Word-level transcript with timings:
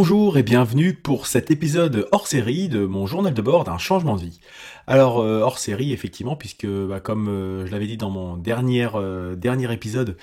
Bonjour 0.00 0.38
et 0.38 0.44
bienvenue 0.44 0.94
pour 0.94 1.26
cet 1.26 1.50
épisode 1.50 2.06
hors 2.12 2.28
série 2.28 2.68
de 2.68 2.86
mon 2.86 3.08
journal 3.08 3.34
de 3.34 3.42
bord 3.42 3.64
d'un 3.64 3.78
changement 3.78 4.14
de 4.14 4.20
vie. 4.20 4.38
Alors 4.86 5.18
euh, 5.18 5.40
hors 5.40 5.58
série 5.58 5.92
effectivement 5.92 6.36
puisque 6.36 6.68
bah, 6.68 7.00
comme 7.00 7.26
euh, 7.28 7.66
je 7.66 7.72
l'avais 7.72 7.88
dit 7.88 7.96
dans 7.96 8.08
mon 8.08 8.36
dernier, 8.36 8.86
euh, 8.94 9.34
dernier 9.34 9.72
épisode, 9.72 10.16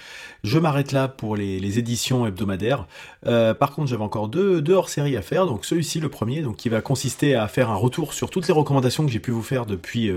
je 0.46 0.60
m'arrête 0.60 0.94
là 0.94 1.10
pour 1.10 1.36
les, 1.36 1.78
éditions 1.78 2.26
hebdomadaires. 2.26 2.88
par 3.24 3.72
contre 3.72 3.90
j'avais 3.90 4.02
encore 4.02 4.30
deux, 4.30 4.62
deux 4.62 4.76
hors 4.76 4.88
série 4.88 5.18
à 5.18 5.22
faire, 5.22 5.46
donc 5.46 5.66
celui-ci 5.66 6.00
le 6.00 6.08
premier 6.08 6.42
donc 6.42 6.56
qui 6.56 6.70
va 6.70 6.80
consister 6.80 7.36
à 7.36 7.50
faire 7.50 7.70
un 7.70 7.76
retour 7.76 8.14
sur 8.14 8.30
toutes 8.30 8.48
les 8.48 8.54
recommandations 8.54 9.06
que 9.06 9.12
j'ai 9.12 9.20
pu 9.20 9.32
vous 9.32 9.44
faire 9.44 9.66
depuis 9.66 10.10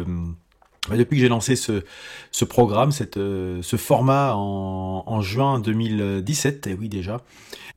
bah, 0.88 0.97
depuis 0.97 1.16
que 1.16 1.23
j'ai 1.23 1.28
lancé 1.28 1.56
ce, 1.56 2.45
programme, 2.45 2.92
cette, 2.92 3.16
ce 3.16 3.77
format 3.77 4.34
en, 4.34 5.20
juin 5.20 5.59
2017, 5.59 6.66
et 6.66 6.74
oui 6.74 6.88
déjà, 6.88 7.19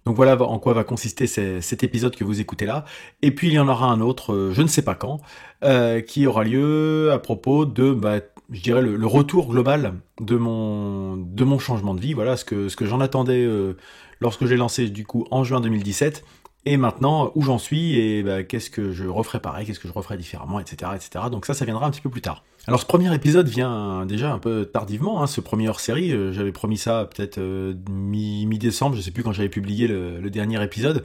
donc 0.06 0.16
voilà 0.16 0.42
en 0.42 0.58
quoi 0.58 0.74
va 0.74 0.84
consister 0.84 1.28
cet 1.28 1.84
épisode 1.84 2.16
que 2.16 2.24
vous 2.24 2.42
écoutez 2.42 2.66
là. 2.66 2.86
Et 3.22 3.32
puis 3.32 3.50
il 3.50 3.54
y 3.54 3.60
en 3.60 3.68
aura 3.68 3.88
un 3.88 4.02
autre, 4.02 4.34
euh, 4.34 4.52
je 4.52 4.62
ne 4.62 4.68
sais 4.68 4.82
pas 4.82 4.96
quand, 4.96 5.20
euh, 5.64 6.02
qui 6.02 6.26
aura 6.26 6.44
lieu 6.44 7.12
à 7.12 7.20
propos 7.20 7.66
de, 7.66 7.94
bah, 7.94 8.20
je 8.50 8.62
dirais, 8.62 8.82
le, 8.82 9.08
retour 9.08 9.48
global 9.48 9.94
de 10.20 10.38
mon, 10.38 11.18
de 11.18 11.44
mon 11.44 11.60
changement 11.60 11.94
de 11.94 12.02
vie. 12.02 12.14
Voilà 12.14 12.36
ce 12.36 12.46
que, 12.46 12.68
ce 12.68 12.76
que 12.76 12.86
j'en 12.86 13.00
attendais 13.00 13.44
euh, 13.44 13.78
lorsque 14.20 14.46
j'ai 14.46 14.58
lancé 14.58 14.90
du 14.90 15.06
coup 15.06 15.28
en 15.32 15.44
juin 15.44 15.62
2017. 15.62 16.24
Et 16.66 16.78
maintenant, 16.78 17.32
où 17.34 17.42
j'en 17.42 17.58
suis 17.58 18.00
et 18.00 18.22
bah, 18.22 18.44
qu'est-ce 18.44 18.70
que 18.70 18.92
je 18.92 19.06
referai 19.06 19.40
pareil, 19.40 19.66
qu'est-ce 19.66 19.80
que 19.80 19.88
je 19.88 19.94
referai 19.94 20.18
différemment, 20.18 20.60
etc., 20.60 20.92
etc. 20.96 21.26
Donc 21.32 21.48
ça, 21.48 21.56
ça 21.56 21.66
viendra 21.66 21.88
un 21.88 21.90
petit 21.90 22.02
peu 22.02 22.10
plus 22.10 22.22
tard. 22.22 22.44
Alors 22.68 22.80
ce 22.80 22.86
premier 22.86 23.14
épisode 23.16 23.48
vient 23.48 24.06
déjà 24.06 24.32
un 24.32 24.38
peu 24.38 24.66
tardivement, 24.66 25.24
hein, 25.24 25.26
ce 25.28 25.42
premier 25.42 25.68
hors-série, 25.68 26.12
euh, 26.12 26.32
j'avais 26.32 26.52
promis 26.52 26.78
ça 26.78 27.10
peut-être 27.12 27.40
euh, 27.40 27.74
mi-décembre, 27.90 28.96
je 28.96 29.02
sais 29.02 29.10
plus 29.10 29.24
quand 29.24 29.34
j'avais 29.34 29.50
publié 29.50 29.88
le, 29.88 30.30
dernier 30.30 30.64
épisode, 30.64 31.04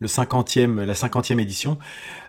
le 0.00 0.08
50e, 0.08 0.82
la 0.82 0.94
50e 0.94 1.38
édition. 1.38 1.78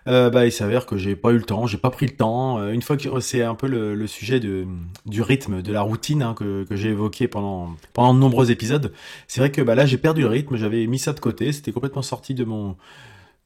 Euh, 0.06 0.30
bah, 0.30 0.46
il 0.46 0.52
s'avère 0.52 0.86
que 0.86 0.96
j'ai 0.96 1.16
pas 1.16 1.30
eu 1.30 1.38
le 1.38 1.42
temps, 1.42 1.66
j'ai 1.66 1.76
pas 1.76 1.90
pris 1.90 2.06
le 2.06 2.12
temps. 2.12 2.64
une 2.70 2.80
fois 2.80 2.96
que 2.96 3.18
c'est 3.18 3.42
un 3.42 3.56
peu 3.56 3.66
le, 3.66 4.06
sujet 4.06 4.38
du 4.38 5.22
rythme, 5.22 5.60
de 5.60 5.72
la 5.72 5.82
routine 5.82 6.22
hein, 6.22 6.34
que, 6.34 6.64
j'ai 6.70 6.90
évoqué 6.90 7.26
pendant, 7.26 7.74
pendant 7.94 8.14
de 8.14 8.20
nombreux 8.20 8.52
épisodes, 8.52 8.92
c'est 9.26 9.40
vrai 9.40 9.50
que 9.50 9.60
bah, 9.60 9.74
là 9.74 9.86
j'ai 9.86 9.98
perdu 9.98 10.20
le 10.20 10.28
rythme, 10.28 10.56
j'avais 10.56 10.86
mis 10.86 11.00
ça 11.00 11.12
de 11.12 11.20
côté, 11.20 11.50
c'était 11.50 11.72
complètement 11.72 12.02
sorti 12.02 12.32
de 12.32 12.44
mon 12.44 12.76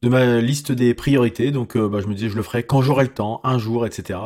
de 0.02 0.08
ma 0.08 0.40
liste 0.40 0.72
des 0.72 0.94
priorités, 0.94 1.52
donc 1.52 1.78
bah, 1.78 2.00
je 2.02 2.06
me 2.08 2.14
disais 2.14 2.28
je 2.28 2.36
le 2.36 2.42
ferai 2.42 2.64
quand 2.64 2.82
j'aurai 2.82 3.04
le 3.04 3.10
temps, 3.10 3.40
un 3.44 3.56
jour, 3.56 3.86
etc. 3.86 4.18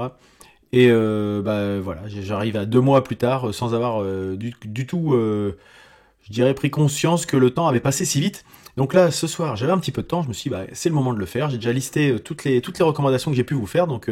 Et 0.72 0.88
euh, 0.90 1.42
bah, 1.42 1.80
voilà, 1.80 2.02
j'arrive 2.08 2.56
à 2.56 2.66
deux 2.66 2.80
mois 2.80 3.04
plus 3.04 3.16
tard 3.16 3.48
euh, 3.48 3.52
sans 3.52 3.74
avoir 3.74 4.02
euh, 4.02 4.36
du, 4.36 4.86
tout, 4.86 5.12
je 5.14 6.32
dirais, 6.32 6.54
pris 6.54 6.70
conscience 6.70 7.26
que 7.26 7.36
le 7.36 7.50
temps 7.50 7.66
avait 7.66 7.80
passé 7.80 8.04
si 8.04 8.20
vite. 8.20 8.44
Donc 8.76 8.92
là, 8.92 9.10
ce 9.10 9.26
soir, 9.26 9.56
j'avais 9.56 9.72
un 9.72 9.78
petit 9.78 9.92
peu 9.92 10.02
de 10.02 10.06
temps, 10.06 10.22
je 10.22 10.28
me 10.28 10.34
suis 10.34 10.50
dit, 10.50 10.50
bah, 10.50 10.64
c'est 10.72 10.88
le 10.88 10.94
moment 10.94 11.14
de 11.14 11.18
le 11.18 11.26
faire. 11.26 11.48
J'ai 11.48 11.56
déjà 11.56 11.72
listé 11.72 12.18
toutes 12.20 12.44
les, 12.44 12.60
toutes 12.60 12.78
les 12.78 12.84
recommandations 12.84 13.30
que 13.30 13.36
j'ai 13.36 13.44
pu 13.44 13.54
vous 13.54 13.66
faire. 13.66 13.86
Donc, 13.86 14.10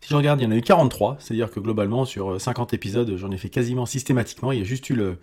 si 0.00 0.10
je 0.10 0.14
regarde, 0.14 0.40
il 0.40 0.44
y 0.44 0.46
en 0.46 0.52
a 0.52 0.56
eu 0.56 0.62
43. 0.62 1.16
C'est-à-dire 1.18 1.50
que 1.50 1.58
globalement, 1.58 2.04
sur 2.04 2.40
50 2.40 2.74
épisodes, 2.74 3.16
j'en 3.16 3.30
ai 3.32 3.38
fait 3.38 3.48
quasiment 3.48 3.86
systématiquement. 3.86 4.52
Il 4.52 4.60
y 4.60 4.62
a 4.62 4.64
juste 4.64 4.88
eu 4.90 4.94
le, 4.94 5.18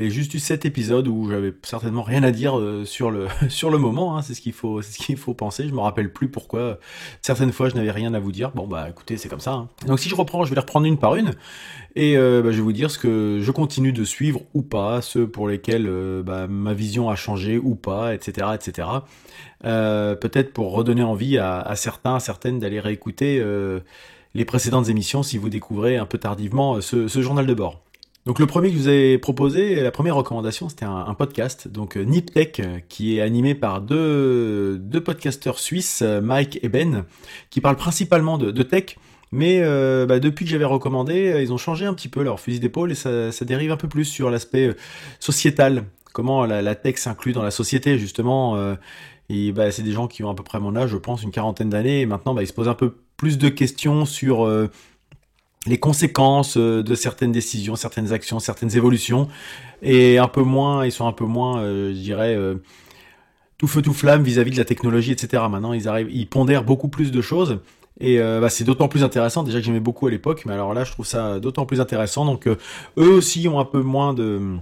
il 0.00 0.04
y 0.04 0.06
a 0.06 0.10
juste 0.10 0.32
eu 0.32 0.38
cet 0.38 0.64
épisode 0.64 1.08
où 1.08 1.28
j'avais 1.30 1.52
certainement 1.62 2.02
rien 2.02 2.22
à 2.22 2.30
dire 2.30 2.58
euh, 2.58 2.86
sur 2.86 3.10
le 3.10 3.26
sur 3.48 3.70
le 3.70 3.76
moment. 3.76 4.16
Hein, 4.16 4.22
c'est 4.22 4.32
ce 4.34 4.40
qu'il 4.40 4.54
faut 4.54 4.80
ce 4.80 5.16
faut 5.16 5.34
penser. 5.34 5.68
Je 5.68 5.74
me 5.74 5.80
rappelle 5.80 6.10
plus 6.10 6.28
pourquoi 6.28 6.78
certaines 7.20 7.52
fois 7.52 7.68
je 7.68 7.74
n'avais 7.74 7.90
rien 7.90 8.14
à 8.14 8.18
vous 8.18 8.32
dire. 8.32 8.50
Bon 8.52 8.66
bah 8.66 8.88
écoutez 8.88 9.18
c'est 9.18 9.28
comme 9.28 9.40
ça. 9.40 9.52
Hein. 9.52 9.68
Donc 9.86 10.00
si 10.00 10.08
je 10.08 10.14
reprends, 10.14 10.44
je 10.44 10.50
vais 10.50 10.54
les 10.54 10.60
reprendre 10.60 10.86
une 10.86 10.96
par 10.96 11.16
une 11.16 11.32
et 11.96 12.16
euh, 12.16 12.40
bah, 12.40 12.50
je 12.50 12.56
vais 12.56 12.62
vous 12.62 12.72
dire 12.72 12.90
ce 12.90 12.98
que 12.98 13.40
je 13.42 13.50
continue 13.50 13.92
de 13.92 14.04
suivre 14.04 14.40
ou 14.54 14.62
pas, 14.62 15.02
ceux 15.02 15.28
pour 15.28 15.48
lesquels 15.48 15.86
euh, 15.86 16.22
bah, 16.22 16.46
ma 16.46 16.72
vision 16.72 17.10
a 17.10 17.16
changé 17.16 17.58
ou 17.58 17.74
pas, 17.74 18.14
etc. 18.14 18.48
etc. 18.54 18.88
Peut-être 19.62 20.54
pour 20.54 20.72
redonner 20.72 21.02
envie 21.02 21.36
à, 21.36 21.74
certains, 21.76 22.14
à 22.14 22.20
certaines 22.20 22.58
d'aller 22.58 22.80
réécouter 22.80 23.44
les 24.34 24.44
précédentes 24.46 24.88
émissions 24.88 25.22
si 25.22 25.36
vous 25.36 25.50
découvrez 25.50 25.98
un 25.98 26.06
peu 26.06 26.16
tardivement 26.16 26.80
ce 26.80 27.20
journal 27.20 27.44
de 27.44 27.52
bord. 27.52 27.82
Donc 28.26 28.38
le 28.38 28.46
premier 28.46 28.68
que 28.68 28.76
je 28.76 28.80
vous 28.82 28.88
ai 28.90 29.16
proposé, 29.16 29.76
la 29.76 29.90
première 29.90 30.14
recommandation, 30.14 30.68
c'était 30.68 30.84
un, 30.84 31.14
podcast, 31.14 31.68
donc 31.68 31.96
euh, 31.96 32.02
Niptech, 32.02 32.60
euh, 32.60 32.78
qui 32.88 33.16
est 33.16 33.22
animé 33.22 33.54
par 33.54 33.80
deux, 33.80 34.78
deux 34.78 35.02
podcasteurs 35.02 35.58
suisses, 35.58 36.02
euh, 36.02 36.20
Mike 36.20 36.58
et 36.62 36.68
Ben, 36.68 37.06
qui 37.48 37.62
parlent 37.62 37.76
principalement 37.76 38.36
de, 38.36 38.62
tech, 38.62 38.98
mais 39.32 39.60
bah, 40.06 40.18
depuis 40.18 40.44
que 40.44 40.50
j'avais 40.50 40.64
recommandé, 40.66 41.40
ils 41.40 41.52
ont 41.52 41.56
changé 41.56 41.86
un 41.86 41.94
petit 41.94 42.08
peu 42.08 42.22
leur 42.22 42.40
fusil 42.40 42.60
d'épaule 42.60 42.92
et 42.92 42.94
ça, 42.94 43.30
dérive 43.42 43.70
un 43.72 43.76
peu 43.76 43.88
plus 43.88 44.04
sur 44.04 44.28
l'aspect 44.28 44.74
sociétal, 45.18 45.84
comment 46.12 46.44
la, 46.44 46.74
tech 46.74 46.98
s'inclut 46.98 47.32
dans 47.32 47.42
la 47.42 47.52
société 47.52 47.96
justement. 47.96 48.58
et 49.28 49.52
bah, 49.52 49.70
c'est 49.70 49.82
des 49.82 49.92
gens 49.92 50.08
qui 50.08 50.24
ont 50.24 50.30
à 50.30 50.34
peu 50.34 50.42
près 50.42 50.58
mon 50.58 50.74
âge, 50.74 50.90
je 50.90 50.96
pense, 50.96 51.22
une 51.22 51.30
quarantaine 51.30 51.70
d'années, 51.70 52.00
et 52.00 52.06
maintenant 52.06 52.34
bah, 52.34 52.42
ils 52.42 52.48
se 52.48 52.52
posent 52.52 52.68
un 52.68 52.74
peu 52.74 52.96
plus 53.16 53.38
de 53.38 53.48
questions 53.48 54.04
sur 54.04 54.44
les 55.66 55.78
conséquences 55.78 56.56
euh, 56.56 56.82
de 56.82 56.94
certaines 56.94 57.32
décisions, 57.32 57.76
certaines 57.76 58.12
actions, 58.12 58.38
certaines 58.38 58.76
évolutions, 58.76 59.28
et 59.82 60.18
un 60.18 60.28
peu 60.28 60.42
moins, 60.42 60.86
ils 60.86 60.92
sont 60.92 61.06
un 61.06 61.12
peu 61.12 61.24
moins, 61.24 61.60
euh, 61.60 61.92
je 61.92 61.98
dirais, 61.98 62.34
euh, 62.34 62.56
tout 63.58 63.66
feu 63.66 63.82
tout 63.82 63.92
flamme 63.92 64.22
vis-à-vis 64.22 64.52
de 64.52 64.56
la 64.56 64.64
technologie, 64.64 65.12
etc. 65.12 65.42
Maintenant, 65.50 65.74
ils 65.74 65.86
arrivent, 65.86 66.10
ils 66.10 66.26
pondèrent 66.26 66.64
beaucoup 66.64 66.88
plus 66.88 67.10
de 67.10 67.20
choses. 67.20 67.60
Et 68.02 68.18
bah, 68.18 68.48
c'est 68.48 68.64
d'autant 68.64 68.88
plus 68.88 69.04
intéressant, 69.04 69.42
déjà 69.42 69.58
que 69.58 69.64
j'aimais 69.66 69.78
beaucoup 69.78 70.06
à 70.06 70.10
l'époque, 70.10 70.44
mais 70.46 70.54
alors 70.54 70.72
là 70.72 70.84
je 70.84 70.92
trouve 70.92 71.04
ça 71.04 71.38
d'autant 71.38 71.66
plus 71.66 71.82
intéressant. 71.82 72.24
Donc 72.24 72.46
eux 72.46 72.56
aussi 72.96 73.46
ont 73.46 73.60
un 73.60 73.66
peu 73.66 73.82
moins 73.82 74.14
de, 74.14 74.56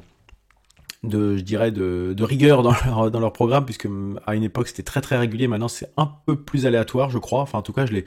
de 1.05 1.37
je 1.37 1.43
dirais, 1.43 1.71
de, 1.71 2.17
rigueur 2.25 2.65
dans 2.65 2.73
leur, 2.85 3.13
dans 3.13 3.31
programme, 3.31 3.65
puisque 3.65 3.87
à 4.27 4.35
une 4.35 4.43
époque 4.43 4.67
c'était 4.67 4.83
très 4.83 5.01
très 5.01 5.17
régulier, 5.17 5.47
maintenant 5.47 5.69
c'est 5.69 5.93
un 5.97 6.11
peu 6.27 6.35
plus 6.35 6.67
aléatoire, 6.67 7.11
je 7.11 7.19
crois. 7.19 7.43
Enfin 7.43 7.59
en 7.59 7.63
tout 7.63 7.73
cas 7.73 7.87
je, 7.87 7.93
les, 7.93 8.05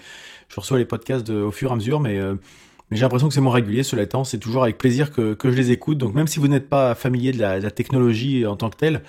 je 0.50 0.60
reçois 0.60 0.78
les 0.78 0.86
podcasts 0.86 1.30
au 1.30 1.52
fur 1.52 1.70
et 1.70 1.74
à 1.74 1.76
mesure, 1.78 2.02
mais 2.02 2.20
mais 2.92 2.98
j'ai 2.98 3.04
l'impression 3.04 3.30
que 3.30 3.34
c'est 3.34 3.42
moins 3.42 3.54
régulier, 3.54 3.84
cela 3.84 4.04
étant, 4.04 4.26
c'est 4.26 4.38
toujours 4.38 4.64
avec 4.64 4.78
plaisir 4.78 5.12
que, 5.12 5.38
je 5.42 5.50
les 5.50 5.72
écoute. 5.72 5.98
Donc 5.98 6.14
même 6.14 6.28
si 6.28 6.40
vous 6.40 6.50
n'êtes 6.50 6.68
pas 6.68 6.94
familier 6.94 7.32
de 7.32 7.40
la, 7.40 7.72
technologie 7.72 8.46
en 8.46 8.58
tant 8.58 8.70
que 8.70 8.76
telle, 8.76 9.02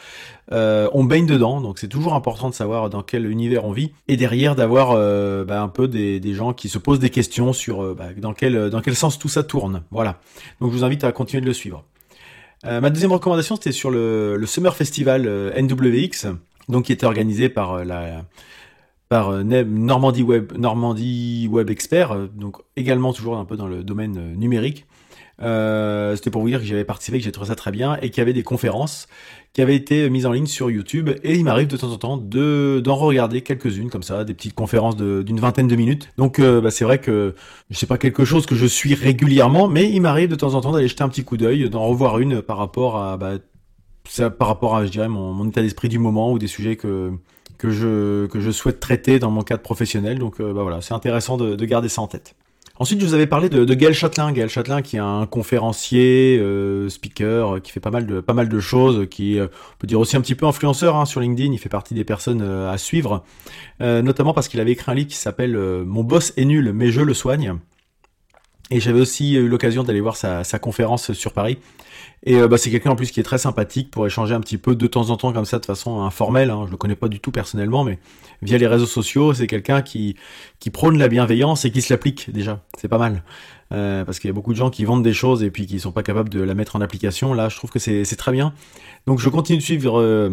euh, 0.52 0.88
on 0.92 1.02
baigne 1.02 1.26
dedans, 1.26 1.60
donc 1.60 1.80
c'est 1.80 1.88
toujours 1.88 2.14
important 2.14 2.48
de 2.48 2.54
savoir 2.54 2.90
dans 2.90 3.02
quel 3.02 3.26
univers 3.26 3.64
on 3.64 3.72
vit. 3.72 3.92
Et 4.06 4.16
derrière 4.16 4.54
d'avoir 4.54 4.92
euh, 4.92 5.44
bah, 5.44 5.60
un 5.60 5.68
peu 5.68 5.88
des, 5.88 6.20
gens 6.32 6.52
qui 6.52 6.68
se 6.68 6.78
posent 6.78 7.00
des 7.00 7.10
questions 7.10 7.52
sur 7.52 7.82
euh, 7.82 7.94
bah, 7.98 8.10
dans, 8.16 8.34
quel, 8.34 8.70
dans 8.70 8.80
quel 8.80 8.94
sens 8.94 9.18
tout 9.18 9.28
ça 9.28 9.42
tourne. 9.42 9.82
Voilà. 9.90 10.20
Donc 10.60 10.70
je 10.70 10.76
vous 10.76 10.84
invite 10.84 11.02
à 11.02 11.10
continuer 11.10 11.40
de 11.40 11.46
le 11.46 11.52
suivre. 11.52 11.84
Ma 12.64 12.90
deuxième 12.90 13.10
recommandation, 13.10 13.56
c'était 13.56 13.72
sur 13.72 13.90
le, 13.90 14.36
le 14.36 14.46
Summer 14.46 14.76
Festival 14.76 15.22
NWX, 15.60 16.28
donc 16.68 16.84
qui 16.84 16.92
était 16.92 17.06
organisé 17.06 17.48
par 17.48 17.84
la 17.84 18.22
par 19.12 19.28
euh, 19.28 19.42
Normandie 19.42 20.22
Web, 20.22 20.54
Normandie 20.56 21.46
Web 21.50 21.68
Expert, 21.68 22.12
euh, 22.12 22.28
donc 22.34 22.56
également 22.76 23.12
toujours 23.12 23.36
un 23.36 23.44
peu 23.44 23.58
dans 23.58 23.66
le 23.66 23.84
domaine 23.84 24.16
euh, 24.16 24.34
numérique. 24.34 24.86
C'était 25.38 26.30
pour 26.30 26.40
vous 26.40 26.48
dire 26.48 26.60
que 26.60 26.64
j'avais 26.64 26.84
participé, 26.84 27.18
que 27.18 27.24
j'ai 27.24 27.32
trouvé 27.32 27.48
ça 27.48 27.54
très 27.54 27.72
bien, 27.72 27.98
et 28.00 28.08
qu'il 28.08 28.18
y 28.18 28.20
avait 28.22 28.32
des 28.32 28.42
conférences 28.42 29.08
qui 29.52 29.60
avaient 29.60 29.76
été 29.76 30.08
mises 30.08 30.24
en 30.24 30.32
ligne 30.32 30.46
sur 30.46 30.70
YouTube, 30.70 31.10
et 31.24 31.34
il 31.34 31.44
m'arrive 31.44 31.66
de 31.66 31.76
temps 31.76 31.92
en 31.92 31.98
temps 31.98 32.16
de 32.16 32.80
d'en 32.82 32.94
regarder 32.94 33.42
quelques-unes 33.42 33.90
comme 33.90 34.02
ça, 34.02 34.24
des 34.24 34.32
petites 34.32 34.54
conférences 34.54 34.96
d'une 34.96 35.40
vingtaine 35.40 35.68
de 35.68 35.76
minutes. 35.76 36.08
Donc 36.16 36.40
bah, 36.40 36.70
c'est 36.70 36.84
vrai 36.84 36.98
que 36.98 37.34
sais 37.70 37.86
pas 37.86 37.98
quelque 37.98 38.24
chose 38.24 38.46
que 38.46 38.54
je 38.54 38.66
suis 38.66 38.94
régulièrement, 38.94 39.68
mais 39.68 39.90
il 39.90 40.00
m'arrive 40.00 40.30
de 40.30 40.36
temps 40.36 40.54
en 40.54 40.60
temps 40.62 40.72
d'aller 40.72 40.88
jeter 40.88 41.02
un 41.02 41.08
petit 41.08 41.24
coup 41.24 41.36
d'œil, 41.36 41.68
d'en 41.68 41.84
revoir 41.84 42.18
une 42.20 42.40
par 42.40 42.56
rapport 42.56 42.96
à 42.96 43.16
bah, 43.16 43.32
ça, 44.08 44.30
par 44.30 44.46
rapport 44.48 44.76
à 44.76 44.86
je 44.86 44.90
dirais 44.92 45.08
mon, 45.08 45.32
mon 45.32 45.48
état 45.48 45.60
d'esprit 45.60 45.88
du 45.88 45.98
moment 45.98 46.32
ou 46.32 46.38
des 46.38 46.46
sujets 46.46 46.76
que 46.76 47.12
que 47.62 48.40
je, 48.40 48.50
souhaite 48.50 48.80
traiter 48.80 49.20
dans 49.20 49.30
mon 49.30 49.42
cadre 49.42 49.62
professionnel. 49.62 50.18
Donc 50.18 50.40
euh, 50.40 50.52
bah 50.52 50.62
voilà, 50.62 50.80
c'est 50.80 50.94
intéressant 50.94 51.36
de, 51.36 51.54
de, 51.54 51.64
garder 51.64 51.88
ça 51.88 52.02
en 52.02 52.08
tête. 52.08 52.34
Ensuite, 52.78 53.00
je 53.00 53.06
vous 53.06 53.14
avais 53.14 53.28
parlé 53.28 53.48
de, 53.48 53.64
de 53.64 53.74
Gaël 53.74 53.94
Châtelain. 53.94 54.32
Gaël 54.32 54.48
Châtelain 54.48 54.82
qui 54.82 54.96
est 54.96 55.00
un 55.00 55.26
conférencier, 55.26 56.38
euh, 56.40 56.88
speaker, 56.88 57.56
euh, 57.56 57.60
qui 57.60 57.70
fait 57.70 57.78
pas 57.78 57.90
mal 57.90 58.06
de, 58.06 58.60
choses, 58.60 59.06
qui 59.08 59.38
on 59.40 59.76
peut 59.78 59.86
dire 59.86 60.00
aussi 60.00 60.16
un 60.16 60.20
petit 60.20 60.34
peu 60.34 60.46
influenceur 60.46 60.96
hein, 60.96 61.04
sur 61.04 61.20
LinkedIn. 61.20 61.52
Il 61.52 61.58
fait 61.58 61.68
partie 61.68 61.94
des 61.94 62.04
personnes 62.04 62.42
à 62.42 62.76
suivre, 62.78 63.24
notamment 63.80 64.34
parce 64.34 64.48
qu'il 64.48 64.58
avait 64.58 64.72
écrit 64.72 64.90
un 64.90 64.94
livre 64.94 65.08
qui 65.08 65.16
s'appelle 65.16 65.56
Mon 65.56 66.02
boss 66.02 66.32
est 66.36 66.44
nul, 66.44 66.72
mais 66.74 66.90
je 66.90 67.00
le 67.00 67.14
soigne. 67.14 67.58
Et 68.70 68.80
j'avais 68.80 69.00
aussi 69.00 69.34
eu 69.34 69.48
l'occasion 69.48 69.84
d'aller 69.84 70.00
voir 70.00 70.16
sa 70.16 70.58
conférence 70.58 71.12
sur 71.12 71.32
Paris. 71.32 71.58
Et 72.24 72.36
euh, 72.36 72.46
bah, 72.46 72.56
c'est 72.56 72.70
quelqu'un 72.70 72.90
en 72.90 72.96
plus 72.96 73.10
qui 73.10 73.18
est 73.18 73.24
très 73.24 73.38
sympathique 73.38 73.90
pour 73.90 74.06
échanger 74.06 74.34
un 74.34 74.40
petit 74.40 74.58
peu 74.58 74.76
de 74.76 74.86
temps 74.86 75.10
en 75.10 75.16
temps 75.16 75.32
comme 75.32 75.44
ça 75.44 75.58
de 75.58 75.66
façon 75.66 76.02
informelle. 76.02 76.50
Hein. 76.50 76.64
Je 76.66 76.70
le 76.70 76.76
connais 76.76 76.94
pas 76.94 77.08
du 77.08 77.18
tout 77.18 77.32
personnellement, 77.32 77.82
mais 77.82 77.98
via 78.42 78.58
les 78.58 78.66
réseaux 78.66 78.86
sociaux, 78.86 79.34
c'est 79.34 79.46
quelqu'un 79.46 79.82
qui 79.82 80.16
qui 80.60 80.70
prône 80.70 80.98
la 80.98 81.08
bienveillance 81.08 81.64
et 81.64 81.72
qui 81.72 81.82
se 81.82 81.92
l'applique 81.92 82.30
déjà. 82.32 82.64
C'est 82.78 82.88
pas 82.88 82.98
mal. 82.98 83.24
Euh, 83.72 84.04
parce 84.04 84.18
qu'il 84.18 84.28
y 84.28 84.30
a 84.30 84.34
beaucoup 84.34 84.52
de 84.52 84.58
gens 84.58 84.70
qui 84.70 84.84
vendent 84.84 85.02
des 85.02 85.14
choses 85.14 85.42
et 85.42 85.50
puis 85.50 85.66
qui 85.66 85.80
sont 85.80 85.92
pas 85.92 86.02
capables 86.02 86.28
de 86.28 86.40
la 86.40 86.54
mettre 86.54 86.76
en 86.76 86.80
application. 86.80 87.34
Là, 87.34 87.48
je 87.48 87.56
trouve 87.56 87.70
que 87.70 87.78
c'est 87.78 88.04
très 88.16 88.32
bien. 88.32 88.52
Donc 89.06 89.18
je 89.18 89.28
continue 89.28 89.58
de 89.58 89.62
suivre 89.62 89.98
euh, 89.98 90.30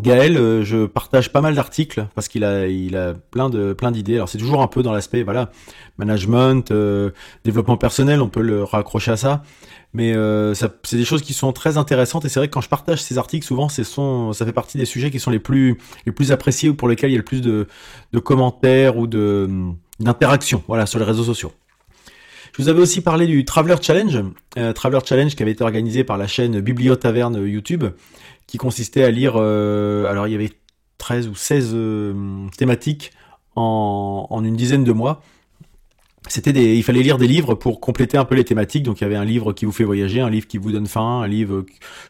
Gaël, 0.00 0.38
euh, 0.38 0.64
je 0.64 0.86
partage 0.86 1.30
pas 1.32 1.42
mal 1.42 1.54
d'articles 1.54 2.06
parce 2.14 2.26
qu'il 2.26 2.44
a, 2.44 2.66
il 2.66 2.96
a 2.96 3.12
plein 3.12 3.50
de, 3.50 3.74
plein 3.74 3.90
d'idées. 3.90 4.14
Alors 4.14 4.28
c'est 4.28 4.38
toujours 4.38 4.62
un 4.62 4.66
peu 4.66 4.82
dans 4.82 4.92
l'aspect, 4.92 5.22
voilà, 5.22 5.50
management, 5.98 6.70
euh, 6.70 7.10
développement 7.44 7.76
personnel, 7.76 8.22
on 8.22 8.28
peut 8.28 8.40
le 8.40 8.64
raccrocher 8.64 9.10
à 9.10 9.16
ça. 9.18 9.42
Mais 9.92 10.14
euh, 10.16 10.54
c'est 10.54 10.96
des 10.96 11.04
choses 11.04 11.20
qui 11.20 11.34
sont 11.34 11.52
très 11.52 11.76
intéressantes 11.76 12.24
et 12.24 12.30
c'est 12.30 12.40
vrai 12.40 12.48
que 12.48 12.54
quand 12.54 12.62
je 12.62 12.70
partage 12.70 13.02
ces 13.02 13.18
articles, 13.18 13.46
souvent, 13.46 13.68
c'est 13.68 13.84
son, 13.84 14.32
ça 14.32 14.46
fait 14.46 14.52
partie 14.54 14.78
des 14.78 14.86
sujets 14.86 15.10
qui 15.10 15.20
sont 15.20 15.30
les 15.30 15.38
plus, 15.38 15.76
les 16.06 16.12
plus 16.12 16.32
appréciés 16.32 16.70
ou 16.70 16.74
pour 16.74 16.88
lesquels 16.88 17.10
il 17.10 17.14
y 17.14 17.16
a 17.16 17.18
le 17.18 17.24
plus 17.24 17.42
de, 17.42 17.66
commentaires 18.20 18.96
ou 18.96 19.06
de 19.06 19.50
d'interactions, 20.00 20.64
voilà, 20.66 20.86
sur 20.86 20.98
les 20.98 21.04
réseaux 21.04 21.22
sociaux. 21.22 21.52
Je 22.56 22.62
vous 22.62 22.68
avais 22.68 22.80
aussi 22.80 23.02
parlé 23.02 23.26
du 23.26 23.44
Traveler 23.44 23.76
Challenge, 23.80 24.24
Traveler 24.74 24.98
Challenge 25.06 25.34
qui 25.34 25.42
avait 25.42 25.52
été 25.52 25.62
organisé 25.62 26.02
par 26.02 26.18
la 26.18 26.26
chaîne 26.26 26.60
Bibliotaverne 26.60 27.46
YouTube, 27.46 27.84
qui 28.46 28.58
consistait 28.58 29.04
à 29.04 29.10
lire, 29.10 29.34
euh, 29.36 30.06
alors 30.06 30.26
il 30.28 30.32
y 30.32 30.34
avait 30.34 30.52
13 30.98 31.28
ou 31.28 31.34
16 31.34 31.70
euh, 31.74 32.46
thématiques 32.56 33.12
en, 33.56 34.26
en, 34.30 34.44
une 34.44 34.56
dizaine 34.56 34.84
de 34.84 34.92
mois. 34.92 35.22
C'était 36.28 36.52
des, 36.52 36.76
il 36.76 36.82
fallait 36.84 37.02
lire 37.02 37.18
des 37.18 37.26
livres 37.26 37.54
pour 37.54 37.80
compléter 37.80 38.16
un 38.16 38.24
peu 38.24 38.34
les 38.36 38.44
thématiques. 38.44 38.84
Donc 38.84 39.00
il 39.00 39.04
y 39.04 39.06
avait 39.06 39.16
un 39.16 39.24
livre 39.24 39.52
qui 39.52 39.64
vous 39.64 39.72
fait 39.72 39.84
voyager, 39.84 40.20
un 40.20 40.30
livre 40.30 40.46
qui 40.46 40.56
vous 40.56 40.70
donne 40.70 40.86
faim, 40.86 41.20
un 41.22 41.26
livre, 41.26 41.64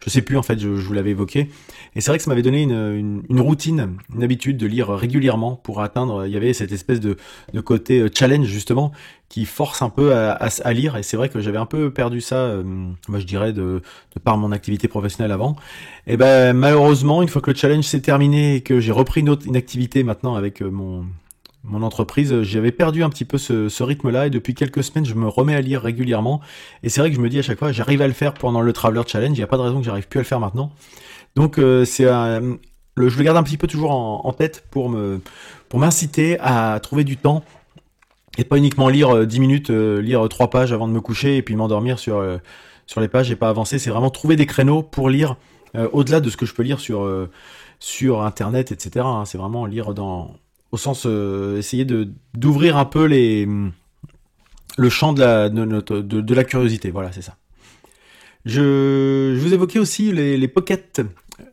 je 0.05 0.11
sais 0.11 0.23
plus 0.23 0.37
en 0.37 0.43
fait, 0.43 0.59
je, 0.59 0.69
vous 0.69 0.93
l'avais 0.93 1.11
évoqué. 1.11 1.49
Et 1.97 2.01
c'est 2.01 2.11
vrai 2.11 2.19
que 2.19 2.25
ça 2.25 2.31
m'avait 2.31 2.43
donné 2.43 2.63
une, 2.63 2.73
une, 2.73 3.23
une, 3.31 3.41
routine, 3.41 3.97
une 4.15 4.23
habitude 4.23 4.59
de 4.59 4.67
lire 4.67 4.91
régulièrement 4.91 5.57
pour 5.57 5.81
atteindre. 5.81 6.27
Il 6.27 6.33
y 6.33 6.37
avait 6.37 6.53
cette 6.53 6.73
espèce 6.73 7.01
de, 7.01 7.17
de 7.53 7.61
côté 7.61 8.01
euh, 8.01 8.11
challenge 8.13 8.47
justement 8.47 8.93
qui 9.31 9.47
force 9.47 9.81
un 9.81 9.89
peu 9.89 10.15
à, 10.15 10.33
à, 10.33 10.49
à 10.63 10.73
lire. 10.75 10.99
Et 10.99 11.03
c'est 11.03 11.17
vrai 11.17 11.31
que 11.31 11.41
j'avais 11.41 11.57
un 11.57 11.65
peu 11.65 11.91
perdu 11.91 12.21
ça, 12.21 12.37
euh, 12.37 12.63
moi 13.09 13.19
je 13.19 13.25
dirais 13.25 13.55
de, 13.55 13.81
de 14.15 14.21
par 14.23 14.37
mon 14.37 14.53
activité 14.53 14.89
professionnelle 14.89 15.33
avant. 15.33 15.57
Et 16.07 16.19
ben 16.19 16.53
malheureusement, 16.53 17.23
une 17.23 17.29
fois 17.29 17.41
que 17.41 17.51
le 17.51 17.57
challenge 17.57 17.85
s'est 17.85 18.03
terminé 18.03 18.57
et 18.57 18.61
que 18.61 18.79
j'ai 18.79 18.93
repris 18.93 19.23
une, 19.23 19.31
autre, 19.31 19.47
une 19.47 19.57
activité 19.57 20.03
maintenant 20.03 20.35
avec 20.35 20.61
euh, 20.61 20.71
mon 20.71 21.07
mon 21.65 21.83
entreprise, 21.83 22.43
j'avais 22.43 22.73
perdu 22.73 23.03
un 23.05 23.11
petit 23.11 23.25
peu 23.25 23.39
ce, 23.39 23.83
rythme-là 23.83 24.27
et 24.27 24.31
depuis 24.31 24.55
quelques 24.55 24.83
semaines, 24.83 25.05
je 25.05 25.15
me 25.15 25.29
remets 25.29 25.55
à 25.55 25.61
lire 25.61 25.83
régulièrement. 25.83 26.41
Et 26.83 26.89
c'est 26.89 27.01
vrai 27.01 27.11
que 27.11 27.17
je 27.17 27.21
me 27.21 27.29
dis 27.29 27.39
à 27.39 27.43
chaque 27.43 27.59
fois, 27.59 27.73
j'arrive 27.73 28.03
à 28.03 28.07
le 28.07 28.13
faire 28.13 28.35
pendant 28.35 28.61
le 28.61 28.73
Traveler 28.73 29.03
Challenge. 29.07 29.37
Il 29.37 29.41
n'y 29.41 29.45
a 29.45 29.47
pas 29.47 29.59
de 29.59 29.63
raison 29.63 29.79
que 29.79 29.85
j'arrive 29.85 30.09
plus 30.09 30.19
à 30.19 30.23
le 30.23 30.27
faire 30.27 30.41
maintenant. 30.41 30.73
Donc 31.37 31.59
euh, 31.59 31.85
c'est 31.85 32.05
le, 32.05 33.09
je 33.09 33.17
le 33.17 33.25
garde 33.25 33.37
un 33.37 33.43
petit 33.43 33.57
peu 33.57 33.67
toujours 33.67 33.93
en, 33.93 34.33
tête 34.33 34.65
pour 34.71 34.91
m'inciter 35.75 36.37
à 36.41 36.79
trouver 36.81 37.05
du 37.05 37.17
temps 37.17 37.45
et 38.39 38.45
pas 38.45 38.57
uniquement 38.57 38.89
lire 38.89 39.27
10 39.27 39.41
minutes, 39.41 39.71
euh, 39.71 40.01
lire 40.01 40.27
trois 40.29 40.49
pages 40.49 40.73
avant 40.73 40.89
de 40.89 40.93
me 40.93 41.01
coucher 41.01 41.37
et 41.37 41.43
puis 41.43 41.55
m'endormir 41.57 41.99
sur 41.99 42.17
euh, 42.17 42.39
les 42.97 43.09
pages 43.09 43.31
et 43.31 43.37
pas 43.37 43.49
avancer. 43.49 43.79
C'est 43.79 43.91
vraiment 43.91 44.11
trouver 44.11 44.37
des 44.37 44.47
créneaux 44.47 44.83
pour 44.83 45.11
lire 45.11 45.37
euh, 45.77 45.89
au-delà 45.93 46.21
de 46.21 46.31
ce 46.31 46.37
que 46.37 46.47
je 46.47 46.55
peux 46.55 46.63
lire 46.63 46.81
sur 46.81 47.09
sur 47.79 48.23
internet, 48.23 48.73
etc. 48.73 49.05
Hein. 49.05 49.25
C'est 49.27 49.39
vraiment 49.39 49.67
lire 49.67 49.93
dans 49.93 50.35
au 50.73 50.77
sens 50.77 51.05
euh, 51.07 51.59
essayer 51.59 51.85
de 51.85 52.09
d'ouvrir 52.35 52.77
un 52.77 52.85
peu 52.85 53.05
les 53.05 53.47
le 54.79 54.89
champ 54.89 55.13
de 55.13 55.21
la 55.21 55.49
de, 55.49 56.01
de, 56.01 56.35
la 56.35 56.45
curiosité. 56.45 56.91
Voilà, 56.91 57.13
c'est 57.13 57.23
ça. 57.23 57.37
Je, 58.45 59.35
je, 59.37 59.41
vous 59.41 59.55
évoquais 59.55 59.79
aussi 59.79 60.11
les, 60.11 60.37
les 60.37 60.49
Pocket, 60.49 61.01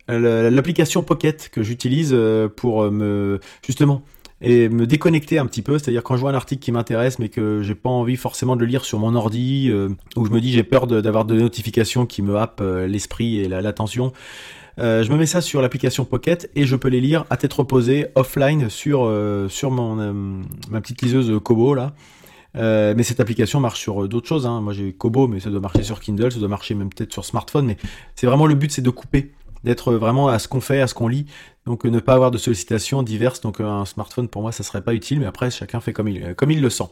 l'application 0.08 1.04
Pocket 1.04 1.50
que 1.50 1.62
j'utilise 1.62 2.12
euh, 2.14 2.48
pour 2.48 2.90
me 2.90 3.40
justement 3.64 4.04
et 4.42 4.70
me 4.70 4.88
déconnecter 4.88 5.38
un 5.38 5.46
petit 5.46 5.62
peu, 5.62 5.78
c'est-à-dire 5.78 6.04
quand 6.04 6.16
je 6.16 6.22
vois 6.22 6.32
un 6.32 6.36
article 6.36 6.62
qui 6.62 6.72
m'intéresse 6.72 7.20
mais 7.20 7.30
que 7.30 7.62
j'ai 7.62 7.76
pas 7.76 7.90
envie 7.90 8.16
forcément 8.16 8.56
de 8.56 8.62
le 8.62 8.68
lire 8.68 8.86
sur 8.86 9.00
mon 9.00 9.16
ordi, 9.16 9.70
euh, 9.70 9.90
ou 10.16 10.26
je 10.26 10.32
me 10.32 10.40
dis 10.40 10.52
j'ai 10.52 10.64
peur 10.64 10.88
d'avoir 10.88 11.26
de, 11.26 11.36
de, 11.36 11.42
notifications 11.42 12.06
qui 12.06 12.22
me 12.22 12.38
happent 12.38 12.62
euh, 12.62 12.88
l'esprit 12.88 13.40
et 13.40 13.48
l'attention, 13.50 14.14
euh, 14.80 15.04
je 15.04 15.12
me 15.12 15.18
mets 15.18 15.26
ça 15.26 15.42
sur 15.42 15.62
l'application 15.62 16.06
Pocket 16.06 16.50
et 16.56 16.66
je 16.66 16.76
peux 16.76 16.88
les 16.88 17.02
lire 17.02 17.26
à 17.30 17.38
tête 17.38 17.54
reposée, 17.54 18.08
offline, 18.16 18.70
sur, 18.70 19.04
euh, 19.04 19.50
sur 19.50 19.72
mon, 19.72 20.00
euh, 20.00 20.42
ma 20.70 20.82
petite 20.82 21.02
liseuse 21.02 21.40
Kobo 21.44 21.74
là. 21.74 21.94
Mais 22.56 23.04
cette 23.04 23.20
application 23.20 23.60
marche 23.60 23.80
sur 23.80 24.08
d'autres 24.08 24.28
choses. 24.28 24.46
Hein. 24.46 24.62
Moi 24.62 24.74
j'ai 24.74 24.94
Kobo, 24.94 25.28
mais 25.28 25.40
ça 25.40 25.50
doit 25.50 25.60
marcher 25.60 25.84
sur 25.84 26.00
Kindle, 26.00 26.32
ça 26.32 26.40
doit 26.40 26.48
marcher 26.48 26.76
même 26.76 26.90
peut-être 26.90 27.14
sur 27.14 27.26
smartphone. 27.26 27.66
Mais 27.66 27.78
c'est 28.16 28.28
vraiment 28.28 28.48
le 28.48 28.56
but, 28.56 28.72
c'est 28.72 28.82
de 28.82 28.90
couper, 28.90 29.34
d'être 29.64 29.94
vraiment 29.94 30.30
à 30.30 30.40
ce 30.40 30.48
qu'on 30.48 30.62
fait, 30.62 30.82
à 30.82 30.88
ce 30.88 30.94
qu'on 30.94 31.08
lit. 31.08 31.26
Donc 31.66 31.84
ne 31.84 32.00
pas 32.00 32.14
avoir 32.14 32.32
de 32.32 32.38
sollicitations 32.38 33.04
diverses. 33.04 33.42
Donc 33.42 33.60
un 33.60 33.86
smartphone 33.86 34.28
pour 34.28 34.42
moi 34.42 34.52
ça 34.52 34.64
serait 34.64 34.82
pas 34.82 34.94
utile, 34.94 35.20
mais 35.20 35.26
après 35.26 35.52
chacun 35.52 35.80
fait 35.80 35.94
comme 35.94 36.08
il, 36.08 36.36
comme 36.36 36.52
il 36.52 36.62
le 36.62 36.70
sent. 36.70 36.90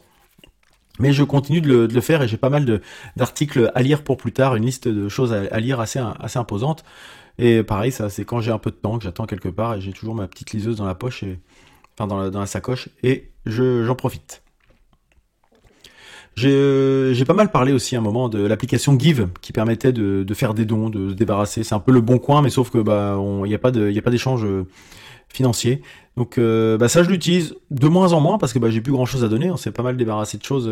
Mais 1.00 1.12
je 1.12 1.22
continue 1.22 1.60
de 1.60 1.68
le, 1.68 1.88
de 1.88 1.94
le 1.94 2.00
faire 2.00 2.22
et 2.22 2.28
j'ai 2.28 2.36
pas 2.36 2.50
mal 2.50 2.80
d'articles 3.16 3.70
à 3.74 3.82
lire 3.82 4.02
pour 4.02 4.16
plus 4.16 4.32
tard, 4.32 4.56
une 4.56 4.64
liste 4.64 4.88
de 4.88 5.08
choses 5.08 5.32
à, 5.32 5.42
à 5.50 5.60
lire 5.60 5.80
assez, 5.80 6.00
assez 6.20 6.38
imposante. 6.38 6.84
Et 7.38 7.62
pareil, 7.62 7.92
ça, 7.92 8.10
c'est 8.10 8.24
quand 8.24 8.40
j'ai 8.40 8.50
un 8.50 8.58
peu 8.58 8.70
de 8.70 8.76
temps, 8.76 8.98
que 8.98 9.04
j'attends 9.04 9.26
quelque 9.26 9.48
part, 9.48 9.74
et 9.74 9.80
j'ai 9.80 9.92
toujours 9.92 10.14
ma 10.14 10.26
petite 10.26 10.52
liseuse 10.52 10.76
dans 10.76 10.86
la 10.86 10.94
poche, 10.94 11.22
et, 11.22 11.38
enfin 11.94 12.06
dans 12.06 12.40
la, 12.40 12.46
sacoche, 12.46 12.88
et 13.02 13.30
je, 13.46 13.84
j'en 13.84 13.94
profite. 13.94 14.42
J'ai, 16.34 16.50
euh, 16.50 17.14
j'ai 17.14 17.24
pas 17.24 17.34
mal 17.34 17.50
parlé 17.50 17.72
aussi 17.72 17.96
à 17.96 17.98
un 17.98 18.02
moment 18.02 18.28
de 18.28 18.44
l'application 18.44 18.98
Give, 18.98 19.28
qui 19.40 19.52
permettait 19.52 19.92
de, 19.92 20.34
faire 20.34 20.54
des 20.54 20.64
dons, 20.64 20.90
de 20.90 21.10
se 21.10 21.14
débarrasser. 21.14 21.64
C'est 21.64 21.74
un 21.74 21.80
peu 21.80 21.92
le 21.92 22.00
bon 22.00 22.18
coin, 22.18 22.42
mais 22.42 22.50
sauf 22.50 22.70
que 22.70 22.78
bah, 22.78 23.18
il 23.44 23.48
n'y 23.48 23.54
a 23.54 23.58
pas 23.58 23.70
d'échange 23.70 24.44
euh, 24.44 24.66
financier. 25.28 25.82
Donc 26.16 26.38
euh, 26.38 26.76
bah, 26.76 26.88
ça, 26.88 27.02
je 27.02 27.10
l'utilise 27.10 27.56
de 27.70 27.88
moins 27.88 28.12
en 28.12 28.20
moins 28.20 28.38
parce 28.38 28.52
que 28.52 28.58
bah, 28.58 28.70
j'ai 28.70 28.80
plus 28.80 28.92
grand 28.92 29.06
chose 29.06 29.24
à 29.24 29.28
donner. 29.28 29.50
On 29.50 29.56
s'est 29.56 29.72
pas 29.72 29.82
mal 29.82 29.96
débarrassé 29.96 30.38
de 30.38 30.44
choses 30.44 30.66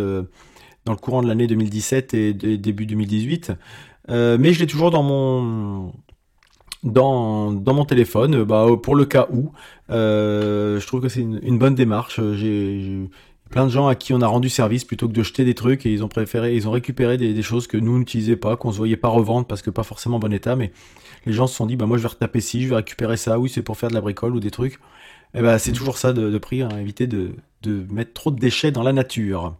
dans 0.84 0.92
le 0.92 0.98
courant 0.98 1.22
de 1.22 1.28
l'année 1.28 1.46
2017 1.48 2.14
et 2.14 2.32
début 2.32 2.86
2018. 2.86 3.52
Euh, 4.08 4.36
mais 4.38 4.52
je 4.52 4.60
l'ai 4.60 4.66
toujours 4.66 4.90
dans 4.90 5.02
mon 5.02 5.92
dans, 6.82 7.52
dans 7.52 7.74
mon 7.74 7.84
téléphone, 7.84 8.44
bah, 8.44 8.66
pour 8.82 8.94
le 8.94 9.04
cas 9.04 9.26
où. 9.32 9.52
Euh, 9.90 10.80
je 10.80 10.86
trouve 10.86 11.00
que 11.00 11.08
c'est 11.08 11.20
une, 11.20 11.40
une, 11.42 11.58
bonne 11.58 11.74
démarche. 11.74 12.20
J'ai 12.34 13.08
plein 13.50 13.64
de 13.66 13.70
gens 13.70 13.86
à 13.86 13.94
qui 13.94 14.12
on 14.12 14.20
a 14.20 14.26
rendu 14.26 14.48
service 14.48 14.84
plutôt 14.84 15.08
que 15.08 15.12
de 15.12 15.22
jeter 15.22 15.44
des 15.44 15.54
trucs 15.54 15.86
et 15.86 15.92
ils 15.92 16.04
ont 16.04 16.08
préféré, 16.08 16.54
ils 16.54 16.66
ont 16.68 16.72
récupéré 16.72 17.16
des, 17.16 17.32
des 17.32 17.42
choses 17.42 17.66
que 17.66 17.76
nous 17.76 17.98
n'utilisons 17.98 18.36
pas, 18.36 18.56
qu'on 18.56 18.72
se 18.72 18.76
voyait 18.78 18.96
pas 18.96 19.08
revendre 19.08 19.46
parce 19.46 19.62
que 19.62 19.70
pas 19.70 19.84
forcément 19.84 20.16
en 20.16 20.20
bon 20.20 20.32
état, 20.32 20.56
mais 20.56 20.72
les 21.26 21.32
gens 21.32 21.46
se 21.46 21.54
sont 21.54 21.66
dit, 21.66 21.76
bah 21.76 21.86
moi 21.86 21.96
je 21.96 22.02
vais 22.02 22.08
retaper 22.08 22.40
ci, 22.40 22.62
je 22.62 22.68
vais 22.68 22.76
récupérer 22.76 23.16
ça, 23.16 23.38
oui 23.38 23.48
c'est 23.48 23.62
pour 23.62 23.76
faire 23.76 23.88
de 23.88 23.94
la 23.94 24.00
bricole 24.00 24.34
ou 24.34 24.40
des 24.40 24.50
trucs. 24.50 24.78
Et 25.34 25.42
bah 25.42 25.58
c'est 25.58 25.72
toujours 25.72 25.98
ça 25.98 26.12
de, 26.12 26.30
de 26.30 26.38
prix, 26.38 26.62
hein, 26.62 26.70
éviter 26.80 27.06
de, 27.06 27.34
de 27.62 27.86
mettre 27.92 28.12
trop 28.12 28.30
de 28.30 28.38
déchets 28.38 28.72
dans 28.72 28.82
la 28.82 28.92
nature. 28.92 29.54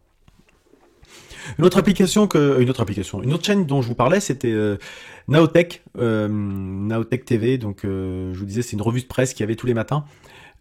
Une 1.58 1.64
autre 1.64 1.78
application 1.78 2.26
que 2.26 2.60
une 2.60 2.70
autre 2.70 2.80
application, 2.80 3.22
une 3.22 3.32
autre 3.32 3.44
chaîne 3.44 3.66
dont 3.66 3.82
je 3.82 3.88
vous 3.88 3.94
parlais, 3.94 4.20
c'était 4.20 4.52
euh, 4.52 4.76
Naotech, 5.28 5.82
euh, 5.98 6.28
Naotech 6.28 7.24
TV. 7.24 7.58
Donc 7.58 7.84
euh, 7.84 8.32
je 8.34 8.38
vous 8.38 8.46
disais, 8.46 8.62
c'est 8.62 8.72
une 8.72 8.82
revue 8.82 9.00
de 9.00 9.06
presse 9.06 9.34
qui 9.34 9.42
avait 9.42 9.56
tous 9.56 9.66
les 9.66 9.74
matins. 9.74 10.04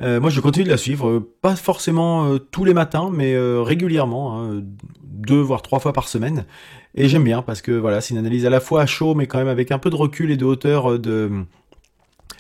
Euh, 0.02 0.20
moi, 0.20 0.30
je 0.30 0.42
continue 0.42 0.66
de 0.66 0.70
la 0.70 0.78
suivre, 0.78 1.08
euh, 1.08 1.34
pas 1.42 1.56
forcément 1.56 2.26
euh, 2.26 2.38
tous 2.38 2.66
les 2.66 2.74
matins, 2.74 3.10
mais 3.12 3.36
régulièrement, 3.38 4.42
hein, 4.42 4.62
deux 5.04 5.40
voire 5.40 5.62
trois 5.62 5.80
fois 5.80 5.94
par 5.94 6.08
semaine. 6.08 6.46
Et 6.96 7.08
j'aime 7.08 7.24
bien 7.24 7.42
parce 7.42 7.62
que 7.62 7.72
voilà, 7.72 8.02
c'est 8.02 8.14
une 8.14 8.20
analyse 8.20 8.46
à 8.46 8.50
la 8.50 8.60
fois 8.60 8.82
à 8.82 8.86
chaud, 8.86 9.16
mais 9.16 9.28
quand 9.28 9.38
même 9.38 9.48
avec 9.48 9.72
un 9.72 9.80
peu 9.80 9.90
de 9.90 9.96
recul 9.96 10.32
et 10.32 10.38
de 10.38 10.46
hauteur 10.46 11.00
de 11.00 11.32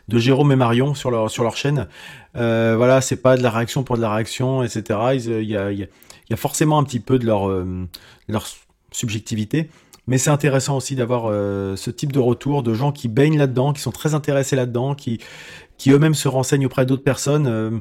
de 0.07 0.19
Jérôme 0.19 0.51
et 0.51 0.55
Marion 0.55 0.93
sur 0.93 1.09
leur 1.09 1.31
sur 1.31 1.43
leur 1.43 1.57
chaîne. 1.57 1.87
voilà, 2.33 3.01
c'est 3.01 3.21
pas 3.21 3.37
de 3.37 3.43
la 3.43 3.49
réaction 3.49 3.83
pour 3.83 3.97
de 3.97 4.01
la 4.01 4.13
réaction, 4.13 4.63
etc. 4.63 4.83
Y 5.13 5.27
il 5.41 5.49
y 5.49 5.57
a 5.57 5.87
il 6.27 6.31
y 6.31 6.33
a 6.33 6.37
forcément 6.37 6.79
un 6.79 6.83
petit 6.83 6.99
peu 6.99 7.19
de 7.19 7.25
leur, 7.25 7.49
euh, 7.49 7.85
subjectivité. 8.91 9.69
Mais 10.07 10.17
c'est 10.17 10.29
intéressant 10.29 10.77
aussi 10.77 10.95
d'avoir 10.95 11.25
euh, 11.25 11.75
ce 11.75 11.89
type 11.89 12.11
de 12.11 12.19
retour 12.19 12.61
de 12.61 12.73
gens 12.73 12.91
qui 12.91 13.07
baignent 13.07 13.37
là-dedans, 13.37 13.73
qui 13.73 13.81
sont 13.81 13.91
très 13.91 14.13
intéressés 14.13 14.55
là-dedans, 14.55 14.93
qui, 14.93 15.19
eux-mêmes 15.87 16.13
se 16.13 16.27
renseignent 16.27 16.67
auprès 16.67 16.85
d'autres 16.85 17.03
personnes. 17.03 17.47
Euh, 17.47 17.71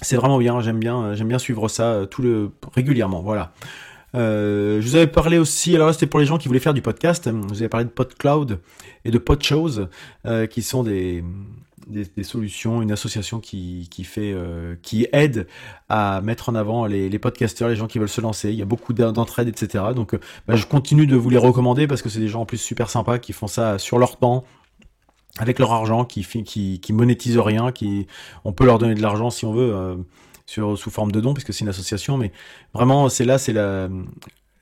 c'est 0.00 0.16
vraiment 0.16 0.38
bien, 0.38 0.60
j'aime 0.60 0.78
bien, 0.78 1.14
j'aime 1.14 1.28
bien 1.28 1.38
suivre 1.38 1.68
ça 1.68 2.06
tout 2.10 2.22
le 2.22 2.50
régulièrement. 2.74 3.20
Voilà. 3.20 3.52
Je 4.14 4.80
vous 4.80 4.96
avais 4.96 5.06
parlé 5.06 5.38
aussi, 5.38 5.74
alors 5.74 5.88
là 5.88 5.92
c'était 5.92 6.06
pour 6.06 6.20
les 6.20 6.26
gens 6.26 6.38
qui 6.38 6.48
voulaient 6.48 6.60
faire 6.60 6.74
du 6.74 6.82
podcast, 6.82 7.24
je 7.26 7.30
vous 7.30 7.56
avais 7.56 7.68
parlé 7.68 7.84
de 7.84 7.90
PodCloud 7.90 8.60
et 9.04 9.10
de 9.10 9.18
PodShows, 9.18 9.88
qui 10.50 10.62
sont 10.62 10.84
des, 10.84 11.24
des, 11.88 12.22
solutions, 12.22 12.82
une 12.82 12.92
association 12.92 13.40
qui, 13.40 13.88
qui 13.90 14.04
fait, 14.04 14.32
euh, 14.32 14.76
qui 14.82 15.06
aide 15.12 15.46
à 15.88 16.20
mettre 16.22 16.48
en 16.48 16.54
avant 16.54 16.86
les, 16.86 17.08
les, 17.08 17.18
podcasteurs, 17.18 17.68
les 17.68 17.76
gens 17.76 17.86
qui 17.86 17.98
veulent 17.98 18.08
se 18.08 18.20
lancer. 18.20 18.50
Il 18.50 18.56
y 18.56 18.62
a 18.62 18.66
beaucoup 18.66 18.92
d'entraide, 18.92 19.48
etc. 19.48 19.84
Donc, 19.94 20.14
euh, 20.14 20.20
bah, 20.46 20.56
je 20.56 20.66
continue 20.66 21.06
de 21.06 21.16
vous 21.16 21.30
les 21.30 21.38
recommander 21.38 21.86
parce 21.86 22.02
que 22.02 22.08
c'est 22.08 22.20
des 22.20 22.28
gens 22.28 22.42
en 22.42 22.46
plus 22.46 22.58
super 22.58 22.90
sympas 22.90 23.18
qui 23.18 23.32
font 23.32 23.46
ça 23.46 23.78
sur 23.78 23.98
leur 23.98 24.18
temps, 24.18 24.44
avec 25.38 25.58
leur 25.58 25.72
argent, 25.72 26.04
qui, 26.04 26.24
qui, 26.44 26.80
qui 26.80 26.92
monétisent 26.92 27.38
rien, 27.38 27.72
qui, 27.72 28.06
on 28.44 28.52
peut 28.52 28.66
leur 28.66 28.78
donner 28.78 28.94
de 28.94 29.02
l'argent 29.02 29.30
si 29.30 29.46
on 29.46 29.52
veut, 29.52 29.74
euh, 29.74 29.96
sur, 30.46 30.76
sous 30.78 30.90
forme 30.90 31.12
de 31.12 31.20
dons, 31.20 31.34
puisque 31.34 31.52
c'est 31.52 31.60
une 31.60 31.70
association, 31.70 32.16
mais 32.18 32.32
vraiment, 32.74 33.08
c'est 33.08 33.24
là, 33.24 33.38
c'est 33.38 33.54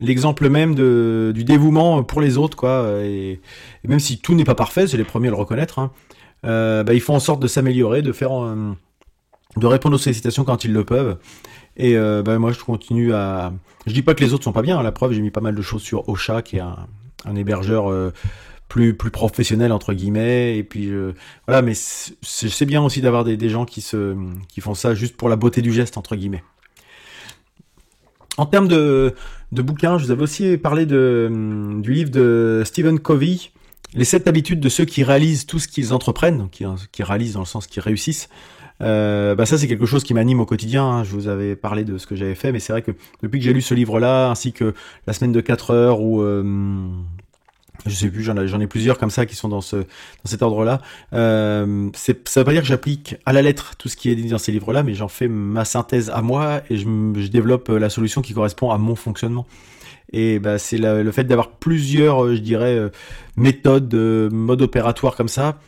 l'exemple 0.01 0.49
même 0.49 0.75
de, 0.75 1.33
du 1.35 1.45
dévouement 1.45 2.03
pour 2.03 2.21
les 2.21 2.37
autres, 2.37 2.57
quoi. 2.57 3.01
Et, 3.03 3.41
et 3.85 3.89
même 3.89 4.01
si 4.01 4.19
tout 4.19 4.35
n'est 4.35 4.45
pas 4.45 4.55
parfait, 4.55 4.87
c'est 4.87 4.97
les 4.97 5.05
premiers 5.05 5.29
à 5.29 5.31
le 5.31 5.37
reconnaître, 5.37 5.79
hein, 5.79 5.93
euh, 6.47 6.85
bah, 6.85 6.95
ils 6.95 7.01
font 7.01 7.15
en 7.15 7.21
sorte 7.21 7.41
de 7.41 7.47
s'améliorer, 7.47 8.03
de 8.03 8.13
faire, 8.13 8.33
euh, 8.45 8.73
de 9.57 9.67
répondre 9.67 9.95
aux 9.97 9.99
sollicitations 9.99 10.45
quand 10.45 10.65
ils 10.65 10.73
le 10.73 10.85
peuvent. 10.85 11.19
Et 11.77 11.97
euh, 11.97 12.23
bah, 12.23 12.39
moi, 12.39 12.53
je 12.53 12.61
continue 12.61 13.13
à. 13.13 13.53
Je 13.87 13.93
dis 13.93 14.03
pas 14.03 14.15
que 14.15 14.25
les 14.25 14.33
autres 14.33 14.45
sont 14.45 14.53
pas 14.53 14.63
bien. 14.63 14.79
À 14.79 14.83
la 14.83 14.93
preuve, 14.93 15.13
j'ai 15.13 15.21
mis 15.21 15.31
pas 15.31 15.41
mal 15.41 15.55
de 15.55 15.63
choses 15.63 15.83
sur 15.83 16.09
Ocha, 16.09 16.43
qui 16.43 16.57
est 16.57 16.61
un, 16.61 16.87
hébergeur 17.35 17.93
plus 18.69 18.97
plus 18.97 19.11
professionnel 19.11 19.73
entre 19.73 19.93
guillemets 19.93 20.59
et 20.59 20.65
puis 20.65 20.93
voilà 21.47 21.61
mais 21.63 21.73
c'est 21.75 22.67
bien 22.67 22.83
aussi 22.83 23.01
d'avoir 23.01 23.25
des, 23.25 23.37
des, 23.37 23.49
gens 23.49 23.65
qui 23.65 23.81
se 23.81 24.17
qui 24.49 24.61
font 24.61 24.75
ça 24.75 24.95
juste 24.95 25.17
pour 25.17 25.29
la 25.29 25.35
beauté 25.35 25.61
du 25.61 25.73
geste 25.73 25.97
entre 25.97 26.15
guillemets 26.15 26.45
en 28.37 28.47
termes 28.47 28.69
de, 28.69 29.15
de 29.51 29.63
bouquins 29.63 29.99
je 29.99 30.05
vous 30.05 30.11
avais 30.13 30.23
aussi 30.23 30.57
parlé 30.57 30.87
de 30.87 31.31
du 31.81 31.93
livre 31.93 32.11
de 32.11 32.63
Stephen 32.65 33.01
Covey 33.01 33.39
les 33.97 34.05
sept 34.05 34.29
habitudes 34.29 34.61
de 34.61 34.69
ceux 34.69 34.85
qui 34.85 35.03
réalisent 35.03 35.47
tout 35.47 35.59
ce 35.59 35.67
qu'ils 35.67 35.93
entreprennent 35.93 36.49
qui, 36.51 37.03
réalisent 37.03 37.35
dans 37.35 37.41
le 37.41 37.47
sens 37.47 37.67
qu'ils 37.67 37.83
réussissent 37.83 38.29
euh, 38.83 39.35
bah 39.35 39.47
ça 39.47 39.57
c'est 39.57 39.69
quelque 39.69 39.87
chose 39.87 40.05
qui 40.05 40.13
m'anime 40.13 40.39
au 40.41 40.45
quotidien. 40.45 40.85
Hein. 40.85 41.03
Je 41.03 41.13
vous 41.13 41.29
avais 41.29 41.57
parlé 41.57 41.83
de 41.83 41.97
ce 41.97 42.07
que 42.07 42.15
j'avais 42.15 42.35
fait, 42.35 42.53
mais 42.53 42.61
c'est 42.61 42.75
vrai 42.75 42.83
que 42.83 42.91
depuis 43.23 43.39
que 43.39 43.45
j'ai 43.47 43.55
lu 43.55 43.63
ce 43.63 43.73
livre-là, 43.73 44.29
ainsi 44.29 44.53
que 44.53 44.75
la 45.07 45.15
semaine 45.15 45.33
de 45.33 45.41
4 45.41 45.71
heures 45.71 46.03
ou 46.03 46.21
euh, 46.21 46.87
je 47.87 47.95
sais 47.95 48.11
plus, 48.11 48.23
j'en 48.23 48.37
ai, 48.37 48.67
plusieurs 48.67 48.99
comme 48.99 49.09
ça 49.09 49.25
qui 49.25 49.35
sont 49.35 49.49
dans 49.49 49.63
ce 49.63 49.77
dans 49.77 50.27
cet 50.27 50.43
ordre-là. 50.43 50.83
Euh, 51.15 51.89
ça 51.95 52.13
veut 52.13 52.45
pas 52.45 52.53
dire 52.53 52.61
que 52.61 52.69
j'applique 52.69 53.17
à 53.25 53.33
la 53.33 53.41
lettre 53.41 53.77
tout 53.79 53.89
ce 53.89 53.97
qui 53.97 54.11
est 54.11 54.15
dit 54.15 54.29
dans 54.29 54.37
ces 54.37 54.53
livres-là, 54.53 54.83
mais 54.83 54.93
j'en 54.93 55.09
fais 55.09 55.29
ma 55.29 55.65
synthèse 55.65 56.11
à 56.11 56.21
moi 56.21 56.61
et 56.69 56.77
je, 56.77 56.85
je, 56.85 57.29
développe 57.29 57.69
la 57.69 57.89
solution 57.89 58.21
qui 58.21 58.35
correspond 58.35 58.71
à 58.73 58.77
mon 58.77 58.95
fonctionnement. 58.95 59.47
Et 60.13 60.39
bah, 60.39 60.59
c'est 60.59 60.79
le 60.79 61.11
fait 61.11 61.25
d'avoir 61.25 61.51
plusieurs, 61.51 62.25
euh, 62.25 62.37
je 62.37 62.41
dirais, 62.41 62.77
euh, 62.77 62.91
méthodes, 63.37 63.95
modes 64.33 64.63
opératoires 64.63 65.17
comme 65.17 65.29
ça 65.29 65.59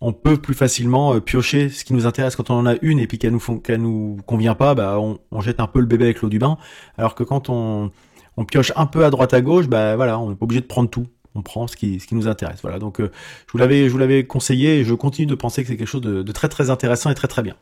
on 0.00 0.12
peut 0.12 0.36
plus 0.36 0.54
facilement 0.54 1.14
euh, 1.14 1.20
piocher 1.20 1.68
ce 1.68 1.84
qui 1.84 1.92
nous 1.92 2.06
intéresse 2.06 2.36
quand 2.36 2.50
on 2.50 2.54
en 2.54 2.66
a 2.66 2.74
une 2.82 2.98
et 2.98 3.06
puis 3.06 3.18
qu'elle 3.18 3.32
nous 3.32 3.52
nous 3.78 4.18
convient 4.26 4.54
pas, 4.54 4.74
bah 4.74 4.98
on, 5.00 5.40
jette 5.40 5.60
un 5.60 5.66
peu 5.66 5.80
le 5.80 5.86
bébé 5.86 6.04
avec 6.04 6.22
l'eau 6.22 6.28
du 6.28 6.38
bain. 6.38 6.58
Alors 6.96 7.14
que 7.14 7.24
quand 7.24 7.48
on, 7.48 7.90
on 8.36 8.44
pioche 8.44 8.72
un 8.76 8.86
peu 8.86 9.04
à 9.04 9.10
droite 9.10 9.34
à 9.34 9.40
gauche, 9.40 9.66
bah 9.66 9.96
voilà, 9.96 10.18
on 10.18 10.30
n'est 10.30 10.36
pas 10.36 10.44
obligé 10.44 10.60
de 10.60 10.66
prendre 10.66 10.88
tout. 10.88 11.06
On 11.34 11.42
prend 11.42 11.66
ce 11.66 11.76
qui, 11.76 12.00
ce 12.00 12.06
qui 12.06 12.14
nous 12.14 12.26
intéresse. 12.26 12.60
Voilà. 12.62 12.78
Donc 12.78 13.00
euh, 13.00 13.10
je 13.46 13.52
vous 13.52 13.58
l'avais 13.58 13.86
je 13.86 13.92
vous 13.92 13.98
l'avais 13.98 14.24
conseillé 14.24 14.78
et 14.78 14.84
je 14.84 14.94
continue 14.94 15.26
de 15.26 15.34
penser 15.34 15.62
que 15.62 15.68
c'est 15.68 15.76
quelque 15.76 15.88
chose 15.88 16.00
de, 16.00 16.32
très 16.32 16.48
très 16.48 16.70
intéressant 16.70 17.10
et 17.10 17.14
très 17.14 17.28
très 17.28 17.42
bien. 17.42 17.56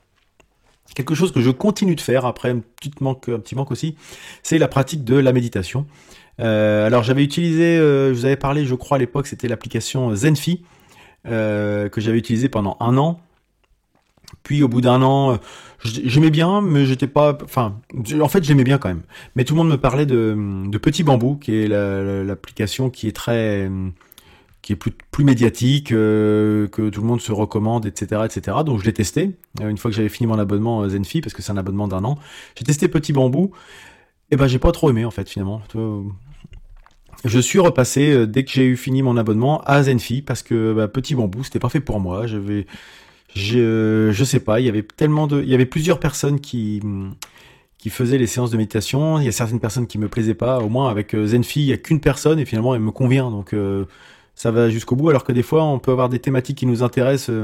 Quelque 0.95 1.14
chose 1.14 1.33
que 1.33 1.40
je 1.40 1.50
continue 1.50 1.95
de 1.95 2.00
faire 2.00 2.25
après 2.25 2.50
un 2.50 2.61
petit 2.61 2.93
manque 3.02 3.71
aussi, 3.71 3.97
c'est 4.43 4.57
la 4.57 4.69
pratique 4.69 5.05
de 5.05 5.16
la 5.16 5.33
méditation. 5.33 5.87
Euh, 6.40 6.87
alors 6.87 7.02
j'avais 7.02 7.25
utilisé, 7.25 7.76
je 7.76 8.12
vous 8.12 8.25
avais 8.25 8.37
parlé, 8.37 8.66
je 8.66 8.75
crois 8.75 8.97
à 8.97 9.00
l'époque, 9.00 9.26
c'était 9.26 9.49
l'application 9.49 10.14
Zenfi. 10.14 10.64
Euh, 11.28 11.88
que 11.88 12.00
j'avais 12.00 12.19
utilisé 12.19 12.49
pendant 12.49 12.76
un 12.78 12.97
an. 12.99 13.21
Puis 14.45 14.62
au 14.62 14.69
bout 14.69 14.81
d'un 14.81 15.02
an, 15.02 15.33
euh, 15.33 15.37
j'aimais 15.83 16.31
bien, 16.31 16.61
mais 16.61 16.87
j'étais 16.87 17.09
pas. 17.09 17.37
Enfin, 17.43 17.81
en 18.21 18.28
fait, 18.28 18.45
j'aimais 18.45 18.62
bien 18.62 18.78
quand 18.78 18.88
même. 18.88 19.02
Mais 19.35 19.45
tout 19.45 19.55
le 19.55 19.59
monde 19.59 19.71
me 19.71 19.76
parlait 19.76 20.07
de, 20.07 20.37
Petit 20.81 21.02
Bambou, 21.02 21.37
qui 21.37 21.57
est 21.57 21.69
l'application 21.69 22.90
qui 22.90 23.09
est 23.09 23.16
très, 23.16 23.69
qui 24.62 24.75
est 24.75 24.76
plus, 24.76 25.25
médiatique, 25.25 25.90
euh, 25.90 26.69
que 26.69 26.90
tout 26.90 27.00
le 27.00 27.07
monde 27.09 27.21
se 27.21 27.33
recommande, 27.33 27.87
etc., 27.87 28.23
etc. 28.25 28.59
Donc 28.64 28.78
je 28.78 28.85
l'ai 28.85 28.93
testé 28.93 29.37
une 29.61 29.78
fois 29.78 29.90
que 29.90 29.97
j'avais 29.97 30.09
fini 30.09 30.28
mon 30.28 30.38
abonnement 30.38 30.88
Zenfi, 30.88 31.23
parce 31.23 31.35
que 31.35 31.43
c'est 31.43 31.50
un 31.50 31.57
abonnement 31.57 31.88
d'un 31.88 32.05
an. 32.05 32.19
J'ai 32.57 32.64
testé 32.64 32.87
Petit 32.87 33.12
Bambou. 33.12 33.50
Et 34.31 34.37
ben 34.37 34.49
j'ai 34.49 34.59
pas 34.59 34.73
trop 34.73 34.90
aimé 34.90 35.05
en 35.05 35.12
fait 35.12 35.28
finalement 35.28 35.62
je 37.25 37.38
suis 37.38 37.58
repassé 37.58 38.12
euh, 38.12 38.26
dès 38.26 38.44
que 38.44 38.50
j'ai 38.50 38.66
eu 38.66 38.76
fini 38.76 39.02
mon 39.02 39.16
abonnement 39.16 39.62
à 39.62 39.82
Zenfi 39.82 40.23
parce 40.23 40.42
que 40.42 40.73
bah, 40.73 40.88
petit 40.88 41.14
bambou 41.14 41.44
c'était 41.44 41.58
pas 41.58 41.68
fait 41.68 41.80
pour 41.80 42.00
moi. 42.00 42.26
J'avais, 42.26 42.66
je, 43.35 44.11
je 44.12 44.25
sais 44.25 44.40
pas, 44.40 44.61
il 44.61 44.66
y 44.66 44.68
avait 44.68 44.82
tellement 44.82 45.26
de, 45.26 45.42
il 45.42 45.49
y 45.49 45.54
avait 45.54 45.66
plusieurs 45.66 46.00
personnes 46.00 46.40
qui 46.40 46.82
qui 47.78 47.90
faisaient 47.90 48.18
les 48.18 48.26
séances 48.26 48.50
de 48.50 48.56
méditation. 48.56 49.18
Il 49.18 49.25
y 49.25 49.28
a 49.28 49.32
certaines 49.32 49.61
personnes 49.61 49.87
qui 49.87 49.99
me 49.99 50.08
plaisaient 50.08 50.35
pas. 50.35 50.58
Au 50.61 50.68
moins 50.68 50.90
avec 50.90 51.14
euh, 51.14 51.26
Zenfi, 51.26 51.61
il 51.61 51.66
y 51.66 51.73
a 51.73 51.76
qu'une 51.76 52.00
personne 52.00 52.38
et 52.38 52.44
finalement 52.44 52.75
elle 52.75 52.80
me 52.80 52.90
convient. 52.90 53.30
Donc 53.30 53.52
euh, 53.52 53.85
ça 54.35 54.50
va 54.50 54.70
jusqu'au 54.70 54.96
bout. 54.96 55.11
Alors 55.11 55.25
que 55.25 55.32
des 55.32 55.42
fois 55.42 55.64
on 55.64 55.78
peut 55.78 55.92
avoir 55.92 56.08
des 56.08 56.18
thématiques 56.18 56.58
qui 56.58 56.66
nous 56.66 56.82
intéressent 56.82 57.35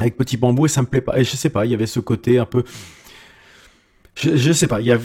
avec 0.00 0.16
petit 0.16 0.36
bambou 0.36 0.66
et 0.66 0.68
ça 0.68 0.82
me 0.82 0.86
plaît 0.86 1.00
pas. 1.00 1.18
Et 1.18 1.24
je 1.24 1.36
sais 1.36 1.50
pas, 1.50 1.66
il 1.66 1.70
y 1.70 1.74
avait 1.74 1.86
ce 1.86 2.00
côté 2.00 2.38
un 2.38 2.46
peu, 2.46 2.64
je, 4.14 4.36
je 4.36 4.52
sais 4.52 4.66
pas, 4.66 4.80
il 4.80 4.86
y 4.86 4.92
a 4.92 4.98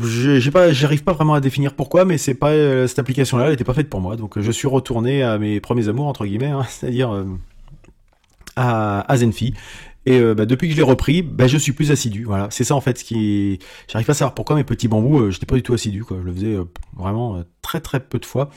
j'ai 0.00 0.50
pas, 0.50 0.72
j'arrive 0.72 1.04
pas 1.04 1.12
vraiment 1.12 1.34
à 1.34 1.40
définir 1.40 1.74
pourquoi, 1.74 2.04
mais 2.04 2.18
c'est 2.18 2.34
pas 2.34 2.50
euh, 2.50 2.86
cette 2.86 2.98
application-là, 2.98 3.46
elle 3.46 3.54
était 3.54 3.64
pas 3.64 3.74
faite 3.74 3.90
pour 3.90 4.00
moi. 4.00 4.16
Donc 4.16 4.40
je 4.40 4.50
suis 4.50 4.68
retourné 4.68 5.22
à 5.22 5.38
mes 5.38 5.60
premiers 5.60 5.88
amours 5.88 6.06
entre 6.06 6.24
guillemets, 6.24 6.46
hein, 6.46 6.64
c'est-à-dire 6.68 7.12
euh, 7.12 7.24
à, 8.56 9.00
à, 9.00 9.16
Zenfi. 9.16 9.54
Et 10.04 10.18
euh, 10.18 10.34
bah, 10.34 10.46
depuis 10.46 10.68
que 10.68 10.74
je 10.74 10.78
l'ai 10.78 10.86
repris, 10.86 11.22
bah, 11.22 11.46
je 11.46 11.58
suis 11.58 11.72
plus 11.72 11.90
assidu. 11.90 12.24
Voilà, 12.24 12.48
c'est 12.50 12.64
ça 12.64 12.74
en 12.74 12.80
fait 12.80 12.98
ce 12.98 13.04
qui. 13.04 13.58
J'arrive 13.88 14.06
pas 14.06 14.12
à 14.12 14.14
savoir 14.14 14.34
pourquoi 14.34 14.56
mes 14.56 14.64
petits 14.64 14.88
bambous, 14.88 15.30
j'étais 15.30 15.46
pas 15.46 15.56
du 15.56 15.62
tout 15.62 15.74
assidu. 15.74 16.04
Quoi. 16.04 16.18
Je 16.20 16.26
le 16.26 16.32
faisais 16.32 16.56
vraiment 16.96 17.42
très 17.60 17.80
très 17.80 18.00
peu 18.00 18.18
de 18.18 18.26
fois. 18.26 18.50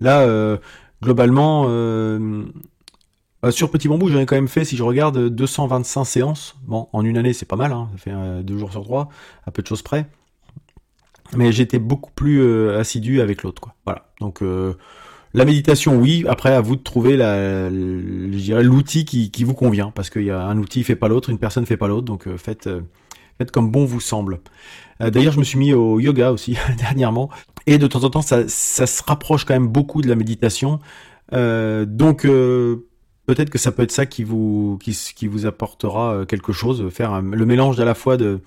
Là, 0.00 0.58
globalement. 1.02 1.64
sur 3.50 3.70
Petit 3.70 3.88
Bambou, 3.88 4.08
j'en 4.08 4.20
ai 4.20 4.26
quand 4.26 4.36
même 4.36 4.48
fait, 4.48 4.64
si 4.64 4.76
je 4.76 4.82
regarde, 4.82 5.28
225 5.28 6.04
séances. 6.04 6.56
Bon, 6.66 6.88
en 6.92 7.04
une 7.04 7.18
année, 7.18 7.32
c'est 7.32 7.46
pas 7.46 7.56
mal, 7.56 7.72
hein, 7.72 7.88
ça 7.92 7.98
fait 7.98 8.42
deux 8.42 8.58
jours 8.58 8.72
sur 8.72 8.82
trois, 8.84 9.08
à 9.46 9.50
peu 9.50 9.62
de 9.62 9.66
choses 9.66 9.82
près 9.82 10.06
mais 11.34 11.52
j'étais 11.52 11.78
beaucoup 11.78 12.10
plus 12.14 12.42
euh, 12.42 12.78
assidu 12.78 13.20
avec 13.20 13.42
l'autre 13.42 13.60
quoi. 13.60 13.74
Voilà. 13.84 14.06
Donc 14.20 14.42
euh, 14.42 14.74
la 15.34 15.44
méditation 15.44 15.96
oui, 15.96 16.24
après 16.28 16.54
à 16.54 16.60
vous 16.60 16.76
de 16.76 16.82
trouver 16.82 17.16
la, 17.16 17.68
l'outil 17.70 19.04
qui, 19.04 19.30
qui, 19.30 19.44
vous 19.44 19.54
convient 19.54 19.90
parce 19.90 20.10
qu'il 20.10 20.24
y 20.24 20.30
a 20.30 20.40
un 20.40 20.58
outil 20.58 20.84
fait 20.84 20.96
pas 20.96 21.08
l'autre, 21.08 21.30
une 21.30 21.38
personne 21.38 21.66
fait 21.66 21.76
pas 21.76 21.88
l'autre, 21.88 22.06
donc 22.06 22.26
euh, 22.26 22.36
faites 22.36 22.68
faites 23.38 23.50
comme 23.50 23.70
bon 23.70 23.84
vous 23.84 24.00
semble. 24.00 24.40
D'ailleurs, 24.98 25.34
je 25.34 25.38
me 25.38 25.44
suis 25.44 25.58
mis 25.58 25.74
au 25.74 26.00
yoga 26.00 26.32
aussi 26.32 26.56
dernièrement 26.78 27.28
et 27.66 27.76
de 27.76 27.86
temps 27.86 28.04
en 28.04 28.10
temps 28.10 28.22
ça, 28.22 28.48
ça 28.48 28.86
se 28.86 29.02
rapproche 29.02 29.44
quand 29.44 29.52
même 29.52 29.68
beaucoup 29.68 30.00
de 30.00 30.08
la 30.08 30.16
méditation. 30.16 30.80
donc 31.32 32.22
peut-être 32.22 33.50
que 33.50 33.58
ça 33.58 33.72
peut 33.72 33.82
être 33.82 33.92
ça 33.92 34.06
qui 34.06 34.24
vous 34.24 34.78
qui, 34.82 34.96
qui 35.14 35.26
vous 35.26 35.44
apportera 35.44 36.24
quelque 36.26 36.54
chose, 36.54 36.88
faire 36.90 37.20
le 37.20 37.44
mélange 37.44 37.78
à 37.78 37.84
la 37.84 37.94
fois 37.94 38.16
de 38.16 38.40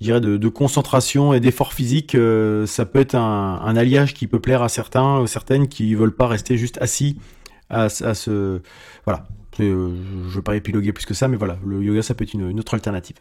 je 0.00 0.04
dirais, 0.04 0.20
de, 0.20 0.48
concentration 0.48 1.32
et 1.32 1.40
d'effort 1.40 1.72
physique, 1.72 2.14
euh, 2.14 2.66
ça 2.66 2.84
peut 2.84 3.00
être 3.00 3.14
un, 3.14 3.76
alliage 3.76 4.14
qui 4.14 4.26
peut 4.26 4.40
plaire 4.40 4.62
à 4.62 4.68
certains, 4.68 5.20
ou 5.20 5.26
certaines 5.26 5.68
qui 5.68 5.94
veulent 5.94 6.14
pas 6.14 6.26
rester 6.26 6.58
juste 6.58 6.78
assis 6.80 7.18
à, 7.70 7.88
ce, 7.88 8.60
voilà. 9.04 9.26
Euh, 9.60 9.96
je 10.24 10.28
ne 10.28 10.30
veux 10.30 10.42
pas 10.42 10.54
épiloguer 10.54 10.92
plus 10.92 11.06
que 11.06 11.14
ça, 11.14 11.28
mais 11.28 11.36
voilà, 11.36 11.58
le 11.64 11.82
yoga, 11.82 12.02
ça 12.02 12.14
peut 12.14 12.24
être 12.24 12.34
une, 12.34 12.60
autre 12.60 12.74
alternative. 12.74 13.16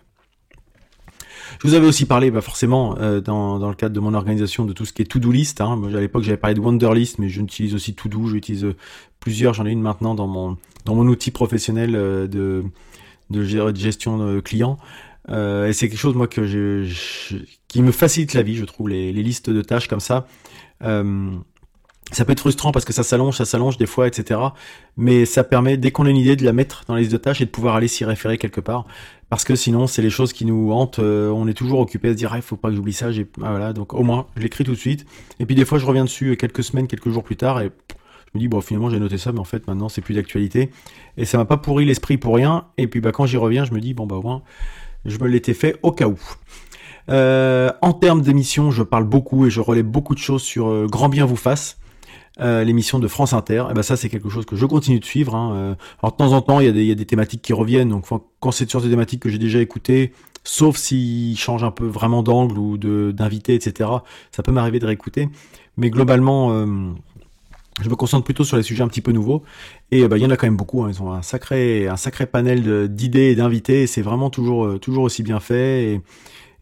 Je 1.61 1.67
vous 1.67 1.75
avais 1.75 1.87
aussi 1.87 2.05
parlé, 2.05 2.29
bah 2.29 2.41
forcément, 2.41 2.97
euh, 2.99 3.21
dans, 3.21 3.57
le 3.69 3.75
cadre 3.75 3.95
de 3.95 3.99
mon 4.01 4.13
organisation, 4.13 4.65
de 4.65 4.73
tout 4.73 4.83
ce 4.83 4.91
qui 4.91 5.01
est 5.01 5.05
to-do 5.05 5.31
list. 5.31 5.61
Hein. 5.61 5.81
à 5.95 5.99
l'époque, 6.01 6.23
j'avais 6.23 6.37
parlé 6.37 6.55
de 6.55 6.59
Wonderlist, 6.59 7.19
mais 7.19 7.29
j'utilise 7.29 7.73
aussi 7.73 7.95
to-do. 7.95 8.27
J'utilise 8.27 8.67
plusieurs. 9.19 9.53
J'en 9.53 9.65
ai 9.65 9.71
une 9.71 9.81
maintenant 9.81 10.13
dans 10.15 10.27
mon 10.27 11.07
outil 11.07 11.31
professionnel 11.31 11.93
de 11.93 12.65
de 13.29 13.73
gestion 13.75 14.17
de 14.17 14.39
clients. 14.39 14.77
Euh, 15.29 15.67
et 15.67 15.73
c'est 15.73 15.89
quelque 15.89 15.99
chose 15.99 16.15
moi 16.15 16.27
qui 16.27 17.81
me 17.81 17.91
facilite 17.91 18.33
la 18.33 18.43
vie, 18.43 18.55
je 18.55 18.65
trouve 18.65 18.89
les, 18.89 19.11
listes 19.11 19.49
de 19.49 19.61
tâches 19.61 19.87
comme 19.87 19.99
ça. 19.99 20.27
Euh, 20.83 21.31
ça 22.11 22.23
peut 22.23 22.33
être 22.33 22.39
frustrant 22.39 22.71
parce 22.71 22.85
que 22.85 22.93
ça 22.93 23.03
s'allonge, 23.03 23.35
ça 23.35 23.45
s'allonge 23.45 23.77
des 23.77 23.87
fois, 23.87 24.07
etc. 24.07 24.39
Mais 24.95 25.25
ça 25.25 25.43
permet, 25.43 25.75
dès 25.75 25.91
qu'on 25.91 26.05
a 26.05 26.09
une 26.09 26.17
idée, 26.17 26.35
de 26.35 26.45
la 26.45 26.53
mettre 26.53 26.83
dans 26.87 26.93
la 26.93 26.99
liste 26.99 27.11
de 27.11 27.17
tâches 27.17 27.41
et 27.41 27.45
de 27.45 27.49
pouvoir 27.49 27.75
aller 27.75 27.87
s'y 27.87 28.05
référer 28.05 28.37
quelque 28.37 28.61
part. 28.61 28.85
Parce 29.29 29.43
que 29.43 29.55
sinon, 29.55 29.87
c'est 29.87 30.03
les 30.03 30.11
choses 30.11 30.31
qui 30.31 30.45
nous 30.45 30.71
hantent. 30.71 30.99
Euh, 30.99 31.29
on 31.29 31.47
est 31.47 31.55
toujours 31.55 31.79
occupé 31.79 32.09
à 32.09 32.11
se 32.11 32.17
dire, 32.17 32.31
ah, 32.31 32.37
il 32.37 32.43
faut 32.43 32.57
pas 32.57 32.69
que 32.69 32.75
j'oublie 32.75 32.93
ça. 32.93 33.07
Ah, 33.41 33.49
voilà. 33.49 33.73
Donc, 33.73 33.93
au 33.95 34.03
moins, 34.03 34.27
je 34.35 34.43
l'écris 34.43 34.63
tout 34.63 34.73
de 34.73 34.77
suite. 34.77 35.05
Et 35.39 35.47
puis, 35.47 35.55
des 35.55 35.65
fois, 35.65 35.79
je 35.79 35.85
reviens 35.85 36.03
dessus 36.03 36.37
quelques 36.37 36.63
semaines, 36.63 36.87
quelques 36.87 37.09
jours 37.09 37.23
plus 37.23 37.37
tard 37.37 37.59
et 37.59 37.71
je 38.35 38.37
me 38.37 38.39
dis, 38.39 38.47
bon, 38.47 38.61
finalement, 38.61 38.89
j'ai 38.89 38.99
noté 38.99 39.17
ça, 39.17 39.31
mais 39.31 39.39
en 39.39 39.45
fait, 39.45 39.65
maintenant, 39.67 39.89
c'est 39.89 40.01
plus 40.01 40.13
d'actualité. 40.13 40.69
Et 41.17 41.25
ça 41.25 41.39
m'a 41.39 41.45
pas 41.45 41.57
pourri 41.57 41.85
l'esprit 41.85 42.17
pour 42.17 42.35
rien. 42.35 42.65
Et 42.77 42.85
puis, 42.85 43.01
bah, 43.01 43.11
quand 43.11 43.25
j'y 43.25 43.37
reviens, 43.37 43.65
je 43.65 43.73
me 43.73 43.79
dis, 43.79 43.95
bon, 43.95 44.05
bah, 44.05 44.17
au 44.17 44.21
moins, 44.21 44.43
je 45.05 45.17
me 45.19 45.27
l'étais 45.27 45.53
fait 45.53 45.77
au 45.83 45.91
cas 45.91 46.07
où. 46.07 46.17
Euh, 47.09 47.71
en 47.81 47.93
termes 47.93 48.21
d'émissions, 48.21 48.71
je 48.71 48.83
parle 48.83 49.03
beaucoup 49.03 49.45
et 49.45 49.49
je 49.49 49.61
relais 49.61 49.83
beaucoup 49.83 50.15
de 50.15 50.19
choses 50.19 50.41
sur 50.41 50.67
euh, 50.67 50.87
Grand 50.87 51.09
Bien 51.09 51.25
vous 51.25 51.35
fasse. 51.35 51.77
Euh, 52.41 52.65
l'émission 52.65 52.99
de 52.99 53.07
France 53.07 53.31
Inter, 53.31 53.63
et 53.67 53.71
eh 53.71 53.73
ben 53.73 53.81
ça 53.81 53.95
c'est 53.95 54.09
quelque 54.09 54.27
chose 54.27 54.45
que 54.45 54.57
je 54.57 54.65
continue 54.65 54.99
de 54.99 55.05
suivre. 55.05 55.35
Hein. 55.35 55.77
Alors 56.03 56.11
de 56.11 56.17
temps 56.17 56.33
en 56.33 56.41
temps 56.41 56.59
il 56.59 56.65
y, 56.65 56.69
a 56.69 56.73
des, 56.73 56.83
y, 56.83 56.91
a 56.91 56.95
des 56.95 57.05
thématiques 57.05 57.41
qui 57.41 57.53
reviennent, 57.53 57.87
donc 57.87 58.07
quand 58.41 58.51
c'est 58.51 58.69
sur 58.69 58.81
des 58.81 58.89
thématiques 58.89 59.21
que 59.21 59.29
j'ai 59.29 59.37
déjà 59.37 59.61
écoutées, 59.61 60.11
sauf 60.43 60.75
s'ils 60.75 61.37
changent 61.37 61.63
un 61.63 61.71
peu 61.71 61.85
vraiment 61.85 62.23
d'angle 62.23 62.57
ou 62.57 62.77
d'invité, 62.77 63.55
etc. 63.55 63.89
Ça 64.31 64.43
peut 64.43 64.51
m'arriver 64.51 64.79
de 64.79 64.85
réécouter, 64.85 65.29
mais 65.77 65.89
globalement 65.89 66.49
je 67.81 67.89
me 67.89 67.95
concentre 67.95 68.23
plutôt 68.23 68.43
sur 68.43 68.55
les 68.57 68.63
sujets 68.63 68.83
un 68.83 68.87
petit 68.87 69.01
peu 69.01 69.11
nouveaux. 69.11 69.43
Et 69.91 70.07
bah, 70.07 70.17
il 70.17 70.23
y 70.23 70.25
en 70.25 70.29
a 70.29 70.37
quand 70.37 70.47
même 70.47 70.57
beaucoup. 70.57 70.83
Hein. 70.83 70.91
Ils 70.91 71.01
ont 71.01 71.11
un 71.11 71.21
sacré, 71.21 71.87
un 71.87 71.97
sacré 71.97 72.25
panel 72.25 72.87
d'idées 72.87 73.31
et 73.31 73.35
d'invités. 73.35 73.87
c'est 73.87 74.01
vraiment 74.01 74.29
toujours, 74.29 74.65
euh, 74.65 74.79
toujours 74.79 75.03
aussi 75.03 75.23
bien 75.23 75.39
fait 75.39 76.01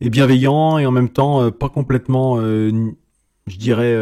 et, 0.01 0.09
bienveillant 0.09 0.79
et 0.79 0.85
en 0.85 0.91
même 0.91 1.09
temps 1.09 1.41
euh, 1.41 1.49
pas 1.51 1.69
complètement, 1.69 2.37
euh, 2.39 2.91
je 3.47 3.57
dirais, 3.57 3.95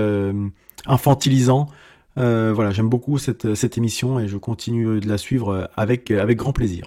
infantilisant. 0.86 1.68
voilà, 2.16 2.72
j'aime 2.72 2.90
beaucoup 2.90 3.18
cette, 3.18 3.78
émission 3.78 4.20
et 4.20 4.28
je 4.28 4.38
continue 4.38 5.00
de 5.00 5.08
la 5.08 5.18
suivre 5.18 5.70
avec, 5.76 6.12
avec 6.12 6.38
grand 6.38 6.54
plaisir. 6.54 6.86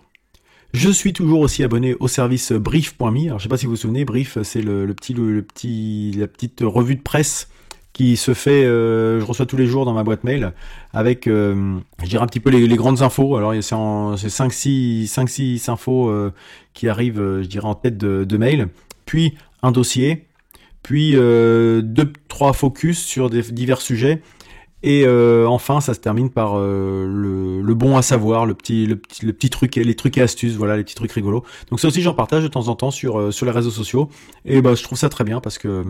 Je 0.73 0.91
suis 0.91 1.13
toujours 1.13 1.39
aussi 1.39 1.63
abonné 1.63 1.95
au 2.01 2.09
service 2.09 2.51
brief.me. 2.51 3.27
Alors 3.27 3.39
je 3.39 3.45
sais 3.45 3.49
pas 3.49 3.57
si 3.57 3.67
vous 3.67 3.73
vous 3.73 3.77
souvenez, 3.77 4.05
Brief, 4.05 4.39
c'est 4.43 4.63
le, 4.63 4.93
petit, 4.95 5.13
le, 5.13 5.43
petit, 5.43 6.13
la 6.19 6.27
petite 6.27 6.63
revue 6.63 6.97
de 6.97 7.03
presse 7.03 7.49
qui 7.95 8.17
se 8.19 8.35
fait, 8.35 8.65
je 8.65 9.25
reçois 9.25 9.47
tous 9.47 9.57
les 9.57 9.67
jours 9.67 9.87
dans 9.87 9.95
ma 9.95 10.03
boîte 10.03 10.25
mail 10.25 10.53
avec, 10.93 11.27
je 11.27 12.05
dirais 12.05 12.23
un 12.23 12.27
petit 12.27 12.41
peu 12.41 12.51
les, 12.51 12.77
grandes 12.77 13.01
infos. 13.01 13.37
Alors 13.37 13.55
c'est 13.55 14.29
5-6 14.29 15.07
5, 15.07 15.29
6 15.29 15.69
infos 15.71 16.13
qui 16.75 16.89
arrivent, 16.89 17.41
je 17.41 17.47
dirais, 17.47 17.67
en 17.67 17.75
tête 17.75 17.97
de, 17.97 18.37
mail. 18.37 18.69
Puis 19.07 19.35
un 19.63 19.71
dossier, 19.71 20.27
puis 20.83 21.13
deux, 21.13 22.13
trois 22.29 22.53
focus 22.53 22.99
sur 22.99 23.31
divers 23.31 23.81
sujets 23.81 24.21
et 24.87 25.07
euh, 25.07 25.47
enfin, 25.49 25.81
ça 25.81 25.95
se 25.95 26.01
termine 26.01 26.29
par 26.29 26.59
euh, 26.59 27.07
le, 27.07 27.75
bon 27.75 27.97
à 27.97 28.03
savoir, 28.03 28.45
le 28.45 28.53
petit, 28.53 28.85
le 28.85 28.97
petit, 28.97 29.25
le 29.25 29.33
petit 29.33 29.49
truc, 29.49 29.77
les 29.77 29.95
trucs 29.95 30.19
et 30.19 30.21
astuces, 30.21 30.57
voilà, 30.57 30.77
les 30.77 30.85
petits 30.85 30.95
trucs 30.95 31.11
rigolos. 31.11 31.43
Donc 31.71 31.81
ça 31.81 31.89
aussi, 31.89 32.03
j'en 32.03 32.13
partage 32.13 32.43
de 32.43 32.49
temps 32.49 32.69
en 32.69 32.77
temps 32.77 32.91
sur 32.91 33.19
euh, 33.19 33.31
sur 33.31 33.47
les 33.47 33.53
réseaux 33.53 33.71
sociaux. 33.71 34.11
Et 34.45 34.61
bah, 34.61 34.75
je 34.75 34.83
trouve 34.83 34.99
ça 34.99 35.09
très 35.09 35.25
bien 35.25 35.41
parce 35.41 35.57
que 35.57 35.85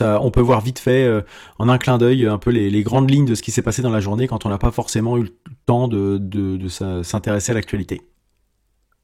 on 0.00 0.30
peut 0.30 0.40
voir 0.40 0.60
vite 0.60 0.78
fait, 0.78 1.10
en 1.58 1.68
un 1.68 1.78
clin 1.78 1.98
d'œil, 1.98 2.26
un 2.26 2.38
peu 2.38 2.50
les, 2.50 2.82
grandes 2.82 3.10
lignes 3.10 3.26
de 3.26 3.34
ce 3.34 3.42
qui 3.42 3.50
s'est 3.50 3.62
passé 3.62 3.82
dans 3.82 3.90
la 3.90 4.00
journée 4.00 4.26
quand 4.26 4.46
on 4.46 4.48
n'a 4.48 4.58
pas 4.58 4.70
forcément 4.70 5.18
eu 5.18 5.22
le 5.22 5.32
temps 5.66 5.88
de, 5.88 6.68
s'intéresser 7.02 7.52
à 7.52 7.54
l'actualité. 7.54 8.02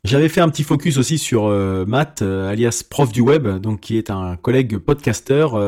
J'avais 0.05 0.29
fait 0.29 0.41
un 0.41 0.49
petit 0.49 0.63
focus 0.63 0.97
aussi 0.97 1.19
sur 1.19 1.49
Matt, 1.87 2.23
alias 2.23 2.85
prof 2.89 3.13
du 3.13 3.21
web, 3.21 3.49
donc 3.59 3.81
qui 3.81 3.99
est 3.99 4.11
un 4.11 4.37
collègue 4.37 4.79
podcasteur 4.79 5.59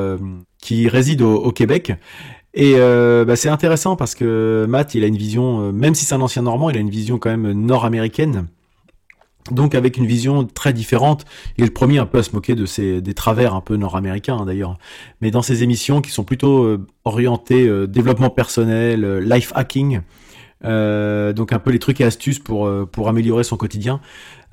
qui 0.59 0.89
réside 0.89 1.23
au 1.23 1.53
Québec 1.53 1.93
et 2.55 2.75
euh, 2.77 3.25
bah, 3.25 3.37
c'est 3.37 3.49
intéressant 3.49 3.97
parce 3.97 4.15
que 4.15 4.67
Matt, 4.69 4.95
il 4.95 5.05
a 5.05 5.07
une 5.07 5.17
vision, 5.17 5.69
euh, 5.69 5.73
même 5.73 5.95
si 5.95 6.05
c'est 6.05 6.15
un 6.15 6.21
ancien 6.21 6.43
Normand, 6.43 6.71
il 6.71 6.77
a 6.77 6.81
une 6.81 6.91
vision 6.91 7.19
quand 7.19 7.31
même 7.31 7.53
nord-américaine. 7.53 8.47
Donc 9.51 9.75
avec 9.75 9.97
une 9.97 10.07
vision 10.07 10.45
très 10.45 10.73
différente, 10.73 11.25
il 11.57 11.65
est 11.65 11.67
le 11.67 11.73
premier 11.73 11.99
un 11.99 12.07
peu 12.07 12.19
à 12.19 12.23
se 12.23 12.33
moquer 12.33 12.55
de 12.55 12.67
ces 12.67 13.01
des 13.01 13.15
travers 13.15 13.55
un 13.55 13.61
peu 13.61 13.77
nord-américains 13.77 14.39
hein, 14.39 14.47
d'ailleurs. 14.47 14.79
Mais 15.21 15.31
dans 15.31 15.43
ses 15.43 15.63
émissions 15.63 16.01
qui 16.01 16.11
sont 16.11 16.25
plutôt 16.25 16.65
euh, 16.65 16.87
orientées 17.05 17.69
développement 17.87 18.31
personnel, 18.31 19.19
life 19.19 19.53
hacking, 19.55 20.01
donc 20.63 21.53
un 21.53 21.59
peu 21.59 21.71
les 21.71 21.79
trucs 21.79 22.01
et 22.01 22.05
astuces 22.05 22.39
pour 22.39 22.71
pour 22.91 23.09
améliorer 23.09 23.45
son 23.45 23.57
quotidien. 23.57 24.01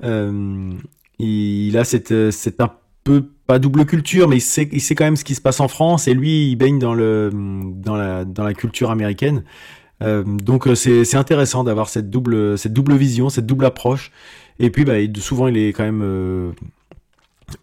il 0.02 1.76
a 1.76 1.84
cette 1.84 2.30
cette 2.30 2.60
un 2.60 2.72
peu 3.04 3.24
pas 3.46 3.58
double 3.58 3.86
culture, 3.86 4.28
mais 4.28 4.36
il 4.36 4.40
sait, 4.42 4.68
il 4.70 4.80
sait 4.82 4.94
quand 4.94 5.04
même 5.04 5.16
ce 5.16 5.24
qui 5.24 5.34
se 5.34 5.40
passe 5.40 5.60
en 5.60 5.68
France 5.68 6.06
et 6.06 6.14
lui, 6.14 6.50
il 6.50 6.56
baigne 6.56 6.78
dans 6.78 6.94
le 6.94 7.30
dans 7.32 7.96
la 7.96 8.24
dans 8.26 8.44
la 8.44 8.54
culture 8.54 8.90
américaine. 8.90 9.42
Euh, 10.02 10.22
donc 10.22 10.68
euh, 10.68 10.74
c'est 10.74 11.16
intéressant 11.16 11.64
d'avoir 11.64 11.88
cette 11.88 12.10
double 12.10 12.58
cette 12.58 12.74
double 12.74 12.94
vision, 12.96 13.30
cette 13.30 13.46
double 13.46 13.64
approche. 13.64 14.12
Et 14.58 14.70
puis 14.70 14.84
bah, 14.84 14.94
souvent 15.18 15.48
il 15.48 15.56
est 15.56 15.72
quand 15.72 15.84
même 15.84 16.02
euh, 16.02 16.50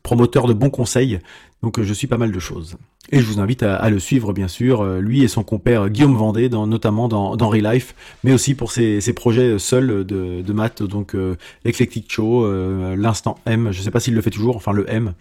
promoteur 0.03 0.47
de 0.47 0.53
bons 0.53 0.69
conseils. 0.69 1.19
Donc 1.61 1.81
je 1.81 1.93
suis 1.93 2.07
pas 2.07 2.17
mal 2.17 2.31
de 2.31 2.39
choses. 2.39 2.77
Et 3.11 3.19
je 3.19 3.25
vous 3.25 3.39
invite 3.39 3.61
à, 3.61 3.87
le 3.91 3.99
suivre 3.99 4.33
bien 4.33 4.47
sûr, 4.47 4.83
lui 4.83 5.23
et 5.23 5.27
son 5.27 5.43
compère 5.43 5.89
Guillaume 5.89 6.15
Vendée, 6.15 6.49
dans, 6.49 6.65
notamment 6.65 7.07
dans, 7.07 7.35
dans 7.35 7.51
Life, 7.51 7.93
mais 8.23 8.33
aussi 8.33 8.55
pour 8.55 8.71
ses, 8.71 8.99
ses 8.99 9.13
projets 9.13 9.59
seuls 9.59 10.03
de, 10.05 10.41
de 10.41 10.53
maths, 10.53 10.81
donc 10.81 11.13
euh, 11.13 11.35
l'Eclectic 11.65 12.11
Show, 12.11 12.51
l'Instant 12.95 13.37
M, 13.45 13.69
je 13.71 13.81
sais 13.83 13.91
pas 13.91 13.99
s'il 13.99 14.15
le 14.15 14.21
fait 14.21 14.31
toujours, 14.31 14.55
enfin 14.55 14.71
le 14.71 14.89
M, 14.89 15.13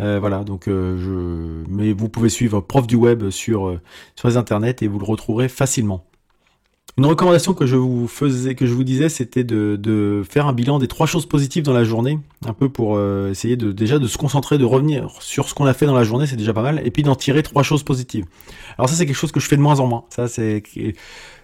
euh, 0.00 0.18
voilà, 0.20 0.44
donc 0.44 0.68
euh, 0.68 0.98
je... 0.98 1.70
mais 1.72 1.92
vous 1.92 2.08
pouvez 2.08 2.28
suivre 2.28 2.60
Prof 2.60 2.86
du 2.86 2.96
web 2.96 3.30
sur 3.30 3.68
euh, 3.68 3.80
sur 4.14 4.28
les 4.28 4.36
internets 4.36 4.76
et 4.82 4.88
vous 4.88 4.98
le 4.98 5.04
retrouverez 5.04 5.48
facilement. 5.48 6.04
Une 6.98 7.04
recommandation 7.04 7.52
que 7.52 7.66
je 7.66 7.76
vous 7.76 8.08
faisais, 8.08 8.54
que 8.54 8.64
je 8.64 8.72
vous 8.72 8.84
disais, 8.84 9.10
c'était 9.10 9.44
de, 9.44 9.76
de 9.78 10.22
faire 10.28 10.46
un 10.46 10.54
bilan 10.54 10.78
des 10.78 10.88
trois 10.88 11.06
choses 11.06 11.26
positives 11.26 11.62
dans 11.62 11.74
la 11.74 11.84
journée, 11.84 12.18
un 12.46 12.54
peu 12.54 12.70
pour 12.70 12.98
essayer 13.28 13.56
de 13.56 13.70
déjà 13.70 13.98
de 13.98 14.06
se 14.06 14.16
concentrer, 14.16 14.56
de 14.56 14.64
revenir 14.64 15.10
sur 15.20 15.46
ce 15.48 15.54
qu'on 15.54 15.66
a 15.66 15.74
fait 15.74 15.84
dans 15.84 15.94
la 15.94 16.04
journée, 16.04 16.26
c'est 16.26 16.36
déjà 16.36 16.54
pas 16.54 16.62
mal, 16.62 16.80
et 16.86 16.90
puis 16.90 17.02
d'en 17.02 17.14
tirer 17.14 17.42
trois 17.42 17.62
choses 17.62 17.82
positives. 17.82 18.24
Alors 18.78 18.88
ça, 18.88 18.96
c'est 18.96 19.04
quelque 19.04 19.16
chose 19.16 19.30
que 19.30 19.40
je 19.40 19.46
fais 19.46 19.56
de 19.58 19.60
moins 19.60 19.78
en 19.80 19.86
moins. 19.86 20.04
Ça, 20.08 20.26
c'est 20.26 20.62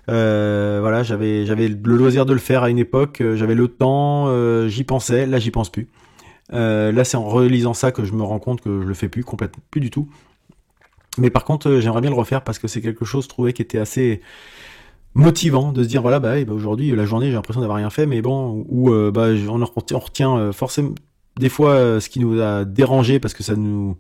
voilà, 0.07 1.03
j'avais 1.03 1.45
j'avais 1.45 1.69
le 1.69 1.97
loisir 1.97 2.25
de 2.25 2.33
le 2.33 2.39
faire 2.39 2.63
à 2.63 2.71
une 2.71 2.79
époque, 2.79 3.23
j'avais 3.35 3.55
le 3.55 3.69
temps, 3.69 4.29
j'y 4.69 4.85
pensais, 4.85 5.27
là 5.27 5.39
j'y 5.39 5.51
pense 5.51 5.69
plus. 5.69 5.91
Euh, 6.53 6.93
là, 6.93 7.05
c'est 7.05 7.17
en 7.17 7.25
relisant 7.25 7.75
ça 7.75 7.93
que 7.93 8.05
je 8.05 8.13
me 8.13 8.23
rends 8.23 8.39
compte 8.39 8.61
que 8.61 8.83
je 8.83 8.87
le 8.87 8.95
fais 8.95 9.09
plus 9.09 9.25
complètement, 9.25 9.63
plus 9.71 9.81
du 9.81 9.91
tout. 9.91 10.09
Mais 11.19 11.31
par 11.31 11.45
contre, 11.45 11.69
euh, 11.69 11.81
j'aimerais 11.81 12.01
bien 12.01 12.11
le 12.11 12.17
refaire 12.17 12.43
parce 12.43 12.59
que 12.59 12.69
c'est 12.69 12.81
quelque 12.81 13.05
chose 13.05 13.29
trouvé 13.29 13.53
qui 13.53 13.63
était 13.63 13.79
assez 13.79 14.21
motivant 15.15 15.73
de 15.73 15.83
se 15.83 15.89
dire 15.89 16.03
voilà 16.03 16.21
bah, 16.21 16.43
bah 16.45 16.53
aujourd'hui 16.53 16.91
la 16.93 17.05
journée 17.05 17.27
j'ai 17.27 17.35
l'impression 17.35 17.61
d'avoir 17.61 17.77
rien 17.77 17.91
fait 17.91 18.07
mais 18.07 18.23
bon 18.23 18.65
ou 18.69 18.91
euh, 18.91 19.11
bah 19.11 19.29
on, 19.49 19.99
retient 19.99 20.53
forcément 20.53 20.95
des 21.39 21.49
fois 21.49 22.01
ce 22.01 22.09
qui 22.09 22.21
nous 22.21 22.41
a 22.41 22.65
dérangé 22.65 23.21
parce 23.21 23.35
que 23.35 23.43
ça 23.43 23.57
nous 23.57 23.97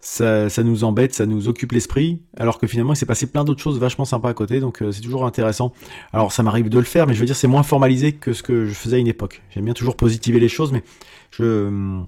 ça, 0.00 0.48
nous 0.62 0.84
embête, 0.84 1.12
ça 1.12 1.26
nous 1.26 1.48
occupe 1.48 1.72
l'esprit, 1.72 2.22
alors 2.36 2.58
que 2.58 2.68
finalement 2.68 2.92
il 2.92 2.96
s'est 2.96 3.04
passé 3.04 3.26
plein 3.26 3.44
d'autres 3.44 3.60
choses 3.60 3.80
vachement 3.80 4.04
sympas 4.04 4.28
à 4.28 4.34
côté, 4.34 4.60
donc 4.60 4.82
c'est 4.92 5.00
toujours 5.00 5.26
intéressant. 5.26 5.72
Alors 6.12 6.30
ça 6.30 6.44
m'arrive 6.44 6.68
de 6.68 6.78
le 6.78 6.84
faire, 6.84 7.08
mais 7.08 7.14
je 7.14 7.20
veux 7.20 7.26
dire 7.26 7.34
c'est 7.34 7.48
moins 7.48 7.64
formalisé 7.64 8.12
que 8.12 8.32
ce 8.32 8.44
que 8.44 8.64
je 8.64 8.74
faisais 8.74 8.96
à 8.96 8.98
une 9.00 9.08
époque. 9.08 9.42
J'aime 9.50 9.64
bien 9.64 9.74
toujours 9.74 9.96
positiver 9.96 10.38
les 10.38 10.48
choses, 10.48 10.70
mais 10.70 10.84
je, 11.32 12.00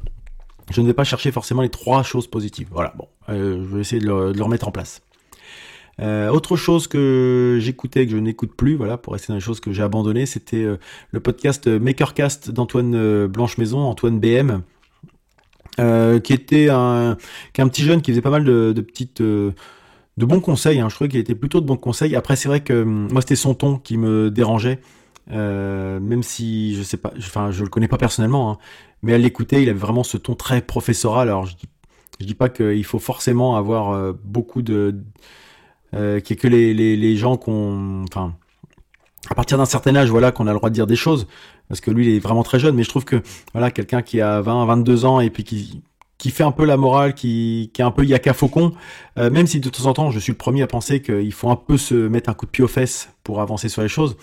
je 0.71 0.81
ne 0.81 0.87
vais 0.87 0.95
pas 0.95 1.05
chercher 1.05 1.33
forcément 1.33 1.63
les 1.63 1.69
trois 1.69 2.03
choses 2.03 2.27
positives. 2.29 2.69
Voilà, 2.71 2.95
bon, 2.97 3.09
euh, 3.29 3.63
je 3.63 3.75
vais 3.75 3.81
essayer 3.81 4.01
de 4.01 4.07
le, 4.07 4.43
remettre 4.43 4.69
en 4.69 4.73
place. 4.73 5.03
Euh, 6.01 6.31
autre 6.31 6.57
chose 6.57 6.87
que 6.87 7.59
j'écoutais 7.61 8.07
que 8.07 8.13
je 8.13 8.17
n'écoute 8.17 8.55
plus, 8.57 8.75
voilà, 8.77 8.97
pour 8.97 9.13
rester 9.13 9.29
dans 9.29 9.35
les 9.35 9.41
choses 9.41 9.61
que 9.61 9.73
j'ai 9.73 9.83
abandonnées, 9.83 10.27
c'était 10.27 10.63
euh, 10.63 10.79
le 11.11 11.21
podcast 11.21 11.67
Makercast 11.69 12.51
d'Antoine 12.51 13.27
Blanche 13.27 13.59
Maison, 13.59 13.81
Antoine 13.81 14.19
BM, 14.19 14.63
qui 15.77 16.33
était 16.33 16.69
un, 16.71 17.17
petit 17.55 17.83
jeune 17.83 18.03
qui 18.03 18.13
faisait 18.13 18.23
pas 18.23 18.31
mal 18.31 18.45
de, 18.45 18.81
petites 18.81 19.23
de 19.23 19.55
bons 20.17 20.41
conseils. 20.41 20.81
Hein. 20.81 20.89
Je 20.89 20.95
trouvais 20.95 21.09
qu'il 21.09 21.21
était 21.21 21.35
plutôt 21.35 21.61
de 21.61 21.67
bons 21.67 21.77
conseils. 21.77 22.15
Après, 22.17 22.37
c'est 22.37 22.49
vrai 22.49 22.61
que 22.61 22.83
moi, 22.83 23.21
c'était 23.21 23.37
son 23.37 23.55
ton 23.55 23.79
qui 23.79 23.97
me 23.97 24.31
dérangeait. 24.31 24.81
même 25.29 26.23
si 26.23 26.75
je 26.77 26.83
sais 26.83 26.97
pas, 26.97 27.13
enfin 27.19 27.51
je 27.51 27.63
le 27.63 27.69
connais 27.69 27.89
pas 27.89 27.99
personnellement, 27.99 28.53
hein, 28.53 28.59
mais 29.03 29.15
à 29.15 29.19
l'écouter, 29.19 29.63
il 29.63 29.69
avait 29.69 29.79
vraiment 29.79 30.03
ce 30.03 30.17
ton 30.17 30.35
très 30.35 30.61
professoral. 30.61 31.29
Alors 31.29 31.47
je 31.47 31.57
dis, 31.57 31.69
dis 32.21 32.35
pas 32.35 32.49
qu'il 32.49 32.85
faut 32.85 32.99
forcément 32.99 33.57
avoir 33.57 33.91
euh, 33.91 34.13
beaucoup 34.25 34.63
de 34.63 34.97
euh, 35.95 36.21
que 36.21 36.49
les, 36.49 36.75
les, 36.75 36.97
les 36.97 37.17
gens 37.17 37.37
qu'on, 37.37 38.05
enfin, 38.05 38.35
à 39.29 39.35
partir 39.35 39.59
d'un 39.59 39.65
certain 39.65 39.95
âge, 39.97 40.11
voilà, 40.11 40.33
qu'on 40.33 40.47
a 40.47 40.53
le 40.53 40.59
droit 40.59 40.71
de 40.71 40.75
dire 40.75 40.87
des 40.87 40.97
choses, 40.97 41.27
parce 41.69 41.81
que 41.81 41.91
lui, 41.91 42.07
il 42.07 42.17
est 42.17 42.19
vraiment 42.19 42.43
très 42.43 42.59
jeune. 42.59 42.75
Mais 42.75 42.83
je 42.83 42.89
trouve 42.89 43.05
que 43.05 43.23
voilà, 43.53 43.71
quelqu'un 43.71 44.03
qui 44.03 44.21
a 44.21 44.41
20, 44.41 44.67
22 44.67 45.05
ans 45.05 45.21
et 45.21 45.31
puis 45.31 45.45
qui 45.45 45.83
qui 46.21 46.31
fait 46.31 46.45
un 46.45 46.53
peu 46.53 46.67
la 46.67 46.77
morale, 46.77 47.15
qui, 47.15 47.71
qui 47.73 47.81
est 47.81 47.85
un 47.85 47.91
peu 47.91 48.05
yaka 48.05 48.35
faucon, 48.35 48.75
euh, 49.19 49.31
même 49.31 49.47
si 49.47 49.59
de 49.59 49.71
temps 49.71 49.87
en 49.87 49.95
temps 49.95 50.11
je 50.11 50.19
suis 50.19 50.33
le 50.33 50.37
premier 50.37 50.61
à 50.61 50.67
penser 50.67 51.01
qu'il 51.01 51.33
faut 51.33 51.49
un 51.49 51.57
peu 51.57 51.79
se 51.79 51.95
mettre 51.95 52.29
un 52.29 52.35
coup 52.35 52.45
de 52.45 52.51
pied 52.51 52.63
aux 52.63 52.69
fesses 52.69 53.09
pour 53.25 53.41
avancer 53.41 53.71
sur 53.71 53.81
les 53.81 53.89
choses. 53.89 54.19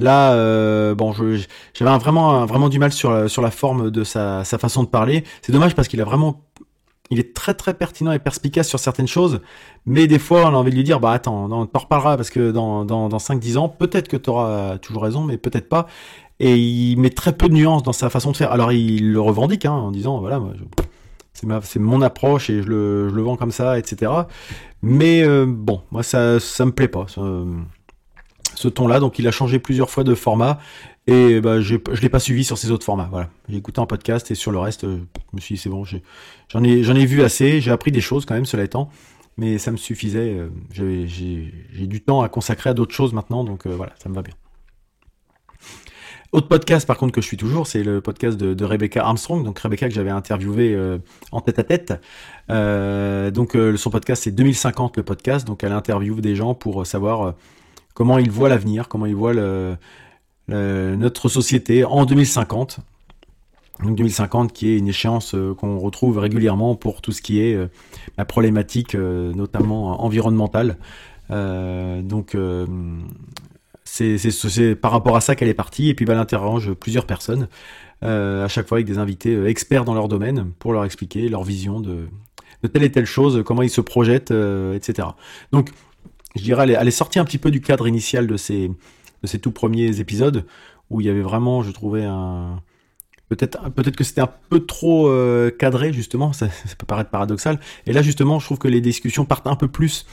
Là, 0.00 0.32
euh, 0.32 0.94
bon, 0.96 1.12
j'avais 1.12 1.98
vraiment, 1.98 2.44
vraiment 2.44 2.68
du 2.68 2.78
mal 2.80 2.92
sur 2.92 3.12
la, 3.12 3.28
sur 3.28 3.42
la 3.42 3.52
forme 3.52 3.90
de 3.90 4.04
sa, 4.04 4.44
sa 4.44 4.58
façon 4.58 4.82
de 4.82 4.88
parler. 4.88 5.24
C'est 5.42 5.52
dommage 5.52 5.74
parce 5.76 5.88
qu'il 5.88 6.00
a 6.00 6.04
vraiment, 6.04 6.42
il 7.10 7.18
est 7.18 7.34
très 7.34 7.54
très 7.54 7.74
pertinent 7.74 8.12
et 8.12 8.18
perspicace 8.18 8.68
sur 8.68 8.78
certaines 8.78 9.06
choses, 9.08 9.40
mais 9.86 10.06
des 10.06 10.18
fois 10.18 10.42
on 10.42 10.48
a 10.48 10.52
envie 10.52 10.70
de 10.70 10.76
lui 10.76 10.84
dire, 10.84 11.00
bah 11.00 11.12
attends, 11.12 11.46
on 11.50 11.52
en 11.52 11.62
reparlera 11.62 12.16
parce 12.16 12.30
que 12.30 12.50
dans, 12.50 12.84
dans, 12.84 13.08
dans 13.08 13.18
5-10 13.18 13.58
ans, 13.58 13.68
peut-être 13.68 14.08
que 14.08 14.16
tu 14.16 14.30
auras 14.30 14.78
toujours 14.78 15.02
raison, 15.02 15.22
mais 15.24 15.36
peut-être 15.36 15.68
pas. 15.68 15.86
Et 16.40 16.56
il 16.56 16.96
met 16.98 17.10
très 17.10 17.32
peu 17.32 17.48
de 17.48 17.54
nuances 17.54 17.82
dans 17.82 17.92
sa 17.92 18.10
façon 18.10 18.30
de 18.30 18.36
faire. 18.36 18.52
Alors 18.52 18.72
il 18.72 19.12
le 19.12 19.20
revendique 19.20 19.64
hein, 19.64 19.72
en 19.72 19.90
disant, 19.90 20.20
voilà, 20.20 20.40
c'est 21.62 21.78
mon 21.78 22.02
approche 22.02 22.50
et 22.50 22.62
je 22.62 22.68
le, 22.68 23.22
vends 23.22 23.36
comme 23.36 23.52
ça, 23.52 23.78
etc. 23.78 24.12
Mais 24.82 25.22
euh, 25.22 25.46
bon, 25.48 25.82
moi 25.90 26.02
ça, 26.02 26.38
ça 26.40 26.64
me 26.64 26.72
plaît 26.72 26.88
pas 26.88 27.06
ce 28.58 28.68
ton-là. 28.68 29.00
Donc 29.00 29.18
il 29.18 29.26
a 29.28 29.30
changé 29.30 29.58
plusieurs 29.58 29.90
fois 29.90 30.04
de 30.04 30.14
format 30.14 30.58
et 31.06 31.40
bah, 31.40 31.60
je 31.60 31.76
ne 31.76 32.00
l'ai 32.00 32.08
pas 32.08 32.18
suivi 32.18 32.44
sur 32.44 32.58
ces 32.58 32.70
autres 32.70 32.84
formats. 32.84 33.08
Voilà, 33.10 33.30
j'ai 33.48 33.56
écouté 33.56 33.80
en 33.80 33.86
podcast 33.86 34.30
et 34.30 34.34
sur 34.34 34.50
le 34.50 34.58
reste, 34.58 34.84
euh, 34.84 34.98
je 35.32 35.36
me 35.36 35.40
suis 35.40 35.54
dit 35.54 35.60
c'est 35.60 35.70
bon, 35.70 35.84
j'en 35.84 36.64
ai, 36.64 36.80
ai, 36.80 37.06
vu 37.06 37.22
assez, 37.22 37.60
j'ai 37.60 37.70
appris 37.70 37.92
des 37.92 38.00
choses 38.00 38.26
quand 38.26 38.34
même, 38.34 38.44
cela 38.44 38.64
étant, 38.64 38.90
mais 39.36 39.58
ça 39.58 39.70
me 39.70 39.76
suffisait. 39.76 40.36
Euh, 40.36 40.48
j'ai 40.72 41.86
du 41.86 42.02
temps 42.02 42.20
à 42.22 42.28
consacrer 42.28 42.70
à 42.70 42.74
d'autres 42.74 42.94
choses 42.94 43.12
maintenant, 43.12 43.44
donc 43.44 43.66
euh, 43.66 43.74
voilà, 43.74 43.94
ça 44.02 44.08
me 44.08 44.14
va 44.14 44.22
bien. 44.22 44.34
Autre 46.32 46.48
podcast 46.48 46.86
par 46.86 46.98
contre 46.98 47.14
que 47.14 47.22
je 47.22 47.26
suis 47.26 47.38
toujours, 47.38 47.66
c'est 47.66 47.82
le 47.82 48.02
podcast 48.02 48.36
de, 48.36 48.64
Rebecca 48.64 49.02
Armstrong, 49.02 49.42
donc 49.42 49.58
Rebecca 49.60 49.88
que 49.88 49.94
j'avais 49.94 50.10
interviewé 50.10 50.78
en 51.32 51.40
tête 51.40 51.58
à 51.58 51.64
tête. 51.64 51.94
donc 53.32 53.56
son 53.76 53.90
podcast 53.90 54.24
c'est 54.24 54.32
2050 54.32 54.98
le 54.98 55.04
podcast, 55.04 55.46
donc 55.46 55.64
elle 55.64 55.72
interviewe 55.72 56.20
des 56.20 56.36
gens 56.36 56.52
pour 56.54 56.86
savoir 56.86 57.34
comment 57.98 58.18
il 58.18 58.30
voit 58.30 58.48
l'avenir, 58.48 58.86
comment 58.86 59.06
il 59.06 59.16
voit 59.16 59.34
notre 60.48 61.28
société 61.28 61.84
en 61.84 62.04
2050. 62.04 62.78
Donc 63.82 63.96
2050 63.96 64.52
qui 64.52 64.70
est 64.70 64.78
une 64.78 64.86
échéance 64.86 65.34
euh, 65.34 65.52
qu'on 65.54 65.78
retrouve 65.78 66.18
régulièrement 66.18 66.76
pour 66.76 67.00
tout 67.00 67.10
ce 67.10 67.22
qui 67.22 67.40
est 67.40 67.54
euh, 67.54 67.66
la 68.16 68.24
problématique 68.24 68.94
euh, 68.94 69.32
notamment 69.34 70.04
environnementale. 70.04 70.78
donc 71.28 72.36
c'est 73.84 74.74
par 74.76 74.92
rapport 74.92 75.16
à 75.16 75.20
ça 75.20 75.34
qu'elle 75.34 75.48
est 75.48 75.54
partie 75.54 75.88
et 75.88 75.94
puis 75.94 76.04
bah, 76.04 76.12
elle 76.12 76.20
interroge 76.20 76.72
plusieurs 76.74 77.04
personnes 77.04 77.48
à 78.02 78.48
chaque 78.48 78.68
fois 78.68 78.78
avec 78.78 78.86
des 78.86 78.98
invités 78.98 79.44
experts 79.46 79.84
dans 79.84 79.94
leur 79.94 80.06
domaine 80.06 80.52
pour 80.60 80.72
leur 80.72 80.84
expliquer 80.84 81.28
leur 81.28 81.42
vision 81.42 81.80
de 81.80 82.06
de 82.64 82.66
telle 82.66 82.82
et 82.82 82.90
telle 82.90 83.06
chose, 83.06 83.44
comment 83.46 83.62
il 83.62 83.70
se 83.70 83.80
projette, 83.80 84.32
etc. 84.32 85.06
Donc, 85.52 85.70
je 86.38 86.42
dirais, 86.42 86.70
elle 86.72 86.88
est, 86.88 86.90
sortie 86.90 87.18
un 87.18 87.24
petit 87.24 87.38
peu 87.38 87.50
du 87.50 87.60
cadre 87.60 87.86
initial 87.86 88.26
de 88.26 88.36
ces, 88.36 88.70
de 89.22 89.38
tout 89.38 89.50
premiers 89.50 90.00
épisodes 90.00 90.46
où 90.90 91.00
il 91.00 91.06
y 91.06 91.10
avait 91.10 91.22
vraiment, 91.22 91.62
je 91.62 91.70
trouvais, 91.70 92.06
peut-être 93.28 93.70
peut-être 93.70 93.96
que 93.96 94.04
c'était 94.04 94.22
un 94.22 94.30
peu 94.48 94.64
trop 94.64 95.12
cadré 95.58 95.92
justement 95.92 96.32
ça, 96.32 96.48
peut 96.78 96.86
paraître 96.86 97.10
paradoxal 97.10 97.60
et 97.86 97.92
là 97.92 98.00
justement 98.00 98.38
je 98.38 98.46
trouve 98.46 98.58
que 98.58 98.68
les 98.68 98.80
discussions 98.80 99.26
partent 99.26 99.48
un 99.48 99.56
peu 99.56 99.68
plus 99.68 100.06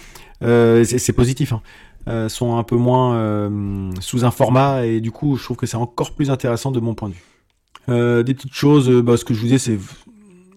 euh, 0.44 0.84
c'est 0.84 1.14
positif 1.14 1.54
hein. 1.54 1.62
Euh, 2.08 2.30
sont 2.30 2.56
un 2.56 2.62
peu 2.62 2.76
moins 2.76 3.16
euh, 3.16 3.90
sous 4.00 4.26
un 4.26 4.32
format 4.32 4.86
et 4.86 5.02
du 5.02 5.10
coup 5.10 5.38
je 5.38 5.44
trouve 5.44 5.58
que 5.58 5.66
c'est 5.66 5.78
encore 5.78 6.14
plus 6.14 6.30
intéressant 6.30 6.70
de 6.70 6.80
mon 6.80 6.94
point 6.94 7.10
de 7.10 7.16
vue. 7.16 7.24
Euh, 7.90 8.22
des 8.22 8.36
petites 8.36 8.54
choses, 8.54 8.90
bah, 9.02 9.18
ce 9.18 9.26
que 9.26 9.34
je 9.34 9.40
vous 9.40 9.46
disais, 9.46 9.58
c'est 9.58 9.80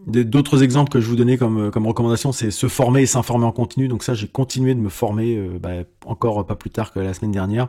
d'autres 0.09 0.63
exemples 0.63 0.91
que 0.91 1.01
je 1.01 1.07
vous 1.07 1.17
donnais 1.17 1.37
comme, 1.37 1.71
comme 1.71 1.87
recommandation, 1.87 2.33
c'est 2.33 2.51
se 2.51 2.67
former 2.67 3.03
et 3.03 3.07
s'informer 3.07 3.45
en 3.45 3.53
continu. 3.53 3.89
Donc 3.89 4.03
ça, 4.03 4.15
j'ai 4.15 4.27
continué 4.27 4.75
de 4.75 4.81
me 4.81 4.89
former 4.89 5.39
bah, 5.61 5.71
encore 6.07 6.47
pas 6.47 6.57
plus 6.57 6.71
tard 6.71 6.93
que 6.93 7.01
la 7.01 7.15
semaine 7.15 7.31
dernière. 7.31 7.69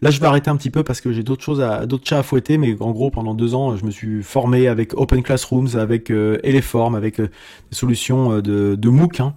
Là, 0.00 0.10
je 0.10 0.20
vais 0.20 0.26
arrêter 0.26 0.48
un 0.48 0.56
petit 0.56 0.70
peu 0.70 0.84
parce 0.84 1.00
que 1.00 1.12
j'ai 1.12 1.22
d'autres 1.22 1.42
choses, 1.42 1.60
à, 1.60 1.86
d'autres 1.86 2.06
chats 2.06 2.20
à 2.20 2.22
fouetter. 2.22 2.56
Mais 2.56 2.76
en 2.80 2.92
gros, 2.92 3.10
pendant 3.10 3.34
deux 3.34 3.54
ans, 3.54 3.76
je 3.76 3.84
me 3.84 3.90
suis 3.90 4.22
formé 4.22 4.68
avec 4.68 4.94
Open 4.94 5.22
Classrooms, 5.22 5.76
avec 5.76 6.10
euh, 6.10 6.38
Eleform, 6.44 6.94
avec 6.94 7.20
des 7.20 7.28
solutions 7.72 8.40
de, 8.40 8.76
de 8.76 8.88
MOOC. 8.88 9.20
Hein. 9.20 9.34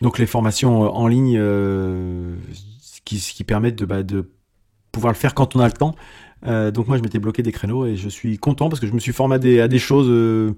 Donc 0.00 0.18
les 0.18 0.26
formations 0.26 0.82
en 0.82 1.06
ligne, 1.06 1.38
qui, 3.04 3.18
qui 3.18 3.44
permettent 3.44 3.78
de, 3.78 3.84
bah, 3.84 4.02
de 4.02 4.30
pouvoir 4.92 5.12
le 5.12 5.18
faire 5.18 5.34
quand 5.34 5.56
on 5.56 5.60
a 5.60 5.66
le 5.66 5.72
temps. 5.72 5.94
Euh, 6.46 6.70
donc 6.70 6.88
moi 6.88 6.96
je 6.96 7.02
m'étais 7.02 7.18
bloqué 7.18 7.42
des 7.42 7.52
créneaux 7.52 7.86
et 7.86 7.96
je 7.96 8.08
suis 8.08 8.36
content 8.36 8.68
parce 8.68 8.80
que 8.80 8.86
je 8.86 8.92
me 8.92 8.98
suis 8.98 9.12
formé 9.12 9.36
à 9.36 9.68
des, 9.68 9.78
choses, 9.78 10.08
euh, 10.08 10.54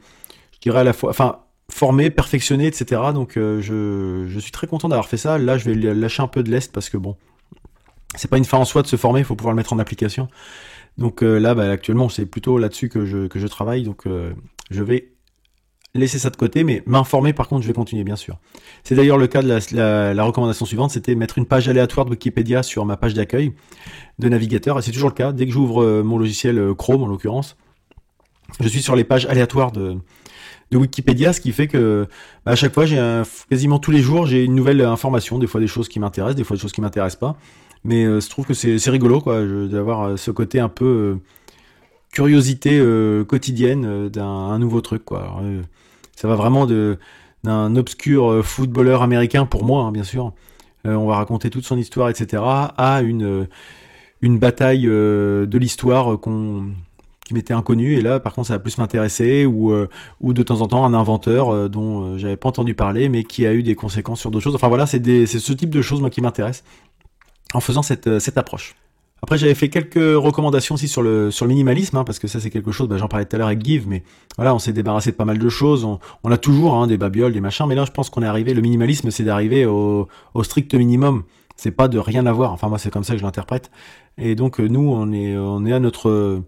je 0.55 0.59
dirais 0.61 0.81
à 0.81 0.85
la 0.85 0.93
fois, 0.93 1.11
enfin 1.11 1.40
formé, 1.71 2.11
perfectionné, 2.11 2.67
etc. 2.67 3.01
Donc 3.14 3.37
euh, 3.37 3.61
je, 3.61 4.38
suis 4.38 4.53
très 4.53 4.67
content 4.67 4.88
d'avoir 4.88 5.09
fait 5.09 5.17
ça. 5.17 5.38
Là 5.38 5.59
je 5.59 5.71
vais 5.71 5.95
lâcher 5.95 6.23
un 6.23 6.29
peu 6.29 6.43
de 6.43 6.51
l'est 6.51 6.71
parce 6.73 6.88
que 6.88 6.97
bon, 6.97 7.17
c'est 8.17 8.29
pas 8.29 8.38
une 8.38 8.45
fin 8.45 8.59
en 8.59 8.64
soi 8.64 8.83
de 8.83 8.87
se 8.87 8.97
former, 8.97 9.21
il 9.21 9.25
faut 9.25 9.37
pouvoir 9.37 9.53
le 9.53 9.57
mettre 9.57 9.73
en 9.73 9.79
application. 9.79 10.29
Donc 10.99 11.23
là 11.23 11.55
bah, 11.55 11.71
actuellement 11.71 12.09
c'est 12.09 12.27
plutôt 12.27 12.59
là-dessus 12.59 12.88
que 12.88 13.05
je, 13.05 13.47
travaille. 13.47 13.83
Donc 13.83 14.05
je 14.71 14.83
vais 14.83 15.14
laisser 15.95 16.19
ça 16.19 16.31
de 16.31 16.37
côté, 16.37 16.64
mais 16.64 16.83
m'informer 16.87 17.33
par 17.33 17.49
contre, 17.49 17.62
je 17.62 17.69
vais 17.69 17.73
continuer 17.75 18.05
bien 18.05 18.17
sûr. 18.17 18.38
C'est 18.83 18.95
d'ailleurs 18.95 19.19
le 19.19 19.27
cas 19.27 19.43
de 19.43 19.49
la, 19.77 20.25
recommandation 20.25 20.67
suivante, 20.67 20.90
c'était 20.90 21.14
mettre 21.14 21.38
une 21.38 21.47
page 21.47 21.69
aléatoire 21.69 22.05
de 22.07 22.11
Wikipédia 22.11 22.62
sur 22.62 22.85
ma 22.85 22.97
page 22.97 23.14
d'accueil 23.14 23.53
de 24.19 24.29
navigateur, 24.29 24.79
et 24.79 24.83
c'est 24.83 24.93
toujours 24.93 25.11
le 25.11 25.14
cas. 25.14 25.33
Dès 25.33 25.47
que 25.47 25.53
j'ouvre 25.53 25.83
euh, 25.83 26.03
mon 26.03 26.19
logiciel 26.19 26.59
euh, 26.59 26.75
Chrome 26.75 27.03
en 27.03 27.07
l'occurrence, 27.07 27.57
je 28.61 28.69
suis 28.69 28.83
sur 28.83 28.97
les 28.97 29.05
pages 29.05 29.27
aléatoires 29.27 29.73
de, 29.73 29.97
Wikipédia, 30.77 31.33
ce 31.33 31.41
qui 31.41 31.53
fait 31.53 31.69
que 31.69 32.07
bah, 32.45 32.53
à 32.53 32.57
chaque 32.57 32.75
fois, 32.75 32.87
j'ai 32.87 33.01
quasiment 33.49 33.79
tous 33.79 33.91
les 33.91 34.01
jours, 34.01 34.27
j'ai 34.27 34.45
une 34.45 34.55
nouvelle 34.55 34.81
information, 34.83 35.39
des 35.39 35.47
fois 35.47 35.61
des 35.61 35.67
choses 35.67 35.89
qui 35.89 36.01
m'intéressent, 36.01 36.37
des 36.37 36.45
fois 36.45 36.57
des 36.57 36.63
choses 36.63 36.73
qui 36.73 36.81
m'intéressent 36.81 37.21
pas. 37.21 37.37
Mais 37.85 38.05
euh, 38.05 38.21
je 38.21 38.29
trouve 38.31 38.47
que 38.47 38.55
c'est 38.55 38.91
rigolo, 38.91 39.21
quoi, 39.21 39.45
d'avoir 39.45 40.19
ce 40.19 40.31
côté 40.31 40.61
un 40.61 40.69
peu 40.69 41.19
curiosité 42.13 42.81
quotidienne 43.27 44.09
d'un 44.09 44.59
nouveau 44.59 44.81
truc, 44.81 45.05
quoi. 45.05 45.41
Ça 46.17 46.29
va 46.29 46.37
vraiment 46.37 46.67
d'un 46.67 47.77
obscur 47.77 48.31
euh, 48.31 48.43
footballeur 48.43 49.03
américain 49.03 49.47
pour 49.47 49.65
moi, 49.65 49.85
hein, 49.85 49.93
bien 49.93 50.05
sûr. 50.05 50.33
Euh, 50.87 50.95
on 50.95 51.07
va 51.07 51.17
raconter 51.17 51.51
toute 51.51 51.65
son 51.65 51.79
histoire, 51.79 52.09
etc. 52.09 52.43
à 52.45 53.01
euh, 53.01 53.47
une 54.21 54.39
bataille 54.39 54.85
de 54.85 55.59
l'histoire 55.59 56.19
qu'on 56.21 56.69
qui 57.25 57.35
m'était 57.35 57.55
inconnue 57.55 57.95
et 57.95 58.03
là 58.03 58.21
par 58.21 58.35
contre 58.35 58.49
ça 58.49 58.55
va 58.55 58.59
plus 58.59 58.77
m'intéresser 58.77 59.47
ou 59.47 59.73
ou 60.21 60.33
de 60.35 60.43
temps 60.43 60.61
en 60.61 60.67
temps 60.67 60.85
un 60.85 60.93
inventeur 60.93 61.71
dont 61.71 62.19
j'avais 62.19 62.37
pas 62.37 62.51
entendu 62.51 62.75
parler 62.75 63.09
mais 63.09 63.25
qui 63.25 63.47
a 63.47 63.55
eu 63.55 63.63
des 63.63 63.75
conséquences 63.75 64.21
sur 64.21 64.31
d'autres 64.31 64.45
choses. 64.45 64.55
Enfin 64.55 64.69
voilà, 64.69 64.87
c'est 64.87 65.27
c'est 65.27 65.39
ce 65.39 65.53
type 65.55 65.71
de 65.71 65.81
choses 65.81 66.01
moi 66.01 66.11
qui 66.11 66.21
m'intéresse 66.21 66.65
en 67.55 67.61
faisant 67.61 67.83
cette 67.83 68.19
cette 68.19 68.37
approche. 68.37 68.75
Après, 69.25 69.39
j'avais 69.39 69.55
fait 69.55 69.71
quelques 69.71 69.95
recommandations 69.95 70.75
aussi 70.75 70.87
sur 70.87 71.01
le 71.01 71.31
sur 71.31 71.47
le 71.47 71.49
minimalisme, 71.49 71.97
hein, 71.97 72.05
parce 72.05 72.19
que 72.19 72.29
ça 72.29 72.41
c'est 72.41 72.51
quelque 72.51 72.73
chose. 72.73 72.89
Bah, 72.89 72.99
J'en 72.99 73.09
parlais 73.09 73.25
tout 73.25 73.35
à 73.35 73.39
l'heure 73.39 73.47
avec 73.47 73.65
Give, 73.65 73.89
mais 73.89 74.03
voilà, 74.37 74.55
on 74.55 74.59
s'est 74.59 74.75
débarrassé 74.75 75.13
de 75.13 75.17
pas 75.17 75.25
mal 75.25 75.39
de 75.39 75.49
choses. 75.49 75.83
On, 76.23 76.31
a 76.31 76.37
toujours 76.37 76.75
hein, 76.75 76.87
des 76.87 76.99
babioles, 76.99 77.33
des 77.33 77.41
machins, 77.41 77.65
mais 77.67 77.75
là, 77.75 77.87
je 77.87 77.91
pense 77.91 78.11
qu'on 78.11 78.23
est 78.23 78.27
arrivé. 78.27 78.53
Le 78.53 78.61
minimalisme, 78.61 79.11
c'est 79.11 79.25
d'arriver 79.25 79.65
au, 79.65 80.09
au 80.35 80.43
strict 80.43 80.75
minimum. 80.75 81.23
C'est 81.57 81.71
pas 81.71 81.89
de 81.89 81.99
rien 81.99 82.27
avoir. 82.27 82.53
Enfin, 82.53 82.69
moi, 82.69 82.77
c'est 82.77 82.91
comme 82.91 83.03
ça 83.03 83.15
que 83.15 83.19
je 83.19 83.25
l'interprète. 83.25 83.71
Et 84.19 84.35
donc, 84.35 84.61
euh, 84.61 84.69
nous, 84.69 84.93
on 84.93 85.11
est 85.11 85.35
on 85.39 85.65
est 85.65 85.73
à 85.73 85.81
notre 85.81 86.43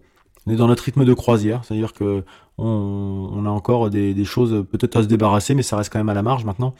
on 0.47 0.51
est 0.51 0.55
dans 0.55 0.67
notre 0.67 0.83
rythme 0.83 1.05
de 1.05 1.13
croisière, 1.13 1.63
c'est-à-dire 1.63 1.93
que 1.93 2.23
on, 2.57 3.43
a 3.45 3.49
encore 3.49 3.91
des, 3.91 4.25
choses 4.25 4.65
peut-être 4.71 4.97
à 4.97 5.03
se 5.03 5.07
débarrasser, 5.07 5.53
mais 5.53 5.61
ça 5.61 5.77
reste 5.77 5.93
quand 5.93 5.99
même 5.99 6.09
à 6.09 6.15
la 6.15 6.23
marge 6.23 6.43
maintenant. 6.43 6.73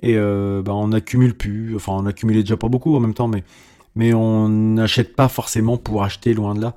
Et 0.00 0.16
euh, 0.16 0.62
bah, 0.62 0.72
on 0.74 0.92
accumule 0.92 1.34
plus. 1.34 1.76
Enfin, 1.76 1.92
on 1.92 2.06
accumulait 2.06 2.42
déjà 2.42 2.56
pas 2.56 2.68
beaucoup 2.68 2.96
en 2.96 3.00
même 3.00 3.12
temps, 3.12 3.28
mais 3.28 3.44
mais 3.94 4.14
on 4.14 4.48
n'achète 4.48 5.14
pas 5.14 5.28
forcément 5.28 5.76
pour 5.76 6.02
acheter 6.02 6.34
loin 6.34 6.54
de 6.54 6.62
là. 6.62 6.74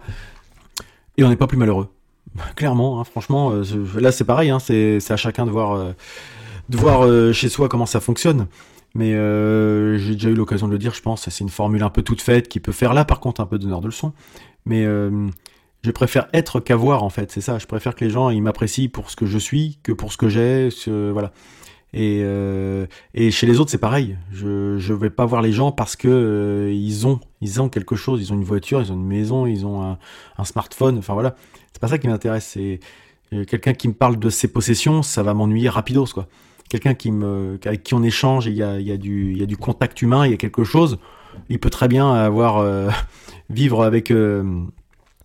Et 1.18 1.24
on 1.24 1.30
n'est 1.30 1.38
pas 1.38 1.48
plus 1.48 1.58
malheureux. 1.58 1.88
Clairement, 2.56 3.00
hein, 3.00 3.04
franchement, 3.04 3.52
euh, 3.52 3.64
là 4.00 4.12
c'est 4.12 4.26
pareil, 4.26 4.50
hein, 4.50 4.60
c'est 4.60 5.00
à 5.10 5.18
chacun 5.18 5.46
de 5.46 5.52
voir, 5.52 5.74
euh, 5.74 5.94
de 6.70 6.78
voir 6.78 7.06
euh, 7.06 7.32
chez 7.32 7.50
soi 7.50 7.70
comment 7.70 7.86
ça 7.86 8.00
fonctionne. 8.00 8.48
Mais 8.98 9.12
j'ai 9.12 10.14
déjà 10.14 10.30
eu 10.30 10.36
l'occasion 10.36 10.68
de 10.68 10.72
le 10.72 10.78
dire, 10.78 10.94
je 10.94 11.02
pense. 11.02 11.28
C'est 11.30 11.44
une 11.44 11.50
formule 11.50 11.84
un 11.84 11.90
peu 11.90 12.02
toute 12.02 12.22
faite 12.22 12.48
qui 12.48 12.62
peut 12.62 12.72
faire 12.72 12.94
là, 12.94 13.04
par 13.04 13.20
contre, 13.20 13.42
un 13.42 13.46
peu 13.46 13.60
d'honneur 13.60 13.82
de 13.82 13.88
leçon. 13.88 14.14
Mais 14.66 14.88
je 15.86 15.92
préfère 15.92 16.28
être 16.34 16.60
qu'avoir, 16.60 17.04
en 17.04 17.10
fait. 17.10 17.32
C'est 17.32 17.42
ça. 17.42 17.60
Je 17.60 17.68
préfère 17.68 17.96
que 17.96 18.04
les 18.04 18.10
gens 18.10 18.32
ils 18.32 18.42
m'apprécient 18.42 18.90
pour 18.90 19.12
ce 19.12 19.16
que 19.16 19.28
je 19.28 19.38
suis 19.38 19.78
que 19.84 19.92
pour 19.92 20.12
ce 20.12 20.18
que 20.18 20.30
j'ai. 20.30 20.70
Voilà. 20.88 21.32
Et, 21.94 22.24
euh, 22.24 22.88
chez 23.30 23.46
les 23.46 23.60
autres, 23.60 23.70
c'est 23.70 23.78
pareil. 23.78 24.18
Je 24.32 24.80
je 24.80 24.94
vais 24.94 25.12
pas 25.12 25.26
voir 25.26 25.44
les 25.44 25.52
gens 25.52 25.72
parce 25.72 25.96
que 25.96 26.08
euh, 26.08 26.74
ils 26.74 27.08
ont 27.62 27.70
quelque 27.70 27.96
chose, 27.96 28.20
ils 28.20 28.34
ont 28.34 28.36
une 28.36 28.44
voiture, 28.44 28.82
ils 28.82 28.92
ont 28.92 28.96
une 28.96 29.06
maison, 29.06 29.46
ils 29.46 29.66
ont 29.66 29.98
un, 30.38 30.44
smartphone. 30.44 30.98
Enfin 30.98 31.14
voilà, 31.14 31.36
c'est 31.72 31.80
pas 31.80 31.88
ça 31.88 32.00
qui 32.00 32.08
m'intéresse. 32.08 32.50
C'est 32.54 32.80
euh, 33.32 33.46
quelqu'un 33.46 33.74
qui 33.74 33.88
me 33.88 33.94
parle 33.94 34.18
de 34.18 34.30
ses 34.30 34.48
possessions, 34.48 35.04
ça 35.04 35.22
va 35.22 35.36
m'ennuyer 35.36 35.70
rapidos 35.70 36.08
quoi. 36.08 36.28
Quelqu'un 36.68 36.96
qui 36.96 37.12
me 37.12 37.60
avec 37.64 37.84
qui 37.84 37.94
on 37.94 38.02
échange, 38.02 38.48
il 38.48 38.56
y 38.56 38.64
a 38.64 38.80
il 38.80 38.88
y 38.88 38.92
a 38.92 39.46
du 39.46 39.58
contact 39.58 40.02
humain, 40.02 40.26
il 40.26 40.32
y 40.32 40.34
a 40.34 40.38
quelque 40.38 40.64
chose. 40.64 40.98
Il 41.50 41.60
peut 41.60 41.70
très 41.70 41.88
bien 41.88 42.12
avoir 42.12 42.66
vivre 43.50 43.84
avec 43.84 44.12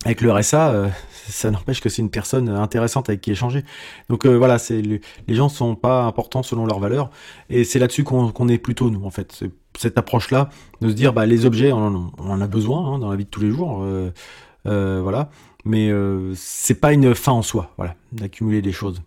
avec 0.05 0.21
le 0.21 0.31
RSA, 0.31 0.71
euh, 0.71 0.89
ça 1.27 1.51
n'empêche 1.51 1.81
que 1.81 1.89
c'est 1.89 2.01
une 2.01 2.09
personne 2.09 2.49
intéressante 2.49 3.09
avec 3.09 3.21
qui 3.21 3.31
échanger. 3.31 3.63
Donc 4.09 4.25
euh, 4.25 4.35
voilà, 4.37 4.57
c'est 4.57 4.81
les 4.81 4.99
gens 5.35 5.49
sont 5.49 5.75
pas 5.75 6.03
importants 6.03 6.43
selon 6.43 6.65
leurs 6.65 6.79
valeurs, 6.79 7.11
et 7.49 7.63
c'est 7.63 7.79
là-dessus 7.79 8.03
qu'on 8.03 8.47
est 8.47 8.57
plutôt 8.57 8.89
nous 8.89 9.05
en 9.05 9.11
fait. 9.11 9.43
Cette 9.77 9.97
approche-là 9.97 10.49
de 10.81 10.89
se 10.89 10.93
dire, 10.93 11.13
bah 11.13 11.25
les 11.25 11.45
objets, 11.45 11.71
on 11.71 12.11
en, 12.17 12.41
a 12.41 12.47
besoin 12.47 12.93
hein, 12.93 12.99
dans 12.99 13.09
la 13.09 13.15
vie 13.15 13.25
de 13.25 13.29
tous 13.29 13.41
les 13.41 13.51
jours, 13.51 13.83
euh, 13.83 14.99
voilà. 15.01 15.29
Mais 15.63 15.91
c'est 16.33 16.79
pas 16.81 16.91
une 16.91 17.13
fin 17.13 17.33
en 17.33 17.43
soi, 17.43 17.71
voilà, 17.77 17.95
d'accumuler 18.11 18.63
des 18.63 18.71
choses. 18.71 19.01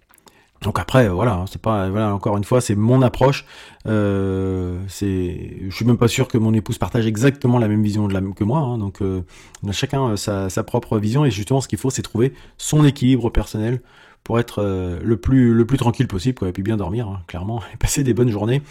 Donc 0.64 0.78
après, 0.78 1.08
voilà, 1.08 1.34
hein, 1.34 1.44
c'est 1.46 1.60
pas, 1.60 1.90
voilà, 1.90 2.14
encore 2.14 2.38
une 2.38 2.44
fois, 2.44 2.62
c'est 2.62 2.74
mon 2.74 3.02
approche. 3.02 3.44
Euh, 3.86 4.80
c'est, 4.88 5.58
je 5.68 5.74
suis 5.74 5.84
même 5.84 5.98
pas 5.98 6.08
sûr 6.08 6.26
que 6.26 6.38
mon 6.38 6.54
épouse 6.54 6.78
partage 6.78 7.06
exactement 7.06 7.58
la 7.58 7.68
même 7.68 7.82
vision 7.82 8.08
que 8.08 8.44
moi. 8.44 8.60
Hein, 8.60 8.78
donc, 8.78 9.02
euh, 9.02 9.20
on 9.62 9.68
a 9.68 9.72
chacun 9.72 10.08
euh, 10.08 10.16
sa, 10.16 10.48
sa, 10.48 10.62
propre 10.64 10.98
vision 10.98 11.26
et 11.26 11.30
justement, 11.30 11.60
ce 11.60 11.68
qu'il 11.68 11.78
faut, 11.78 11.90
c'est 11.90 12.00
trouver 12.00 12.32
son 12.56 12.82
équilibre 12.84 13.28
personnel 13.28 13.82
pour 14.24 14.38
être 14.40 14.62
euh, 14.62 14.98
le 15.02 15.18
plus 15.18 15.52
le 15.52 15.66
plus 15.66 15.76
tranquille 15.76 16.08
possible, 16.08 16.38
quoi, 16.38 16.48
et 16.48 16.52
puis 16.52 16.62
bien 16.62 16.78
dormir, 16.78 17.08
hein, 17.08 17.20
clairement, 17.26 17.60
et 17.74 17.76
passer 17.76 18.02
des 18.02 18.14
bonnes 18.14 18.30
journées 18.30 18.62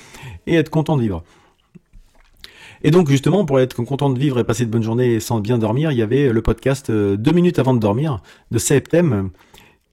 et 0.47 0.55
être 0.55 0.71
content 0.71 0.97
de 0.97 1.03
vivre. 1.03 1.23
Et 2.81 2.89
donc 2.89 3.07
justement, 3.07 3.45
pour 3.45 3.59
être 3.59 3.75
content 3.83 4.09
de 4.09 4.17
vivre 4.17 4.39
et 4.39 4.43
passer 4.43 4.65
de 4.65 4.71
bonnes 4.71 4.83
journées 4.83 5.19
sans 5.19 5.39
bien 5.39 5.59
dormir, 5.59 5.91
il 5.91 5.97
y 5.97 6.01
avait 6.01 6.33
le 6.33 6.41
podcast 6.41 6.91
deux 6.91 7.31
minutes 7.31 7.59
avant 7.59 7.73
de 7.75 7.79
dormir 7.79 8.19
de 8.51 8.57
Septem 8.57 9.29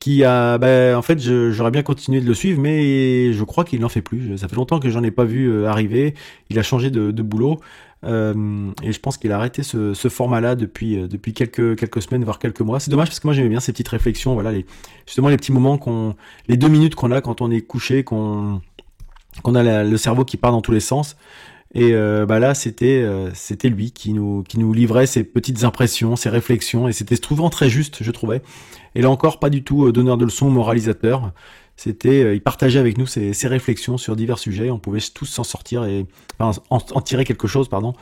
qui 0.01 0.25
a, 0.25 0.57
ben, 0.57 0.97
en 0.97 1.03
fait, 1.03 1.21
j'aurais 1.21 1.71
bien 1.71 1.83
continué 1.83 2.23
de 2.23 2.27
le 2.27 2.33
suivre, 2.33 2.59
mais 2.61 3.35
je 3.35 3.45
crois 3.45 3.65
qu'il 3.65 3.81
n'en 3.81 3.91
fait 3.91 4.01
plus. 4.01 4.37
Ça 4.39 4.49
fait 4.49 4.57
longtemps 4.57 4.81
que 4.81 4.89
j'en 4.89 5.03
ai 5.05 5.11
pas 5.11 5.25
vu 5.25 5.49
euh, 5.49 5.69
arriver. 5.69 6.15
Il 6.49 6.59
a 6.59 6.63
changé 6.63 6.91
de, 6.91 7.23
boulot. 7.23 7.61
Euh, 8.05 8.71
et 8.83 8.93
je 8.93 8.99
pense 8.99 9.19
qu'il 9.19 9.31
a 9.31 9.37
arrêté 9.37 9.63
ce, 9.63 9.93
format-là 9.95 10.55
depuis 10.55 10.99
euh, 10.99 11.07
depuis 11.07 11.35
quelques 11.35 11.77
quelques 11.77 12.01
semaines 12.01 12.25
voire 12.25 12.39
quelques 12.39 12.63
mois. 12.63 12.81
C'est 12.81 12.91
dommage 12.91 13.09
parce 13.09 13.21
que 13.21 13.27
moi 13.27 13.35
j'aimais 13.35 13.51
bien 13.51 13.61
ces 13.61 13.73
petites 13.73 13.89
réflexions, 13.89 14.33
voilà 14.33 14.53
justement 15.05 15.29
les 15.29 15.37
petits 15.37 15.53
moments 15.53 15.77
qu'on 15.77 16.17
les 16.49 16.57
deux 16.57 16.69
minutes 16.69 16.95
qu'on 16.95 17.11
a 17.11 17.21
quand 17.21 17.43
on 17.43 17.51
est 17.51 17.61
couché, 17.61 18.03
qu'on 18.03 18.63
qu'on 19.43 19.55
a 19.55 19.85
le 19.85 19.97
cerveau 19.99 20.25
qui 20.25 20.39
part 20.39 20.53
dans 20.53 20.63
tous 20.63 20.73
les 20.73 20.81
sens. 20.81 21.19
Et 21.75 21.93
euh, 21.93 22.27
bah 22.27 22.41
là, 22.41 22.55
c'était 22.55 23.07
c'était 23.35 23.69
lui 23.69 23.93
qui 23.93 24.15
nous 24.15 24.45
qui 24.49 24.59
nous 24.59 24.73
livrait 24.73 25.07
ses 25.07 25.23
petites 25.23 25.63
impressions, 25.65 26.17
ses 26.17 26.31
réflexions, 26.31 26.89
et 26.89 26.93
c'était 26.93 27.17
souvent 27.23 27.51
très 27.51 27.69
juste, 27.69 28.03
je 28.03 28.11
trouvais. 28.11 28.41
Et 28.95 29.03
là 29.03 29.11
encore, 29.11 29.39
pas 29.39 29.51
du 29.51 29.63
tout 29.63 29.87
euh, 29.87 29.93
donneur 29.93 30.17
de 30.17 30.25
leçons, 30.25 30.51
moralisateur. 30.51 31.33
C'était, 31.77 32.37
il 32.37 32.43
partageait 32.43 32.79
avec 32.79 32.99
nous 32.99 33.07
ses, 33.07 33.33
réflexions 33.45 33.97
sur 33.97 34.15
divers 34.15 34.39
sujets. 34.39 34.71
On 34.71 34.79
pouvait 34.79 35.01
tous 35.15 35.25
s'en 35.25 35.45
sortir 35.45 35.85
et 35.85 36.07
enfin, 36.39 36.61
en, 36.69 37.01
tirer 37.01 37.25
quelque 37.25 37.49
chose, 37.49 37.69
pardon. 37.69 37.95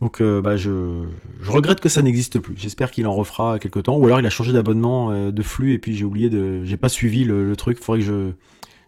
Donc, 0.00 0.20
bah, 0.20 0.56
je, 0.56 1.04
je 1.40 1.50
regrette 1.52 1.78
que 1.78 1.88
ça 1.88 2.02
n'existe 2.02 2.40
plus. 2.40 2.56
J'espère 2.56 2.90
qu'il 2.90 3.06
en 3.06 3.14
refera 3.14 3.60
quelque 3.60 3.78
temps, 3.78 3.96
ou 3.96 4.06
alors 4.06 4.18
il 4.18 4.26
a 4.26 4.30
changé 4.30 4.52
d'abonnement 4.52 5.30
de 5.30 5.42
flux 5.42 5.72
et 5.72 5.78
puis 5.78 5.94
j'ai 5.94 6.04
oublié 6.04 6.30
de, 6.30 6.64
j'ai 6.64 6.76
pas 6.76 6.88
suivi 6.88 7.22
le, 7.22 7.46
le 7.46 7.54
truc. 7.54 7.78
Faudrait 7.78 8.00
que 8.00 8.06
je 8.06 8.32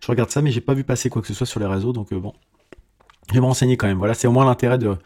Je 0.00 0.08
regarde 0.08 0.30
ça, 0.30 0.42
mais 0.42 0.50
j'ai 0.50 0.60
pas 0.60 0.74
vu 0.74 0.82
passer 0.82 1.10
quoi 1.10 1.22
que 1.22 1.28
ce 1.28 1.34
soit 1.34 1.46
sur 1.46 1.60
les 1.60 1.66
réseaux, 1.66 1.92
donc 1.92 2.12
bon. 2.12 2.32
Je 3.28 3.34
vais 3.34 3.40
me 3.40 3.46
renseigner 3.46 3.76
quand 3.76 3.86
même. 3.86 3.98
Voilà, 3.98 4.14
c'est 4.14 4.26
au 4.26 4.32
moins 4.32 4.44
l'intérêt 4.44 4.78
de, 4.78 4.96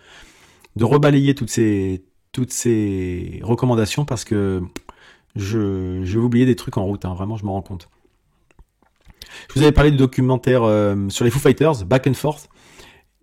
de 0.77 0.85
rebalayer 0.85 1.35
toutes 1.35 1.51
ces, 1.51 2.03
toutes 2.33 2.53
ces 2.53 3.40
recommandations 3.42 4.05
parce 4.05 4.24
que 4.24 4.62
je, 5.38 6.01
je 6.05 6.18
vais 6.18 6.24
oublier 6.24 6.44
des 6.44 6.57
trucs 6.57 6.77
en 6.77 6.85
route, 6.85 7.05
hein. 7.05 7.14
vraiment, 7.14 7.37
je 7.37 7.44
me 7.44 7.51
rends 7.51 7.62
compte. 7.62 7.88
Je 9.48 9.55
vous 9.55 9.62
avais 9.62 9.72
parlé 9.72 9.90
du 9.90 9.96
documentaire 9.96 10.64
euh, 10.64 11.09
sur 11.09 11.24
les 11.24 11.31
Foo 11.31 11.38
Fighters, 11.38 11.85
Back 11.87 12.07
and 12.07 12.14
Forth. 12.14 12.48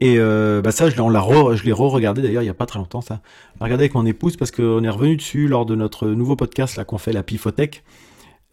Et 0.02 0.16
euh, 0.18 0.62
bah 0.62 0.72
ça, 0.72 0.90
je 0.90 0.96
l'ai 0.96 1.72
re-regardé 1.72 2.22
d'ailleurs 2.22 2.44
il 2.44 2.46
y 2.46 2.50
a 2.50 2.54
pas 2.54 2.66
très 2.66 2.80
longtemps 2.80 3.00
ça. 3.00 3.22
Regardé 3.62 3.84
avec 3.84 3.96
mon 3.96 4.06
épouse 4.06 4.36
parce 4.36 4.52
qu'on 4.52 4.84
est 4.84 4.90
revenu 4.90 5.16
dessus 5.16 5.48
lors 5.48 5.66
de 5.66 5.74
notre 5.74 6.10
nouveau 6.10 6.36
podcast 6.36 6.76
là 6.76 6.84
qu'on 6.84 6.98
fait 6.98 7.14
la 7.14 7.24
Pifotech. 7.24 7.84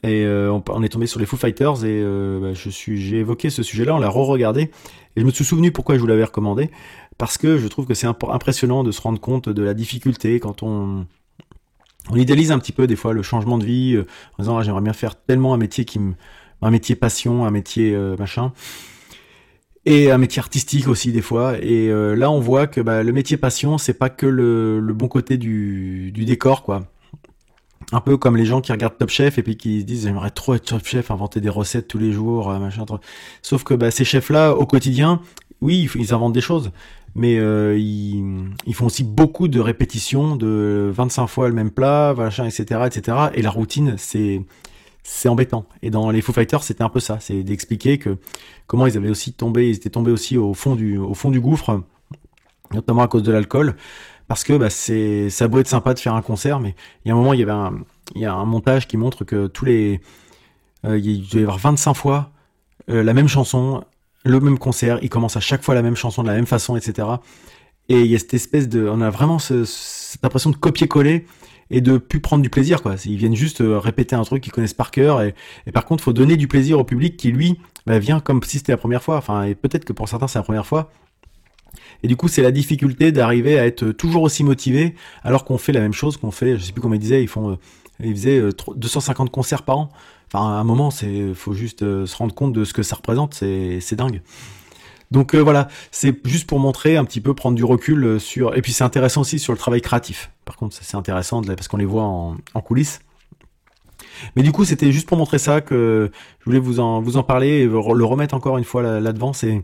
Et 0.05 0.25
euh, 0.25 0.57
on, 0.69 0.83
est 0.83 0.89
tombé 0.89 1.07
sur 1.07 1.19
les 1.19 1.27
Foo 1.27 1.37
Fighters 1.37 1.85
et 1.85 2.03
bah, 2.41 2.53
je 2.55 2.71
suis, 2.71 3.01
j'ai 3.01 3.19
évoqué 3.19 3.51
ce 3.51 3.63
sujet-là, 3.65 3.95
on 3.95 3.99
l'a 3.99 4.09
re-regardé 4.09 4.71
et 5.17 5.21
je 5.21 5.25
me 5.25 5.31
suis 5.31 5.45
souvenu 5.45 5.73
pourquoi 5.73 5.97
je 5.97 6.01
vous 6.01 6.07
l'avais 6.07 6.25
recommandé 6.25 6.71
parce 7.19 7.39
que 7.39 7.59
je 7.59 7.67
trouve 7.67 7.87
que 7.87 7.95
c'est 7.95 8.07
impressionnant 8.07 8.85
de 8.85 8.93
se 8.93 9.01
rendre 9.01 9.21
compte 9.21 9.49
de 9.49 9.63
la 9.63 9.75
difficulté 9.75 10.39
quand 10.39 10.63
on 10.63 11.07
on 12.11 12.17
idéalise 12.17 12.53
un 12.53 12.59
petit 12.59 12.73
peu 12.73 12.87
des 12.87 12.97
fois 12.97 13.13
le 13.13 13.23
changement 13.23 13.59
de 13.59 13.65
vie 13.65 13.99
en 14.39 14.43
disant 14.43 14.59
ah, 14.59 14.63
j'aimerais 14.63 14.83
bien 14.83 14.93
faire 14.93 15.15
tellement 15.15 15.55
un 15.55 15.59
métier 15.59 15.85
qui 15.85 15.99
me 15.99 16.15
un 16.63 16.71
métier 16.71 16.95
passion, 16.95 17.45
un 17.45 17.51
métier 17.51 17.93
euh, 17.95 18.17
machin. 18.17 18.53
Et 19.85 20.13
un 20.13 20.19
métier 20.19 20.39
artistique 20.39 20.87
aussi 20.87 21.11
des 21.11 21.23
fois. 21.23 21.59
Et 21.61 21.89
euh, 21.89 22.15
là, 22.15 22.31
on 22.31 22.39
voit 22.39 22.69
que 22.69 22.81
bah, 22.81 23.03
le 23.03 23.13
métier 23.13 23.37
passion, 23.37 23.79
c'est 23.79 23.95
pas 23.95 24.11
que 24.11 24.27
le, 24.27 24.81
bon 24.95 25.09
côté 25.09 25.37
du, 25.37 26.13
décor, 26.13 26.63
quoi. 26.63 26.87
Un 27.91 28.01
peu 28.01 28.17
comme 28.17 28.37
les 28.37 28.47
gens 28.47 28.61
qui 28.61 28.71
regardent 28.71 28.97
Top 28.97 29.11
Chef 29.11 29.39
et 29.39 29.43
puis 29.43 29.57
qui 29.57 29.81
se 29.81 29.85
disent 29.85 30.05
j'aimerais 30.05 30.31
trop 30.31 30.55
être 30.55 30.65
Top 30.65 30.87
Chef, 30.87 31.11
inventer 31.11 31.41
des 31.41 31.49
recettes 31.49 31.89
tous 31.89 31.99
les 31.99 32.13
jours, 32.13 32.49
euh, 32.51 32.59
machin. 32.61 32.85
Sauf 33.43 33.65
que 33.65 33.75
bah, 33.75 33.91
ces 33.91 34.05
chefs-là, 34.05 34.55
au 34.55 34.67
quotidien, 34.67 35.21
oui, 35.61 35.91
ils 35.97 36.15
inventent 36.15 36.33
des 36.33 36.41
choses, 36.41 36.71
mais 37.15 37.35
ils, 37.35 38.51
ils, 38.67 38.75
font 38.75 38.87
aussi 38.87 39.05
beaucoup 39.05 39.49
de 39.49 39.61
répétitions, 39.61 40.37
de 40.37 40.91
25 40.95 41.27
fois 41.27 41.49
le 41.49 41.55
même 41.55 41.71
plat, 41.71 42.15
etc., 42.47 42.83
etc. 42.87 43.17
Et 43.35 43.43
la 43.43 43.51
routine, 43.51 43.95
c'est 43.99 44.43
c'est 45.03 45.29
embêtant. 45.29 45.67
Et 45.83 45.91
dans 45.91 46.11
les 46.11 46.21
Foo 46.21 46.33
Fighters, 46.33 46.63
c'était 46.63 46.83
un 46.83 46.89
peu 46.89 47.01
ça, 47.01 47.19
c'est 47.21 47.43
d'expliquer 47.43 47.99
que 47.99 48.19
comment 48.67 48.87
ils 48.87 48.97
avaient 48.97 49.11
aussi 49.11 49.33
tombé, 49.33 49.69
ils 49.69 49.77
étaient 49.77 49.91
tombés 49.91 50.13
aussi 50.13 50.37
au 50.37 50.55
fond 50.55 50.77
du, 50.77 50.97
au 50.99 51.15
fond 51.15 51.31
du 51.31 51.41
gouffre, 51.41 51.83
notamment 52.73 53.03
à 53.03 53.09
cause 53.09 53.23
de 53.23 53.33
l'alcool, 53.33 53.77
parce 54.29 54.45
que 54.45 54.57
bah, 54.57 54.71
c'est, 54.71 55.29
ça 55.31 55.47
a 55.47 55.59
être 55.59 55.69
sympa 55.69 55.95
de 55.95 55.99
faire 55.99 56.15
un 56.15 56.23
concert, 56.23 56.61
mais 56.61 56.75
il 57.05 57.09
y 57.09 57.11
a 57.11 57.15
un 57.15 57.19
moment, 57.19 57.33
il 57.33 57.41
y 57.41 57.43
avait 57.43 57.53
un, 57.53 57.75
il 58.15 58.21
y 58.23 58.27
a 58.27 58.33
un 58.33 58.45
montage 58.45 58.87
qui 58.87 58.97
montre 58.97 59.25
que 59.25 59.49
tous 59.49 59.65
les, 59.65 60.01
euh, 60.87 60.99
il 60.99 61.29
doit 61.29 61.41
y 61.41 61.45
avoir 61.45 61.59
25 61.59 61.95
fois 61.95 62.31
euh, 62.89 63.03
la 63.03 63.15
même 63.15 63.29
chanson, 63.29 63.85
le 64.25 64.41
même 64.41 64.59
concert, 64.59 64.99
il 65.03 65.09
commence 65.09 65.37
à 65.37 65.41
chaque 65.41 65.63
fois 65.63 65.75
la 65.75 65.83
même 65.83 65.97
chanson 65.97 66.23
de 66.23 66.29
la 66.29 66.35
même 66.35 66.47
façon, 66.47 66.77
etc. 66.77 67.09
Et 67.89 68.01
il 68.01 68.07
y 68.07 68.15
a 68.15 68.19
cette 68.19 68.35
espèce 68.35 68.69
de, 68.69 68.89
on 68.89 69.01
a 69.01 69.11
vraiment 69.11 69.39
cette 69.39 70.25
impression 70.25 70.51
de 70.51 70.57
copier-coller 70.57 71.27
et 71.71 71.81
de 71.81 71.99
plus 71.99 72.21
prendre 72.21 72.43
du 72.43 72.51
plaisir 72.51 72.83
quoi. 72.83 72.95
Ils 73.05 73.17
viennent 73.17 73.35
juste 73.35 73.61
euh, 73.61 73.79
répéter 73.79 74.15
un 74.15 74.23
truc 74.23 74.43
qu'ils 74.43 74.53
connaissent 74.53 74.75
par 74.75 74.91
cœur 74.91 75.23
et, 75.23 75.35
par 75.73 75.85
contre 75.85 76.05
faut 76.05 76.13
donner 76.13 76.37
du 76.37 76.47
plaisir 76.47 76.79
au 76.79 76.85
public 76.85 77.17
qui 77.17 77.33
lui 77.33 77.59
bah, 77.87 77.99
vient 77.99 78.21
comme 78.21 78.43
si 78.43 78.59
c'était 78.59 78.73
la 78.73 78.79
première 78.79 79.03
fois. 79.03 79.17
Enfin 79.17 79.45
et 79.45 79.55
peut-être 79.55 79.85
que 79.85 79.93
pour 79.93 80.09
certains 80.09 80.29
c'est 80.29 80.39
la 80.39 80.45
première 80.45 80.67
fois. 80.67 80.91
Et 82.03 82.09
du 82.09 82.17
coup 82.17 82.29
c'est 82.29 82.43
la 82.43 82.53
difficulté 82.53 83.11
d'arriver 83.11 83.59
à 83.59 83.67
être 83.67 83.91
toujours 83.93 84.23
aussi 84.23 84.45
motivé 84.45 84.95
alors 85.25 85.45
qu'on 85.45 85.59
fait 85.59 85.73
la 85.73 85.81
même 85.81 85.95
chose 85.95 86.17
qu'on 86.19 86.31
fait. 86.31 86.59
Je 86.59 86.63
sais 86.63 86.73
plus 86.73 86.83
comment 86.83 86.95
ils 86.95 87.01
disaient 87.01 87.23
ils 87.23 87.29
font 87.29 87.53
euh, 87.53 87.57
ils 88.01 88.15
faisaient 88.15 88.43
250 88.77 89.29
euh, 89.29 89.31
concerts 89.31 89.63
par 89.63 89.79
an. 89.79 89.91
Enfin 90.33 90.47
à 90.47 90.61
un 90.61 90.65
moment 90.65 90.91
c'est 90.91 91.35
faut 91.35 91.53
juste 91.53 91.81
se 91.81 92.17
rendre 92.17 92.35
compte 92.35 92.53
de 92.53 92.65
ce 92.65 92.73
que 92.73 92.83
ça 92.83 92.97
représente. 92.97 93.35
C'est 93.35 93.95
dingue. 93.95 94.23
Donc 95.13 95.35
voilà, 95.35 95.69
c'est 95.91 96.27
juste 96.27 96.49
pour 96.49 96.59
montrer 96.59 96.97
un 96.97 97.05
petit 97.05 97.21
peu, 97.21 97.35
prendre 97.35 97.55
du 97.55 97.65
recul 97.65 98.19
sur... 98.19 98.57
Et 98.57 98.63
puis 98.63 98.73
c'est 98.73 98.83
intéressant 98.83 99.21
aussi 99.21 99.39
sur 99.39 99.53
le 99.53 99.59
travail 99.59 99.83
créatif. 99.83 100.31
Par 100.47 100.57
contre, 100.57 100.75
c'est 100.81 100.97
intéressant 100.97 101.43
parce 101.43 101.69
qu'on 101.69 101.77
les 101.77 101.85
voit 101.85 102.05
en, 102.05 102.61
coulisses. 102.65 103.01
Mais 104.37 104.43
du 104.43 104.53
coup, 104.53 104.65
c'était 104.65 104.91
juste 104.91 105.07
pour 105.07 105.19
montrer 105.19 105.37
ça 105.39 105.61
que 105.61 106.11
je 106.41 106.45
voulais 106.47 106.59
vous 106.59 106.81
en, 106.81 107.23
parler 107.25 107.49
et 107.49 107.67
le 107.67 108.05
remettre 108.05 108.35
encore 108.35 108.57
une 108.57 108.65
fois 108.65 109.01
là-devant. 109.01 109.35
c'est 109.35 109.63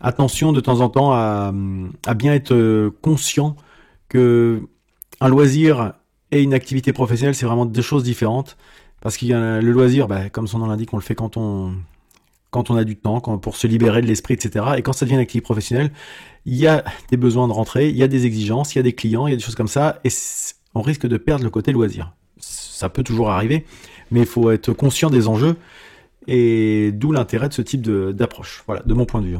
attention 0.00 0.52
de 0.52 0.60
temps 0.60 0.80
en 0.80 0.88
temps 0.88 1.12
à, 1.12 1.52
bien 2.16 2.34
être 2.34 2.52
euh, 2.52 2.90
conscient 3.02 3.54
que 4.08 4.62
un 5.20 5.28
loisir 5.28 5.92
et 6.32 6.42
une 6.42 6.54
activité 6.54 6.92
professionnelle, 6.92 7.34
c'est 7.34 7.46
vraiment 7.46 7.66
deux 7.66 7.82
choses 7.82 8.02
différentes. 8.02 8.56
Parce 9.00 9.16
qu'il 9.16 9.28
y 9.28 9.32
a 9.32 9.60
le 9.60 9.72
loisir, 9.72 10.08
bah, 10.08 10.28
comme 10.30 10.46
son 10.46 10.58
nom 10.58 10.66
l'indique, 10.66 10.92
on 10.92 10.96
le 10.96 11.02
fait 11.02 11.14
quand 11.14 11.36
on, 11.36 11.74
a 12.52 12.84
du 12.84 12.96
temps, 12.96 13.20
pour 13.20 13.56
se 13.56 13.66
libérer 13.66 14.02
de 14.02 14.06
l'esprit, 14.06 14.34
etc. 14.34 14.64
Et 14.76 14.82
quand 14.82 14.92
ça 14.92 15.04
devient 15.04 15.14
une 15.14 15.22
activité 15.22 15.44
professionnelle, 15.44 15.90
il 16.44 16.56
y 16.56 16.66
a 16.66 16.84
des 17.10 17.16
besoins 17.16 17.48
de 17.48 17.52
rentrée, 17.52 17.88
il 17.88 17.96
y 17.96 18.02
a 18.02 18.08
des 18.08 18.26
exigences, 18.26 18.74
il 18.74 18.78
y 18.78 18.80
a 18.80 18.82
des 18.82 18.94
clients, 18.94 19.26
il 19.26 19.30
y 19.30 19.34
a 19.34 19.36
des 19.36 19.42
choses 19.42 19.54
comme 19.54 19.68
ça, 19.68 20.00
et 20.04 20.10
on 20.74 20.82
risque 20.82 21.06
de 21.06 21.16
perdre 21.16 21.44
le 21.44 21.50
côté 21.50 21.72
loisir. 21.72 22.12
Ça 22.38 22.88
peut 22.88 23.02
toujours 23.02 23.30
arriver, 23.30 23.64
mais 24.10 24.20
il 24.20 24.26
faut 24.26 24.50
être 24.50 24.72
conscient 24.72 25.10
des 25.10 25.28
enjeux, 25.28 25.56
et 26.26 26.92
d'où 26.92 27.12
l'intérêt 27.12 27.48
de 27.48 27.54
ce 27.54 27.62
type 27.62 27.82
d'approche, 27.82 28.62
voilà, 28.66 28.82
de 28.82 28.94
mon 28.94 29.06
point 29.06 29.22
de 29.22 29.26
vue. 29.26 29.38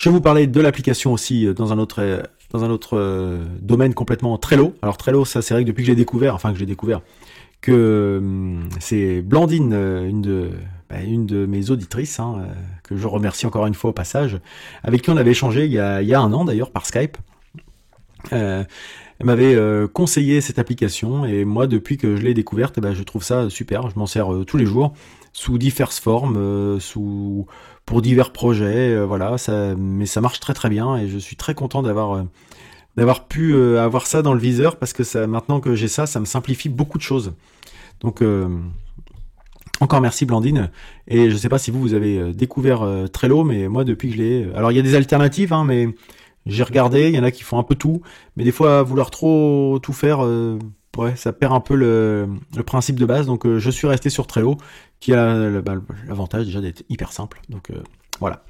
Je 0.00 0.08
vais 0.08 0.14
vous 0.14 0.22
parler 0.22 0.46
de 0.46 0.60
l'application 0.62 1.12
aussi 1.12 1.46
euh, 1.46 1.52
dans 1.52 1.74
un 1.74 1.78
autre, 1.78 2.00
euh, 2.00 2.22
dans 2.52 2.64
un 2.64 2.70
autre 2.70 2.96
euh, 2.96 3.44
domaine 3.60 3.92
complètement 3.92 4.38
Trello. 4.38 4.74
Alors 4.80 4.96
Trello, 4.96 5.26
ça 5.26 5.42
c'est 5.42 5.52
vrai 5.52 5.62
que 5.62 5.68
depuis 5.68 5.82
que 5.82 5.88
j'ai 5.88 5.94
découvert, 5.94 6.34
enfin 6.34 6.54
que 6.54 6.58
j'ai 6.58 6.64
découvert, 6.64 7.02
que 7.60 8.18
hum, 8.20 8.68
c'est 8.78 9.22
Blandine, 9.22 9.72
une 9.72 10.22
de 10.22 10.50
bah, 10.90 10.96
une 11.02 11.24
de 11.24 11.46
mes 11.46 11.70
auditrices, 11.70 12.18
hein, 12.18 12.38
euh, 12.40 12.52
que 12.82 12.96
je 12.96 13.06
remercie 13.06 13.46
encore 13.46 13.66
une 13.66 13.74
fois 13.74 13.90
au 13.90 13.92
passage, 13.92 14.40
avec 14.82 15.02
qui 15.02 15.10
on 15.10 15.16
avait 15.16 15.30
échangé 15.30 15.64
il 15.64 15.72
y 15.72 15.78
a, 15.78 16.02
il 16.02 16.08
y 16.08 16.14
a 16.14 16.20
un 16.20 16.32
an 16.32 16.44
d'ailleurs 16.44 16.72
par 16.72 16.84
Skype. 16.84 17.16
Euh, 18.32 18.64
elle 19.20 19.26
m'avait 19.26 19.54
euh, 19.54 19.86
conseillé 19.86 20.40
cette 20.40 20.58
application 20.58 21.24
et 21.24 21.44
moi 21.44 21.68
depuis 21.68 21.96
que 21.96 22.16
je 22.16 22.22
l'ai 22.22 22.34
découverte, 22.34 22.74
eh 22.78 22.80
ben, 22.80 22.92
je 22.92 23.04
trouve 23.04 23.22
ça 23.22 23.48
super. 23.48 23.88
Je 23.88 23.98
m'en 23.98 24.06
sers 24.06 24.28
tous 24.46 24.56
les 24.56 24.66
jours 24.66 24.94
sous 25.32 25.58
diverses 25.58 26.00
formes, 26.00 26.80
sous 26.80 27.46
pour 27.86 28.02
divers 28.02 28.32
projets, 28.32 29.04
voilà. 29.04 29.38
Ça, 29.38 29.76
mais 29.76 30.06
ça 30.06 30.20
marche 30.20 30.40
très 30.40 30.54
très 30.54 30.70
bien 30.70 30.96
et 30.96 31.08
je 31.08 31.18
suis 31.18 31.36
très 31.36 31.54
content 31.54 31.82
d'avoir 31.82 32.24
d'avoir 33.00 33.26
pu 33.26 33.56
avoir 33.56 34.06
ça 34.06 34.22
dans 34.22 34.34
le 34.34 34.38
viseur 34.38 34.76
parce 34.76 34.92
que 34.92 35.02
ça, 35.02 35.26
maintenant 35.26 35.58
que 35.58 35.74
j'ai 35.74 35.88
ça, 35.88 36.06
ça 36.06 36.20
me 36.20 36.24
simplifie 36.24 36.68
beaucoup 36.68 36.98
de 36.98 37.02
choses. 37.02 37.32
Donc 38.00 38.22
encore 39.80 40.02
merci 40.02 40.26
Blandine. 40.26 40.70
Et 41.08 41.30
je 41.30 41.36
sais 41.36 41.48
pas 41.48 41.58
si 41.58 41.70
vous, 41.70 41.80
vous 41.80 41.94
avez 41.94 42.18
euh, 42.18 42.32
découvert 42.32 42.82
euh, 42.82 43.06
Trello, 43.06 43.44
mais 43.44 43.66
moi 43.68 43.84
depuis 43.84 44.10
que 44.10 44.16
je 44.16 44.22
l'ai... 44.22 44.44
Euh, 44.44 44.56
alors 44.56 44.70
il 44.70 44.76
y 44.76 44.78
a 44.78 44.82
des 44.82 44.94
alternatives, 44.94 45.52
hein, 45.54 45.64
mais 45.64 45.88
j'ai 46.46 46.62
regardé, 46.62 47.08
il 47.08 47.14
y 47.14 47.18
en 47.18 47.24
a 47.24 47.30
qui 47.30 47.42
font 47.42 47.58
un 47.58 47.62
peu 47.62 47.74
tout. 47.74 48.02
Mais 48.36 48.44
des 48.44 48.52
fois, 48.52 48.82
vouloir 48.82 49.10
trop 49.10 49.78
tout 49.82 49.92
faire, 49.92 50.20
ouais, 50.96 51.14
ça 51.14 51.32
perd 51.32 51.52
un 51.52 51.60
peu 51.60 51.74
le, 51.74 52.28
principe 52.64 52.98
de 52.98 53.04
base. 53.04 53.26
Donc 53.26 53.46
je 53.46 53.70
suis 53.70 53.86
resté 53.86 54.08
sur 54.08 54.26
Trello, 54.26 54.56
qui 55.00 55.12
a 55.12 55.60
bah, 55.60 55.74
l'avantage 56.08 56.46
déjà 56.46 56.62
d'être 56.62 56.82
hyper 56.88 57.12
simple. 57.12 57.42
Donc 57.50 57.70
voilà. 58.20 58.42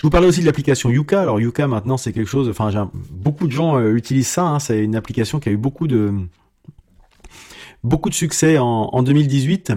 Je 0.00 0.06
vous 0.06 0.10
parlais 0.10 0.26
aussi 0.26 0.40
de 0.40 0.46
l'application 0.46 0.88
Yuka. 0.88 1.20
Alors 1.20 1.40
Yuka 1.40 1.66
maintenant 1.66 1.98
c'est 1.98 2.14
quelque 2.14 2.26
chose, 2.26 2.48
enfin 2.48 2.90
beaucoup 3.10 3.46
de 3.46 3.52
gens 3.52 3.78
utilisent 3.86 4.28
ça. 4.28 4.44
Hein. 4.44 4.58
C'est 4.58 4.82
une 4.82 4.96
application 4.96 5.40
qui 5.40 5.50
a 5.50 5.52
eu 5.52 5.58
beaucoup 5.58 5.88
de 5.88 6.10
beaucoup 7.84 8.08
de 8.08 8.14
succès 8.14 8.56
en, 8.56 8.88
en 8.90 9.02
2018. 9.02 9.74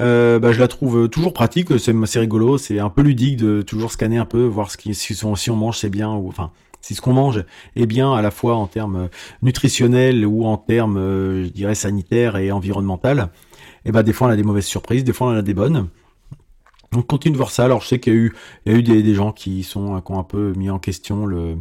Euh, 0.00 0.40
bah, 0.40 0.50
je 0.50 0.58
la 0.58 0.66
trouve 0.66 1.08
toujours 1.08 1.32
pratique, 1.32 1.68
c'est 1.78 2.18
rigolo, 2.18 2.58
c'est 2.58 2.80
un 2.80 2.90
peu 2.90 3.02
ludique 3.02 3.36
de 3.36 3.62
toujours 3.62 3.92
scanner 3.92 4.18
un 4.18 4.24
peu, 4.24 4.42
voir 4.42 4.68
ce 4.68 4.76
qui, 4.76 4.96
si, 4.96 5.14
si 5.14 5.50
on 5.50 5.56
mange 5.56 5.78
c'est 5.78 5.90
bien, 5.90 6.10
ou 6.10 6.26
enfin 6.26 6.50
si 6.80 6.96
ce 6.96 7.00
qu'on 7.00 7.12
mange 7.12 7.44
est 7.76 7.86
bien 7.86 8.12
à 8.12 8.20
la 8.20 8.32
fois 8.32 8.56
en 8.56 8.66
termes 8.66 9.10
nutritionnels 9.42 10.26
ou 10.26 10.44
en 10.44 10.56
termes, 10.56 10.96
euh, 10.96 11.44
je 11.44 11.50
dirais, 11.50 11.76
sanitaires 11.76 12.36
et 12.36 12.50
environnemental. 12.50 13.28
Et 13.84 13.92
bah 13.92 14.02
des 14.02 14.12
fois 14.12 14.26
on 14.26 14.30
a 14.30 14.36
des 14.36 14.42
mauvaises 14.42 14.66
surprises, 14.66 15.04
des 15.04 15.12
fois 15.12 15.28
on 15.28 15.36
a 15.36 15.42
des 15.42 15.54
bonnes. 15.54 15.86
Donc 16.92 17.06
continue 17.06 17.32
de 17.32 17.38
voir 17.38 17.50
ça. 17.50 17.64
Alors 17.64 17.82
je 17.82 17.88
sais 17.88 18.00
qu'il 18.00 18.12
y 18.12 18.16
a 18.16 18.18
eu, 18.18 18.34
il 18.66 18.72
y 18.72 18.74
a 18.74 18.78
eu 18.78 18.82
des, 18.82 19.02
des 19.02 19.14
gens 19.14 19.32
qui 19.32 19.62
sont 19.62 20.00
qui 20.00 20.12
ont 20.12 20.18
un 20.18 20.24
peu 20.24 20.52
mis 20.56 20.70
en 20.70 20.78
question 20.78 21.26
le 21.26 21.56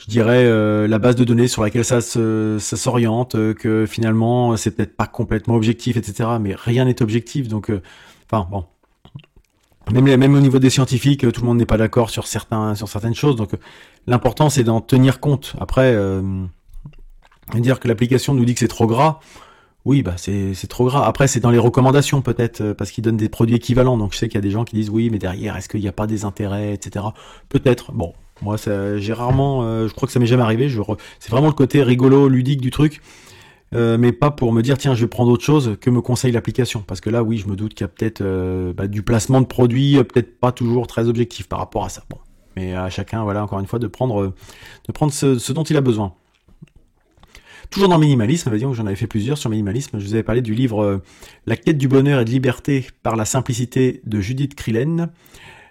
je 0.00 0.06
dirais, 0.06 0.44
euh, 0.46 0.88
la 0.88 0.98
base 0.98 1.14
de 1.14 1.24
données 1.24 1.46
sur 1.46 1.62
laquelle 1.62 1.84
ça, 1.84 2.00
s'oriente, 2.00 3.34
euh, 3.34 3.52
que 3.52 3.84
finalement 3.86 4.56
c'est 4.56 4.70
peut-être 4.70 4.96
pas 4.96 5.06
complètement 5.06 5.54
objectif, 5.56 5.96
etc. 5.98 6.30
Mais 6.40 6.54
rien 6.54 6.86
n'est 6.86 7.02
objectif, 7.02 7.48
donc, 7.48 7.70
euh, 7.70 7.82
enfin 8.30 8.48
bon. 8.50 8.64
Même, 9.92 10.04
même 10.04 10.34
au 10.34 10.40
niveau 10.40 10.58
des 10.58 10.70
scientifiques, 10.70 11.30
tout 11.32 11.40
le 11.40 11.46
monde 11.46 11.58
n'est 11.58 11.66
pas 11.66 11.76
d'accord 11.76 12.10
sur 12.10 12.26
certains, 12.26 12.74
sur 12.76 12.88
certaines 12.88 13.14
choses. 13.14 13.36
Donc, 13.36 13.50
l'important 14.06 14.48
c'est 14.48 14.62
d'en 14.62 14.80
tenir 14.80 15.20
compte. 15.20 15.54
Après, 15.58 15.96
dire 17.54 17.80
que 17.80 17.88
l'application 17.88 18.32
nous 18.32 18.44
dit 18.44 18.54
que 18.54 18.60
c'est 18.60 18.68
trop 18.68 18.86
gras. 18.86 19.18
Oui, 19.86 20.02
bah 20.02 20.14
c'est 20.16 20.66
trop 20.68 20.86
gras. 20.86 21.06
Après, 21.06 21.26
c'est 21.26 21.40
dans 21.40 21.50
les 21.50 21.58
recommandations 21.58 22.20
peut-être, 22.20 22.72
parce 22.74 22.90
qu'ils 22.90 23.02
donnent 23.02 23.16
des 23.16 23.30
produits 23.30 23.56
équivalents. 23.56 23.96
Donc 23.96 24.12
je 24.12 24.18
sais 24.18 24.28
qu'il 24.28 24.34
y 24.36 24.38
a 24.38 24.42
des 24.42 24.50
gens 24.50 24.64
qui 24.64 24.76
disent 24.76 24.90
oui, 24.90 25.08
mais 25.10 25.18
derrière, 25.18 25.56
est-ce 25.56 25.68
qu'il 25.68 25.80
n'y 25.80 25.88
a 25.88 25.92
pas 25.92 26.06
des 26.06 26.24
intérêts, 26.24 26.74
etc. 26.74 27.06
Peut-être. 27.48 27.92
Bon, 27.92 28.12
moi, 28.42 28.56
j'ai 28.58 29.12
rarement, 29.12 29.62
euh, 29.62 29.88
je 29.88 29.94
crois 29.94 30.06
que 30.06 30.12
ça 30.12 30.20
m'est 30.20 30.26
jamais 30.26 30.42
arrivé. 30.42 30.68
C'est 31.18 31.30
vraiment 31.30 31.46
le 31.46 31.54
côté 31.54 31.82
rigolo, 31.82 32.28
ludique 32.28 32.60
du 32.60 32.70
truc. 32.70 33.00
mais 33.72 34.12
pas 34.12 34.30
pour 34.30 34.52
me 34.52 34.62
dire 34.62 34.76
tiens 34.76 34.94
je 34.94 35.02
vais 35.02 35.08
prendre 35.08 35.30
autre 35.30 35.44
chose 35.44 35.76
que 35.80 35.90
me 35.90 36.00
conseille 36.00 36.32
l'application 36.32 36.82
parce 36.84 37.00
que 37.00 37.08
là 37.08 37.22
oui 37.22 37.38
je 37.38 37.46
me 37.46 37.54
doute 37.54 37.74
qu'il 37.74 37.84
y 37.84 37.88
a 37.88 37.88
peut-être 37.88 38.22
bah, 38.72 38.88
du 38.88 39.02
placement 39.02 39.40
de 39.40 39.46
produits 39.46 39.94
peut-être 40.02 40.40
pas 40.40 40.50
toujours 40.50 40.88
très 40.88 41.06
objectif 41.08 41.48
par 41.48 41.60
rapport 41.60 41.84
à 41.84 41.88
ça 41.88 42.02
bon 42.10 42.18
mais 42.56 42.74
à 42.74 42.90
chacun 42.90 43.22
voilà 43.22 43.44
encore 43.44 43.60
une 43.60 43.68
fois 43.68 43.78
de 43.78 43.86
prendre 43.86 44.34
de 44.88 44.92
prendre 44.92 45.12
ce 45.12 45.52
dont 45.52 45.62
il 45.62 45.76
a 45.76 45.80
besoin 45.82 46.14
Toujours 47.70 47.88
dans 47.88 47.98
minimalisme, 47.98 48.56
dire 48.56 48.68
que 48.68 48.74
j'en 48.74 48.86
avais 48.86 48.96
fait 48.96 49.06
plusieurs 49.06 49.38
sur 49.38 49.48
minimalisme, 49.48 50.00
je 50.00 50.04
vous 50.04 50.14
avais 50.14 50.24
parlé 50.24 50.42
du 50.42 50.54
livre 50.54 50.82
euh, 50.82 51.02
La 51.46 51.56
quête 51.56 51.78
du 51.78 51.86
bonheur 51.86 52.20
et 52.20 52.24
de 52.24 52.30
liberté 52.30 52.86
par 53.04 53.14
la 53.14 53.24
simplicité 53.24 54.02
de 54.04 54.20
Judith 54.20 54.56
Krillen. 54.56 55.10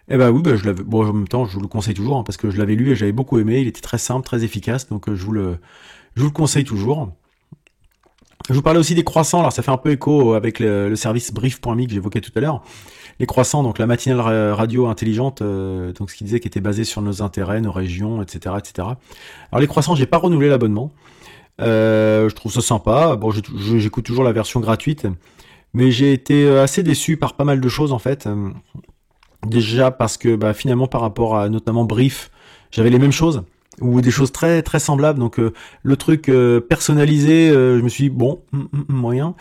Eh 0.07 0.17
ben 0.17 0.31
oui, 0.31 0.41
ben 0.41 0.55
je 0.55 0.65
l'avais. 0.65 0.81
Bon, 0.81 1.05
en 1.05 1.13
même 1.13 1.27
temps, 1.27 1.45
je 1.45 1.53
vous 1.53 1.59
le 1.59 1.67
conseille 1.67 1.93
toujours 1.93 2.17
hein, 2.17 2.23
parce 2.23 2.37
que 2.37 2.49
je 2.49 2.57
l'avais 2.57 2.75
lu 2.75 2.91
et 2.91 2.95
j'avais 2.95 3.11
beaucoup 3.11 3.37
aimé. 3.37 3.59
Il 3.59 3.67
était 3.67 3.81
très 3.81 3.97
simple, 3.97 4.25
très 4.25 4.45
efficace, 4.45 4.87
donc 4.87 5.09
euh, 5.09 5.15
je 5.15 5.25
vous 5.25 5.33
le, 5.33 5.57
je 6.15 6.21
vous 6.21 6.27
le 6.29 6.33
conseille 6.33 6.63
toujours. 6.63 7.11
Je 8.47 8.53
vous 8.53 8.61
parlais 8.61 8.79
aussi 8.79 8.95
des 8.95 9.03
croissants. 9.03 9.39
Alors 9.39 9.51
ça 9.51 9.61
fait 9.61 9.71
un 9.71 9.77
peu 9.77 9.91
écho 9.91 10.33
avec 10.33 10.59
le, 10.59 10.95
service 10.95 11.33
brief.me 11.33 11.85
que 11.85 11.91
j'évoquais 11.91 12.21
tout 12.21 12.31
à 12.35 12.39
l'heure. 12.39 12.63
Les 13.19 13.25
croissants, 13.25 13.61
donc 13.61 13.77
la 13.77 13.85
matinale 13.85 14.21
radio 14.53 14.87
intelligente, 14.87 15.41
euh, 15.41 15.91
donc 15.91 16.09
ce 16.09 16.15
qui 16.15 16.23
disait 16.23 16.39
qui 16.39 16.47
était 16.47 16.61
basé 16.61 16.85
sur 16.85 17.01
nos 17.01 17.21
intérêts, 17.21 17.59
nos 17.59 17.73
régions, 17.73 18.21
etc., 18.21 18.55
etc. 18.57 18.87
Alors 19.51 19.59
les 19.59 19.67
croissants, 19.67 19.93
j'ai 19.93 20.05
pas 20.05 20.17
renouvelé 20.17 20.47
l'abonnement. 20.47 20.91
Euh, 21.59 22.29
je 22.29 22.35
trouve 22.35 22.51
ça 22.51 22.61
sympa. 22.61 23.15
Bon, 23.15 23.31
j'écoute 23.31 24.05
toujours 24.05 24.23
la 24.23 24.31
version 24.31 24.59
gratuite, 24.59 25.07
mais 25.73 25.91
j'ai 25.91 26.13
été 26.13 26.45
euh, 26.45 26.63
assez 26.63 26.83
déçu 26.83 27.17
par 27.17 27.33
pas 27.35 27.43
mal 27.43 27.59
de 27.59 27.69
choses 27.69 27.91
en 27.91 27.99
fait. 27.99 28.27
Déjà 29.45 29.91
parce 29.91 30.17
que 30.17 30.35
bah, 30.35 30.53
finalement 30.53 30.87
par 30.87 31.01
rapport 31.01 31.37
à 31.37 31.49
notamment 31.49 31.85
Brief, 31.85 32.31
j'avais 32.71 32.89
les 32.89 32.99
mêmes 32.99 33.11
choses 33.11 33.43
ou 33.81 34.01
des 34.01 34.11
choses 34.11 34.31
très 34.31 34.61
très 34.61 34.79
semblables. 34.79 35.19
Donc 35.19 35.39
euh, 35.39 35.53
le 35.83 35.97
truc 35.97 36.31
personnalisé, 36.69 37.49
je 37.49 37.81
me 37.81 37.89
suis 37.89 38.05
dit 38.05 38.09
bon 38.09 38.41
mm, 38.51 38.59
mm, 38.59 38.67
mm, 38.71 38.95
moyen. 38.95 39.35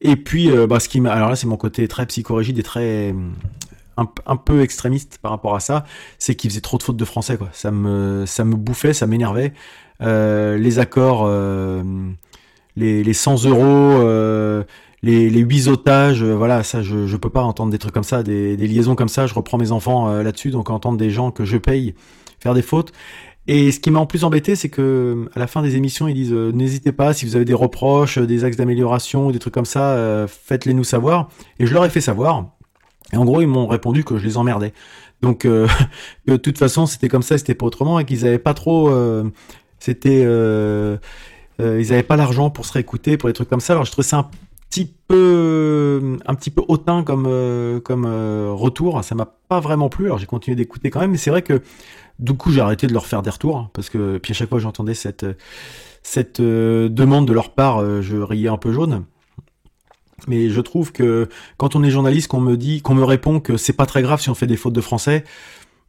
Et 0.00 0.16
puis 0.16 0.50
bah, 0.68 0.80
ce 0.80 0.88
qui 0.88 1.00
m'a, 1.00 1.12
alors 1.12 1.28
là 1.28 1.36
c'est 1.36 1.46
mon 1.46 1.56
côté 1.56 1.86
très 1.86 2.06
psychorigide 2.06 2.58
et 2.58 2.62
très 2.62 3.14
un, 3.96 4.36
peu 4.36 4.62
extrémiste 4.62 5.18
par 5.20 5.30
rapport 5.30 5.54
à 5.54 5.60
ça, 5.60 5.84
c'est 6.18 6.34
qu'il 6.34 6.50
faisait 6.50 6.60
trop 6.60 6.78
de 6.78 6.82
fautes 6.82 6.96
de 6.96 7.04
français 7.04 7.36
quoi. 7.36 7.48
Ça 7.52 7.70
me 7.70 8.24
ça 8.26 8.44
me 8.44 8.56
bouffait, 8.56 8.94
ça 8.94 9.06
m'énervait. 9.06 9.52
Euh, 10.02 10.58
les 10.58 10.78
accords, 10.78 11.24
euh, 11.26 11.82
les, 12.76 13.04
les 13.04 13.12
100 13.12 13.44
euros, 13.44 13.62
euh, 13.62 14.64
les, 15.02 15.30
les 15.30 15.40
8 15.40 15.68
otages, 15.68 16.24
voilà, 16.24 16.62
ça, 16.62 16.82
je, 16.82 17.06
je 17.06 17.16
peux 17.16 17.30
pas 17.30 17.42
entendre 17.42 17.70
des 17.70 17.78
trucs 17.78 17.94
comme 17.94 18.02
ça, 18.02 18.22
des, 18.22 18.56
des 18.56 18.66
liaisons 18.66 18.94
comme 18.94 19.08
ça. 19.08 19.26
Je 19.26 19.34
reprends 19.34 19.58
mes 19.58 19.72
enfants 19.72 20.12
là-dessus, 20.22 20.50
donc 20.50 20.70
entendre 20.70 20.98
des 20.98 21.10
gens 21.10 21.30
que 21.30 21.44
je 21.44 21.56
paye 21.56 21.94
faire 22.40 22.54
des 22.54 22.62
fautes. 22.62 22.92
Et 23.48 23.72
ce 23.72 23.80
qui 23.80 23.90
m'a 23.90 23.98
en 23.98 24.06
plus 24.06 24.22
embêté, 24.22 24.54
c'est 24.54 24.68
que 24.68 25.28
à 25.34 25.40
la 25.40 25.48
fin 25.48 25.62
des 25.62 25.74
émissions, 25.74 26.06
ils 26.06 26.14
disent 26.14 26.32
n'hésitez 26.32 26.92
pas 26.92 27.12
si 27.12 27.26
vous 27.26 27.34
avez 27.34 27.44
des 27.44 27.54
reproches, 27.54 28.18
des 28.18 28.44
axes 28.44 28.56
d'amélioration 28.56 29.26
ou 29.26 29.32
des 29.32 29.40
trucs 29.40 29.54
comme 29.54 29.64
ça, 29.64 30.26
faites-les 30.28 30.74
nous 30.74 30.84
savoir. 30.84 31.28
Et 31.58 31.66
je 31.66 31.74
leur 31.74 31.84
ai 31.84 31.90
fait 31.90 32.00
savoir. 32.00 32.50
Et 33.12 33.16
en 33.16 33.24
gros, 33.24 33.40
ils 33.40 33.48
m'ont 33.48 33.66
répondu 33.66 34.04
que 34.04 34.16
je 34.16 34.24
les 34.24 34.36
emmerdais. 34.36 34.72
Donc, 35.22 35.38
que 35.40 35.66
de 36.28 36.36
toute 36.36 36.58
façon, 36.58 36.86
c'était 36.86 37.08
comme 37.08 37.22
ça, 37.22 37.36
c'était 37.36 37.56
pas 37.56 37.66
autrement, 37.66 37.98
et 37.98 38.04
qu'ils 38.04 38.24
avaient 38.24 38.38
pas 38.38 38.54
trop 38.54 38.90
c'était, 39.82 40.22
euh, 40.24 40.96
euh, 41.60 41.80
ils 41.80 41.92
avaient 41.92 42.04
pas 42.04 42.14
l'argent 42.14 42.50
pour 42.50 42.66
se 42.66 42.72
réécouter, 42.72 43.16
pour 43.16 43.28
des 43.28 43.32
trucs 43.32 43.48
comme 43.48 43.58
ça. 43.58 43.72
Alors 43.72 43.84
je 43.84 43.90
trouvais 43.90 44.06
ça 44.06 44.18
un 44.18 44.30
petit 44.70 44.94
peu, 45.08 46.18
un 46.24 46.34
petit 46.36 46.50
peu 46.50 46.62
hautain 46.68 47.02
comme, 47.02 47.26
euh, 47.26 47.80
comme 47.80 48.06
retour. 48.06 49.02
Ça 49.02 49.16
m'a 49.16 49.26
pas 49.48 49.58
vraiment 49.58 49.88
plu. 49.88 50.04
Alors 50.04 50.18
j'ai 50.18 50.26
continué 50.26 50.54
d'écouter 50.54 50.90
quand 50.90 51.00
même, 51.00 51.10
mais 51.10 51.16
c'est 51.16 51.30
vrai 51.30 51.42
que 51.42 51.62
du 52.20 52.34
coup 52.34 52.52
j'ai 52.52 52.60
arrêté 52.60 52.86
de 52.86 52.92
leur 52.92 53.06
faire 53.06 53.22
des 53.22 53.30
retours 53.30 53.56
hein, 53.56 53.70
parce 53.72 53.90
que 53.90 54.18
puis 54.18 54.30
à 54.30 54.34
chaque 54.34 54.50
fois 54.50 54.60
j'entendais 54.60 54.94
cette 54.94 55.26
cette 56.04 56.40
demande 56.40 57.26
de 57.26 57.32
leur 57.32 57.50
part, 57.50 58.02
je 58.02 58.16
riais 58.18 58.48
un 58.48 58.58
peu 58.58 58.72
jaune. 58.72 59.04
Mais 60.28 60.48
je 60.48 60.60
trouve 60.60 60.92
que 60.92 61.28
quand 61.56 61.74
on 61.74 61.82
est 61.82 61.90
journaliste, 61.90 62.28
qu'on 62.28 62.40
me 62.40 62.56
dit, 62.56 62.82
qu'on 62.82 62.94
me 62.94 63.02
répond 63.02 63.40
que 63.40 63.56
c'est 63.56 63.72
pas 63.72 63.86
très 63.86 64.02
grave 64.02 64.20
si 64.20 64.30
on 64.30 64.34
fait 64.36 64.46
des 64.46 64.56
fautes 64.56 64.74
de 64.74 64.80
français, 64.80 65.24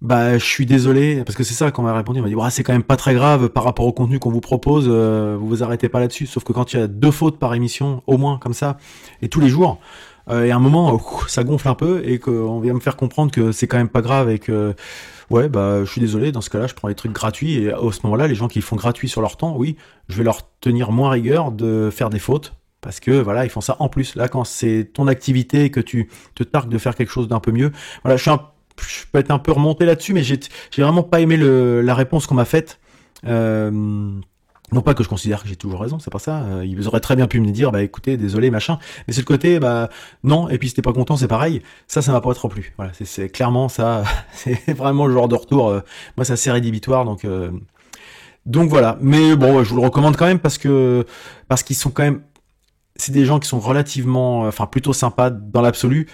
bah, 0.03 0.37
je 0.37 0.43
suis 0.43 0.65
désolé, 0.65 1.23
parce 1.23 1.37
que 1.37 1.45
c'est 1.45 1.53
ça 1.53 1.71
qu'on 1.71 1.81
m'a 1.81 1.93
répondu. 1.93 2.19
On 2.19 2.23
m'a 2.23 2.29
dit, 2.29 2.35
c'est 2.49 2.63
quand 2.63 2.73
même 2.73 2.83
pas 2.83 2.97
très 2.97 3.13
grave 3.13 3.47
par 3.47 3.63
rapport 3.63 3.85
au 3.85 3.93
contenu 3.93 4.19
qu'on 4.19 4.31
vous 4.31 4.41
propose, 4.41 4.85
euh, 4.89 5.37
vous 5.39 5.47
vous 5.47 5.63
arrêtez 5.63 5.87
pas 5.87 6.01
là-dessus. 6.01 6.25
Sauf 6.25 6.43
que 6.43 6.51
quand 6.51 6.73
il 6.73 6.79
y 6.79 6.83
a 6.83 6.87
deux 6.87 7.09
fautes 7.09 7.39
par 7.39 7.53
émission, 7.53 8.03
au 8.05 8.17
moins, 8.17 8.37
comme 8.37 8.53
ça, 8.53 8.77
et 9.21 9.29
tous 9.29 9.39
les 9.39 9.47
jours, 9.47 9.79
euh, 10.29 10.43
et 10.43 10.51
à 10.51 10.57
un 10.57 10.59
moment, 10.59 10.99
ça 11.27 11.45
gonfle 11.45 11.69
un 11.69 11.75
peu, 11.75 12.01
et 12.05 12.19
qu'on 12.19 12.59
vient 12.59 12.73
me 12.73 12.81
faire 12.81 12.97
comprendre 12.97 13.31
que 13.31 13.53
c'est 13.53 13.65
quand 13.67 13.77
même 13.77 13.87
pas 13.87 14.01
grave, 14.01 14.29
et 14.29 14.39
que, 14.39 14.75
ouais, 15.29 15.47
bah, 15.47 15.85
je 15.85 15.89
suis 15.89 16.01
désolé, 16.01 16.33
dans 16.33 16.41
ce 16.41 16.49
cas-là, 16.49 16.67
je 16.67 16.73
prends 16.73 16.89
les 16.89 16.95
trucs 16.95 17.13
gratuits, 17.13 17.63
et 17.63 17.71
à 17.71 17.77
ce 17.77 17.99
moment-là, 18.03 18.27
les 18.27 18.35
gens 18.35 18.49
qui 18.49 18.59
font 18.59 18.75
gratuit 18.75 19.07
sur 19.07 19.21
leur 19.21 19.37
temps, 19.37 19.55
oui, 19.57 19.77
je 20.09 20.17
vais 20.17 20.25
leur 20.25 20.41
tenir 20.59 20.91
moins 20.91 21.11
rigueur 21.11 21.53
de 21.53 21.89
faire 21.89 22.09
des 22.09 22.19
fautes, 22.19 22.55
parce 22.81 22.99
que 22.99 23.11
voilà, 23.11 23.45
ils 23.45 23.49
font 23.49 23.61
ça 23.61 23.77
en 23.79 23.87
plus. 23.87 24.15
Là, 24.15 24.27
quand 24.27 24.43
c'est 24.43 24.89
ton 24.93 25.07
activité 25.07 25.63
et 25.63 25.69
que 25.71 25.79
tu 25.79 26.09
te 26.35 26.43
tarques 26.43 26.67
de 26.67 26.77
faire 26.77 26.95
quelque 26.95 27.11
chose 27.11 27.29
d'un 27.29 27.39
peu 27.39 27.53
mieux, 27.53 27.71
voilà, 28.03 28.17
je 28.17 28.21
suis 28.21 28.31
un 28.31 28.41
je 28.81 29.05
peux 29.11 29.19
être 29.19 29.31
un 29.31 29.39
peu 29.39 29.51
remonté 29.51 29.85
là-dessus, 29.85 30.13
mais 30.13 30.23
j'ai 30.23 30.39
vraiment 30.77 31.03
pas 31.03 31.21
aimé 31.21 31.37
la 31.37 31.95
réponse 31.95 32.27
qu'on 32.27 32.35
m'a 32.35 32.45
faite. 32.45 32.79
Euh, 33.25 33.71
non 34.71 34.81
pas 34.81 34.93
que 34.93 35.03
je 35.03 35.09
considère 35.09 35.43
que 35.43 35.47
j'ai 35.47 35.55
toujours 35.55 35.81
raison, 35.81 35.99
c'est 35.99 36.11
pas 36.11 36.19
ça. 36.19 36.41
Euh, 36.43 36.65
ils 36.65 36.87
auraient 36.87 36.99
très 36.99 37.15
bien 37.15 37.27
pu 37.27 37.39
me 37.39 37.51
dire, 37.51 37.71
bah 37.71 37.83
écoutez, 37.83 38.17
désolé, 38.17 38.49
machin. 38.49 38.79
Mais 39.07 39.13
c'est 39.13 39.21
le 39.21 39.25
côté, 39.25 39.59
bah 39.59 39.89
non. 40.23 40.49
Et 40.49 40.57
puis 40.57 40.69
si 40.69 40.75
t'es 40.75 40.81
pas 40.81 40.93
content, 40.93 41.15
c'est 41.15 41.27
pareil. 41.27 41.61
Ça, 41.87 42.01
ça 42.01 42.11
m'a 42.11 42.21
pas 42.21 42.33
trop 42.33 42.49
plu. 42.49 42.73
Voilà, 42.77 42.91
c'est 43.03 43.29
clairement 43.29 43.69
ça. 43.69 44.03
c'est 44.33 44.73
vraiment 44.73 45.05
le 45.05 45.13
genre 45.13 45.27
de 45.27 45.35
retour. 45.35 45.69
Euh, 45.69 45.81
moi, 46.17 46.25
c'est 46.25 46.33
assez 46.33 46.51
rédhibitoire, 46.51 47.05
donc 47.05 47.25
donc 48.45 48.69
voilà. 48.69 48.97
Mais 48.99 49.35
bon, 49.35 49.63
je 49.63 49.69
vous 49.69 49.77
le 49.77 49.83
recommande 49.83 50.17
quand 50.17 50.25
même 50.25 50.39
parce 50.39 50.57
que 50.57 51.05
parce 51.47 51.63
qu'ils 51.63 51.75
sont 51.75 51.91
quand 51.91 52.03
même, 52.03 52.21
c'est 52.95 53.11
des 53.11 53.25
gens 53.25 53.39
qui 53.39 53.47
sont 53.47 53.59
relativement, 53.59 54.41
enfin 54.41 54.65
plutôt 54.65 54.93
sympas 54.93 55.29
dans 55.29 55.61
l'absolu. 55.61 56.07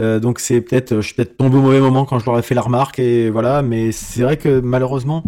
Euh, 0.00 0.20
donc 0.20 0.38
c'est 0.38 0.60
peut-être, 0.60 0.96
je 0.96 1.00
suis 1.02 1.14
peut-être 1.14 1.36
tombé 1.36 1.56
au 1.56 1.60
mauvais 1.60 1.80
moment 1.80 2.04
quand 2.04 2.18
je 2.18 2.24
leur 2.24 2.38
ai 2.38 2.42
fait 2.42 2.54
la 2.54 2.62
remarque 2.62 2.98
et 2.98 3.30
voilà. 3.30 3.62
Mais 3.62 3.92
c'est 3.92 4.22
vrai 4.22 4.36
que 4.36 4.60
malheureusement, 4.60 5.22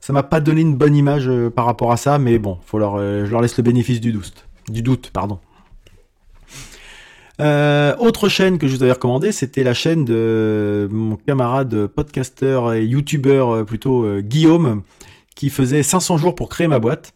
ça 0.00 0.12
m'a 0.12 0.22
pas 0.22 0.40
donné 0.40 0.60
une 0.60 0.76
bonne 0.76 0.96
image 0.96 1.28
euh, 1.28 1.50
par 1.50 1.64
rapport 1.64 1.92
à 1.92 1.96
ça. 1.96 2.18
Mais 2.18 2.38
bon, 2.38 2.58
faut 2.64 2.78
leur, 2.78 2.96
euh, 2.96 3.24
je 3.26 3.30
leur 3.30 3.40
laisse 3.40 3.56
le 3.56 3.62
bénéfice 3.62 4.00
du 4.00 4.12
doute, 4.12 4.46
du 4.68 4.82
doute, 4.82 5.10
pardon. 5.12 5.38
autre 7.98 8.28
chaîne 8.28 8.58
que 8.58 8.68
je 8.68 8.76
vous 8.76 8.82
avais 8.82 8.92
recommandé, 8.92 9.32
c'était 9.32 9.62
la 9.62 9.72
chaîne 9.72 10.04
de 10.04 10.88
mon 10.90 11.16
camarade 11.16 11.86
podcasteur 11.86 12.74
et 12.74 12.84
youtubeur 12.84 13.64
plutôt 13.64 14.20
Guillaume, 14.20 14.82
qui 15.34 15.48
faisait 15.48 15.82
500 15.82 16.18
jours 16.18 16.34
pour 16.34 16.50
créer 16.50 16.68
ma 16.68 16.78
boîte. 16.78 17.14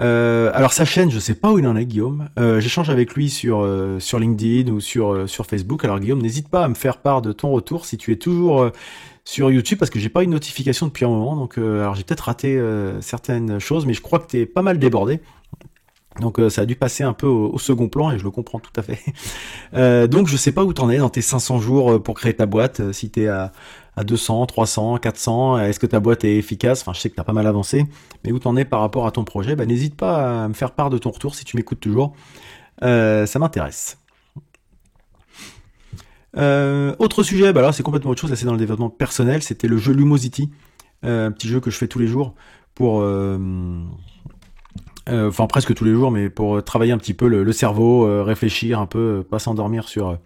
Euh, 0.00 0.50
alors 0.54 0.72
sa 0.72 0.84
chaîne, 0.84 1.10
je 1.10 1.18
sais 1.18 1.34
pas 1.34 1.52
où 1.52 1.58
il 1.58 1.66
en 1.66 1.76
est, 1.76 1.86
Guillaume. 1.86 2.28
Euh, 2.38 2.60
J'échange 2.60 2.90
avec 2.90 3.14
lui 3.14 3.30
sur 3.30 3.60
euh, 3.62 3.98
LinkedIn 4.12 4.70
ou 4.70 4.80
sur 4.80 5.46
Facebook. 5.46 5.84
Alors 5.84 5.98
Guillaume, 5.98 6.22
n'hésite 6.22 6.48
pas 6.48 6.64
à 6.64 6.68
me 6.68 6.74
faire 6.74 6.98
part 6.98 7.22
de 7.22 7.32
ton 7.32 7.50
retour 7.50 7.86
si 7.86 7.96
tu 7.96 8.12
es 8.12 8.16
toujours 8.16 8.70
sur 9.24 9.50
YouTube 9.50 9.78
parce 9.78 9.90
que 9.90 9.98
j'ai 9.98 10.08
pas 10.08 10.22
une 10.22 10.30
notification 10.30 10.86
depuis 10.86 11.04
un 11.04 11.08
moment. 11.08 11.36
Donc 11.36 11.58
alors 11.58 11.94
j'ai 11.94 12.04
peut-être 12.04 12.22
raté 12.22 12.60
certaines 13.00 13.58
choses, 13.58 13.86
mais 13.86 13.92
je 13.92 14.02
crois 14.02 14.18
que 14.18 14.28
tu 14.28 14.38
es 14.38 14.46
pas 14.46 14.62
mal 14.62 14.78
débordé. 14.78 15.20
Donc 16.20 16.40
ça 16.48 16.62
a 16.62 16.66
dû 16.66 16.74
passer 16.74 17.04
un 17.04 17.12
peu 17.12 17.28
au, 17.28 17.52
au, 17.52 17.58
second 17.58 17.88
plan 17.88 18.10
et 18.10 18.18
je 18.18 18.24
le 18.24 18.32
comprends 18.32 18.58
tout 18.58 18.72
à 18.76 18.82
fait. 18.82 18.98
donc 20.08 20.28
je 20.28 20.36
sais 20.36 20.52
pas 20.52 20.64
où 20.64 20.72
t'en 20.72 20.90
es 20.90 20.98
dans 20.98 21.10
tes 21.10 21.22
500 21.22 21.60
jours 21.60 22.02
pour 22.02 22.14
créer 22.14 22.34
ta 22.34 22.46
boîte, 22.46 22.92
si 22.92 23.10
t'es 23.10 23.28
à 23.28 23.52
à 23.98 24.04
200, 24.04 24.46
300, 24.46 24.98
400 24.98 25.58
Est-ce 25.58 25.80
que 25.80 25.86
ta 25.86 25.98
boîte 25.98 26.24
est 26.24 26.36
efficace? 26.36 26.82
Enfin, 26.82 26.92
je 26.94 27.00
sais 27.00 27.10
que 27.10 27.16
tu 27.16 27.20
as 27.20 27.24
pas 27.24 27.32
mal 27.32 27.46
avancé, 27.46 27.84
mais 28.24 28.30
où 28.30 28.38
t'en 28.38 28.56
es 28.56 28.64
par 28.64 28.80
rapport 28.80 29.06
à 29.06 29.10
ton 29.10 29.24
projet? 29.24 29.56
Bah, 29.56 29.66
N'hésite 29.66 29.96
pas 29.96 30.44
à 30.44 30.48
me 30.48 30.54
faire 30.54 30.70
part 30.70 30.88
de 30.88 30.98
ton 30.98 31.10
retour 31.10 31.34
si 31.34 31.44
tu 31.44 31.56
m'écoutes 31.56 31.80
toujours. 31.80 32.14
Euh, 32.84 33.26
ça 33.26 33.40
m'intéresse. 33.40 33.98
Euh, 36.36 36.94
autre 37.00 37.24
sujet, 37.24 37.52
bah 37.52 37.72
c'est 37.72 37.82
complètement 37.82 38.10
autre 38.12 38.20
chose, 38.20 38.32
c'est 38.32 38.46
dans 38.46 38.52
le 38.52 38.58
développement 38.58 38.90
personnel, 38.90 39.42
c'était 39.42 39.66
le 39.66 39.78
jeu 39.78 39.92
Lumosity, 39.92 40.50
euh, 41.04 41.26
un 41.26 41.32
petit 41.32 41.48
jeu 41.48 41.58
que 41.58 41.70
je 41.70 41.76
fais 41.76 41.88
tous 41.88 41.98
les 41.98 42.06
jours 42.06 42.34
pour... 42.74 43.04
Enfin 45.10 45.46
presque 45.46 45.74
tous 45.74 45.84
les 45.84 45.94
jours, 45.94 46.10
mais 46.10 46.28
pour 46.28 46.62
travailler 46.62 46.92
un 46.92 46.98
petit 46.98 47.14
peu 47.14 47.28
le 47.28 47.52
cerveau, 47.52 48.22
réfléchir 48.22 48.78
un 48.78 48.86
peu, 48.86 49.24
pas 49.28 49.38
s'endormir 49.38 49.88
sur 49.88 50.18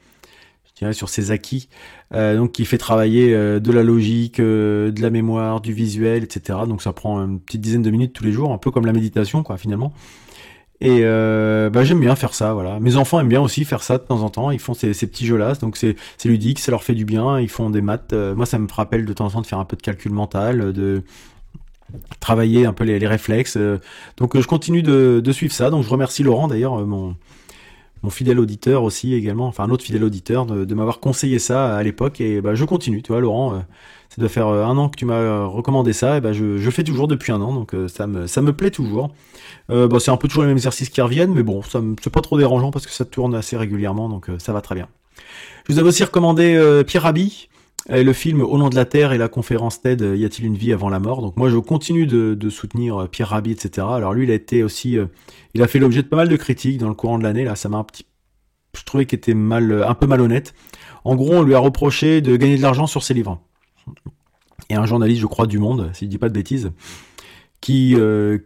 sur 0.92 1.08
ses 1.08 1.30
acquis, 1.30 1.68
euh, 2.14 2.36
donc 2.36 2.52
qui 2.52 2.64
fait 2.64 2.78
travailler 2.78 3.32
euh, 3.32 3.60
de 3.60 3.70
la 3.70 3.84
logique, 3.84 4.40
euh, 4.40 4.90
de 4.90 5.00
la 5.00 5.10
mémoire, 5.10 5.60
du 5.60 5.72
visuel, 5.72 6.24
etc. 6.24 6.60
Donc 6.66 6.82
ça 6.82 6.92
prend 6.92 7.18
une 7.20 7.38
petite 7.38 7.60
dizaine 7.60 7.82
de 7.82 7.90
minutes 7.90 8.12
tous 8.12 8.24
les 8.24 8.32
jours, 8.32 8.52
un 8.52 8.58
peu 8.58 8.72
comme 8.72 8.86
la 8.86 8.92
méditation, 8.92 9.44
quoi, 9.44 9.56
finalement. 9.56 9.92
Et 10.80 11.02
bah, 11.02 11.84
j'aime 11.84 12.00
bien 12.00 12.16
faire 12.16 12.34
ça, 12.34 12.54
voilà. 12.54 12.80
Mes 12.80 12.96
enfants 12.96 13.20
aiment 13.20 13.28
bien 13.28 13.40
aussi 13.40 13.64
faire 13.64 13.84
ça 13.84 13.98
de 13.98 14.02
temps 14.02 14.22
en 14.22 14.30
temps. 14.30 14.50
Ils 14.50 14.58
font 14.58 14.74
ces, 14.74 14.92
petits 14.92 15.26
jeux-là, 15.26 15.54
donc 15.54 15.76
c'est 15.76 15.94
ludique, 16.24 16.58
ça 16.58 16.72
leur 16.72 16.82
fait 16.82 16.94
du 16.94 17.04
bien. 17.04 17.38
Ils 17.38 17.48
font 17.48 17.70
des 17.70 17.80
maths. 17.80 18.12
moi, 18.12 18.46
ça 18.46 18.58
me 18.58 18.66
rappelle 18.68 19.04
de 19.04 19.12
temps 19.12 19.26
en 19.26 19.30
temps 19.30 19.40
de 19.42 19.46
faire 19.46 19.60
un 19.60 19.64
peu 19.64 19.76
de 19.76 19.82
calcul 19.82 20.10
mental, 20.10 20.72
de 20.72 21.04
travailler 22.18 22.66
un 22.66 22.72
peu 22.72 22.82
les, 22.82 23.06
réflexes. 23.06 23.56
donc 24.16 24.36
je 24.36 24.46
continue 24.48 24.82
de, 24.82 25.32
suivre 25.32 25.52
ça. 25.52 25.70
Donc 25.70 25.84
je 25.84 25.88
remercie 25.88 26.24
Laurent 26.24 26.48
d'ailleurs, 26.48 26.84
mon 26.84 27.14
mon 28.02 28.10
fidèle 28.10 28.40
auditeur 28.40 28.82
aussi 28.82 29.14
également, 29.14 29.46
enfin 29.46 29.64
un 29.64 29.70
autre 29.70 29.84
fidèle 29.84 30.04
auditeur, 30.04 30.46
de, 30.46 30.74
m'avoir 30.74 31.00
conseillé 31.00 31.38
ça 31.38 31.76
à 31.76 31.82
l'époque. 31.82 32.20
Et 32.20 32.40
bah, 32.40 32.54
je 32.54 32.64
continue, 32.64 33.02
tu 33.02 33.12
vois, 33.12 33.20
Laurent. 33.20 33.54
Euh, 33.54 33.58
ça 34.08 34.20
doit 34.20 34.28
faire 34.28 34.48
un 34.48 34.76
an 34.76 34.90
que 34.90 34.96
tu 34.96 35.06
m'as 35.06 35.46
recommandé 35.46 35.94
ça, 35.94 36.18
et 36.18 36.20
bah, 36.20 36.34
je, 36.34 36.58
je 36.58 36.70
fais 36.70 36.84
toujours 36.84 37.08
depuis 37.08 37.32
un 37.32 37.40
an, 37.40 37.54
donc 37.54 37.74
ça, 37.88 38.06
me, 38.06 38.50
plaît 38.50 38.70
toujours. 38.70 39.10
Euh, 39.70 39.88
bah, 39.88 40.00
c'est 40.00 40.10
un 40.10 40.18
peu 40.18 40.28
toujours 40.28 40.42
les 40.42 40.48
mêmes 40.48 40.58
exercices 40.58 40.90
qui 40.90 41.00
reviennent, 41.00 41.32
mais 41.32 41.42
bon, 41.42 41.62
c'est 41.62 42.12
pas 42.12 42.20
trop 42.20 42.36
dérangeant 42.36 42.70
parce 42.70 42.84
que 42.84 42.92
ça 42.92 43.06
tourne 43.06 43.34
assez 43.34 43.56
régulièrement, 43.56 44.10
donc 44.10 44.26
ça 44.38 44.52
va 44.52 44.60
très 44.60 44.74
bien. 44.74 44.88
Je 45.66 45.72
vous 45.72 45.78
avais 45.78 45.88
aussi 45.88 46.04
recommandé 46.04 46.82
Pierre 46.86 47.04
Rabhi, 47.04 47.48
le 47.88 48.12
film 48.12 48.40
Au 48.40 48.58
nom 48.58 48.68
de 48.68 48.74
la 48.74 48.84
Terre 48.84 49.12
et 49.12 49.18
la 49.18 49.28
conférence 49.28 49.80
TED 49.80 50.00
Y 50.16 50.24
a-t-il 50.24 50.46
une 50.46 50.56
vie 50.56 50.72
avant 50.72 50.88
la 50.88 51.00
mort? 51.00 51.22
Donc 51.22 51.36
moi 51.36 51.50
je 51.50 51.56
continue 51.58 52.06
de, 52.06 52.50
soutenir 52.50 53.02
euh, 53.02 53.06
Pierre 53.06 53.28
Rabhi, 53.28 53.52
etc. 53.52 53.86
Alors 53.90 54.14
lui 54.14 54.24
il 54.24 54.30
a 54.30 54.34
été 54.34 54.62
aussi, 54.62 54.98
euh, 54.98 55.06
il 55.54 55.62
a 55.62 55.68
fait 55.68 55.78
l'objet 55.78 56.02
de 56.02 56.08
pas 56.08 56.16
mal 56.16 56.28
de 56.28 56.36
critiques 56.36 56.78
dans 56.78 56.88
le 56.88 56.94
courant 56.94 57.18
de 57.18 57.24
l'année. 57.24 57.44
Là 57.44 57.56
ça 57.56 57.68
m'a 57.68 57.78
un 57.78 57.84
petit, 57.84 58.06
je 58.76 58.84
trouvais 58.84 59.06
qu'il 59.06 59.16
était 59.16 59.34
mal, 59.34 59.72
euh, 59.72 59.88
un 59.88 59.94
peu 59.94 60.06
malhonnête. 60.06 60.54
En 61.04 61.16
gros 61.16 61.34
on 61.34 61.42
lui 61.42 61.54
a 61.54 61.58
reproché 61.58 62.20
de 62.20 62.36
gagner 62.36 62.56
de 62.56 62.62
l'argent 62.62 62.86
sur 62.86 63.02
ses 63.02 63.14
livres. 63.14 63.40
Et 64.70 64.74
un 64.74 64.86
journaliste, 64.86 65.20
je 65.20 65.26
crois, 65.26 65.46
du 65.46 65.58
Monde, 65.58 65.90
si 65.92 66.04
je 66.04 66.10
dis 66.10 66.18
pas 66.18 66.28
de 66.28 66.34
bêtises, 66.34 66.70
qui, 67.60 67.96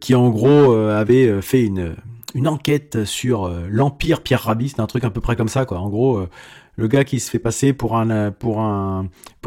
qui 0.01 0.15
en 0.15 0.31
gros 0.31 0.73
avait 0.73 1.41
fait 1.43 1.63
une, 1.63 1.95
une 2.35 2.49
enquête 2.49 3.05
sur 3.05 3.49
l'empire 3.69 4.23
Pierre 4.23 4.41
Rabhi. 4.41 4.71
C'est 4.71 4.81
un 4.81 4.87
truc 4.87 5.05
à 5.05 5.11
peu 5.11 5.21
près 5.21 5.37
comme 5.37 5.49
ça, 5.49 5.67
quoi. 5.67 5.79
En 5.79 5.91
gros 5.91 6.27
le 6.77 6.89
gars 6.89 7.05
qui 7.05 7.21
se 7.21 7.31
fait 7.31 7.39
passer 7.39 7.73
pour 7.73 7.97
un 7.97 8.31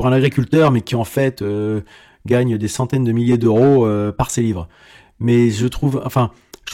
un 0.06 0.12
agriculteur, 0.12 0.72
mais 0.72 0.82
qui 0.82 0.96
en 0.96 1.04
fait 1.04 1.42
euh, 1.42 1.82
gagne 2.26 2.58
des 2.58 2.68
centaines 2.68 3.04
de 3.04 3.12
milliers 3.12 3.38
d'euros 3.38 3.86
euh, 3.86 4.12
par 4.12 4.32
ses 4.32 4.42
livres. 4.42 4.68
Mais 5.20 5.50
je 5.50 5.68
trouve, 5.68 6.02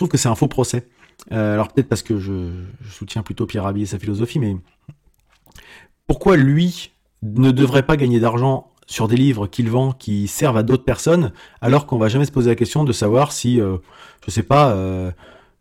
que 0.09 0.17
c'est 0.17 0.29
un 0.29 0.35
faux 0.35 0.47
procès. 0.47 0.87
Euh, 1.31 1.53
alors 1.53 1.69
peut-être 1.69 1.87
parce 1.87 2.03
que 2.03 2.19
je, 2.19 2.51
soutiens 2.89 3.23
plutôt 3.23 3.45
Pierre 3.45 3.63
Rabhi 3.63 3.83
et 3.83 3.85
sa 3.85 3.99
philosophie, 3.99 4.39
mais 4.39 4.57
pourquoi 6.07 6.37
lui 6.37 6.91
ne 7.23 7.51
devrait 7.51 7.85
pas 7.85 7.97
gagner 7.97 8.19
d'argent 8.19 8.71
sur 8.85 9.07
des 9.07 9.15
livres 9.15 9.47
qu'il 9.47 9.69
vend 9.69 9.93
qui 9.93 10.27
servent 10.27 10.57
à 10.57 10.63
d'autres 10.63 10.83
personnes, 10.83 11.31
alors 11.61 11.87
qu'on 11.87 11.97
va 11.97 12.07
jamais 12.07 12.25
se 12.25 12.31
poser 12.31 12.51
la 12.51 12.55
question 12.55 12.83
de 12.83 12.91
savoir 12.91 13.31
si, 13.31 13.57
je 13.57 14.31
sais 14.31 14.43
pas, 14.43 14.75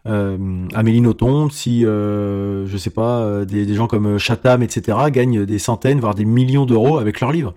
euh, 0.07 0.67
Amélie 0.75 1.01
Nothomb, 1.01 1.49
si 1.49 1.87
euh, 1.87 2.67
je 2.67 2.77
sais 2.77 2.91
pas, 2.91 3.21
euh, 3.21 3.45
des, 3.45 3.75
gens 3.75 3.87
comme 3.87 4.19
Chatham, 4.19 4.63
etc. 4.63 4.99
gagnent 5.09 5.47
des 5.47 5.59
centaines, 5.59 6.01
voire 6.01 6.15
des 6.15 6.27
millions 6.27 6.67
d'euros 6.67 6.99
avec 6.99 7.21
leurs 7.21 7.33
livres. 7.33 7.55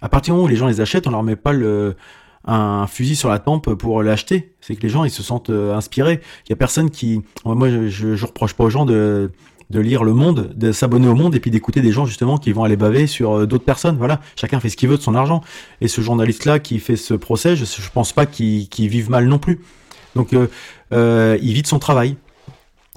À 0.00 0.08
partir 0.08 0.32
du 0.32 0.36
moment 0.36 0.46
où 0.46 0.50
les 0.50 0.56
gens 0.56 0.68
les 0.68 0.80
achètent, 0.80 1.08
on 1.08 1.10
leur 1.10 1.24
met 1.24 1.34
pas 1.34 1.52
le, 1.52 1.96
un 2.44 2.86
fusil 2.86 3.16
sur 3.16 3.28
la 3.28 3.40
tempe 3.40 3.74
pour 3.74 4.02
l'acheter. 4.04 4.54
C'est 4.60 4.76
que 4.76 4.82
les 4.82 4.88
gens 4.88 5.02
ils 5.02 5.10
se 5.10 5.24
sentent 5.24 5.50
inspirés. 5.50 6.20
Il 6.46 6.50
y 6.50 6.52
a 6.52 6.56
personne 6.56 6.90
qui, 6.90 7.20
moi 7.44 7.68
je, 7.68 7.88
je, 7.88 8.26
reproche 8.26 8.54
pas 8.54 8.64
aux 8.64 8.70
gens 8.70 8.86
de 8.86 9.30
de 9.70 9.80
lire 9.80 10.02
le 10.02 10.14
monde, 10.14 10.54
de 10.56 10.72
s'abonner 10.72 11.08
au 11.08 11.14
monde 11.14 11.34
et 11.34 11.40
puis 11.40 11.50
d'écouter 11.50 11.82
des 11.82 11.92
gens 11.92 12.06
justement 12.06 12.38
qui 12.38 12.52
vont 12.52 12.64
aller 12.64 12.76
baver 12.76 13.06
sur 13.06 13.46
d'autres 13.46 13.66
personnes. 13.66 13.98
Voilà, 13.98 14.18
chacun 14.34 14.60
fait 14.60 14.70
ce 14.70 14.78
qu'il 14.78 14.88
veut 14.88 14.96
de 14.96 15.02
son 15.02 15.14
argent. 15.14 15.42
Et 15.82 15.88
ce 15.88 16.00
journaliste-là 16.00 16.58
qui 16.58 16.78
fait 16.78 16.96
ce 16.96 17.12
procès, 17.12 17.54
je, 17.54 17.66
je 17.66 17.90
pense 17.92 18.14
pas 18.14 18.24
qu'il 18.24 18.66
qu 18.70 18.88
vive 18.88 19.10
mal 19.10 19.26
non 19.26 19.38
plus. 19.38 19.60
Donc 20.18 20.32
euh, 20.32 20.38
euh, 20.42 20.46
il 20.92 21.52
vit 21.52 21.62
de 21.62 21.66
son 21.66 21.78
travail. 21.78 22.16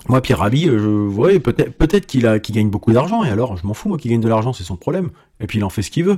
Moi, 0.07 0.21
Pierre 0.21 0.39
Rabhi, 0.39 0.67
euh, 0.67 0.79
je 0.79 0.87
voyais 0.87 1.39
peut-être 1.39 2.05
qu'il 2.05 2.25
a 2.25 2.39
qu'il 2.39 2.55
gagne 2.55 2.69
beaucoup 2.69 2.91
d'argent 2.91 3.23
et 3.23 3.29
alors 3.29 3.57
je 3.57 3.65
m'en 3.67 3.73
fous 3.73 3.87
moi 3.87 3.97
qu'il 3.97 4.11
gagne 4.11 4.21
de 4.21 4.27
l'argent, 4.27 4.53
c'est 4.53 4.63
son 4.63 4.75
problème. 4.75 5.11
Et 5.39 5.47
puis 5.47 5.59
il 5.59 5.63
en 5.63 5.69
fait 5.69 5.81
ce 5.81 5.91
qu'il 5.91 6.05
veut. 6.05 6.17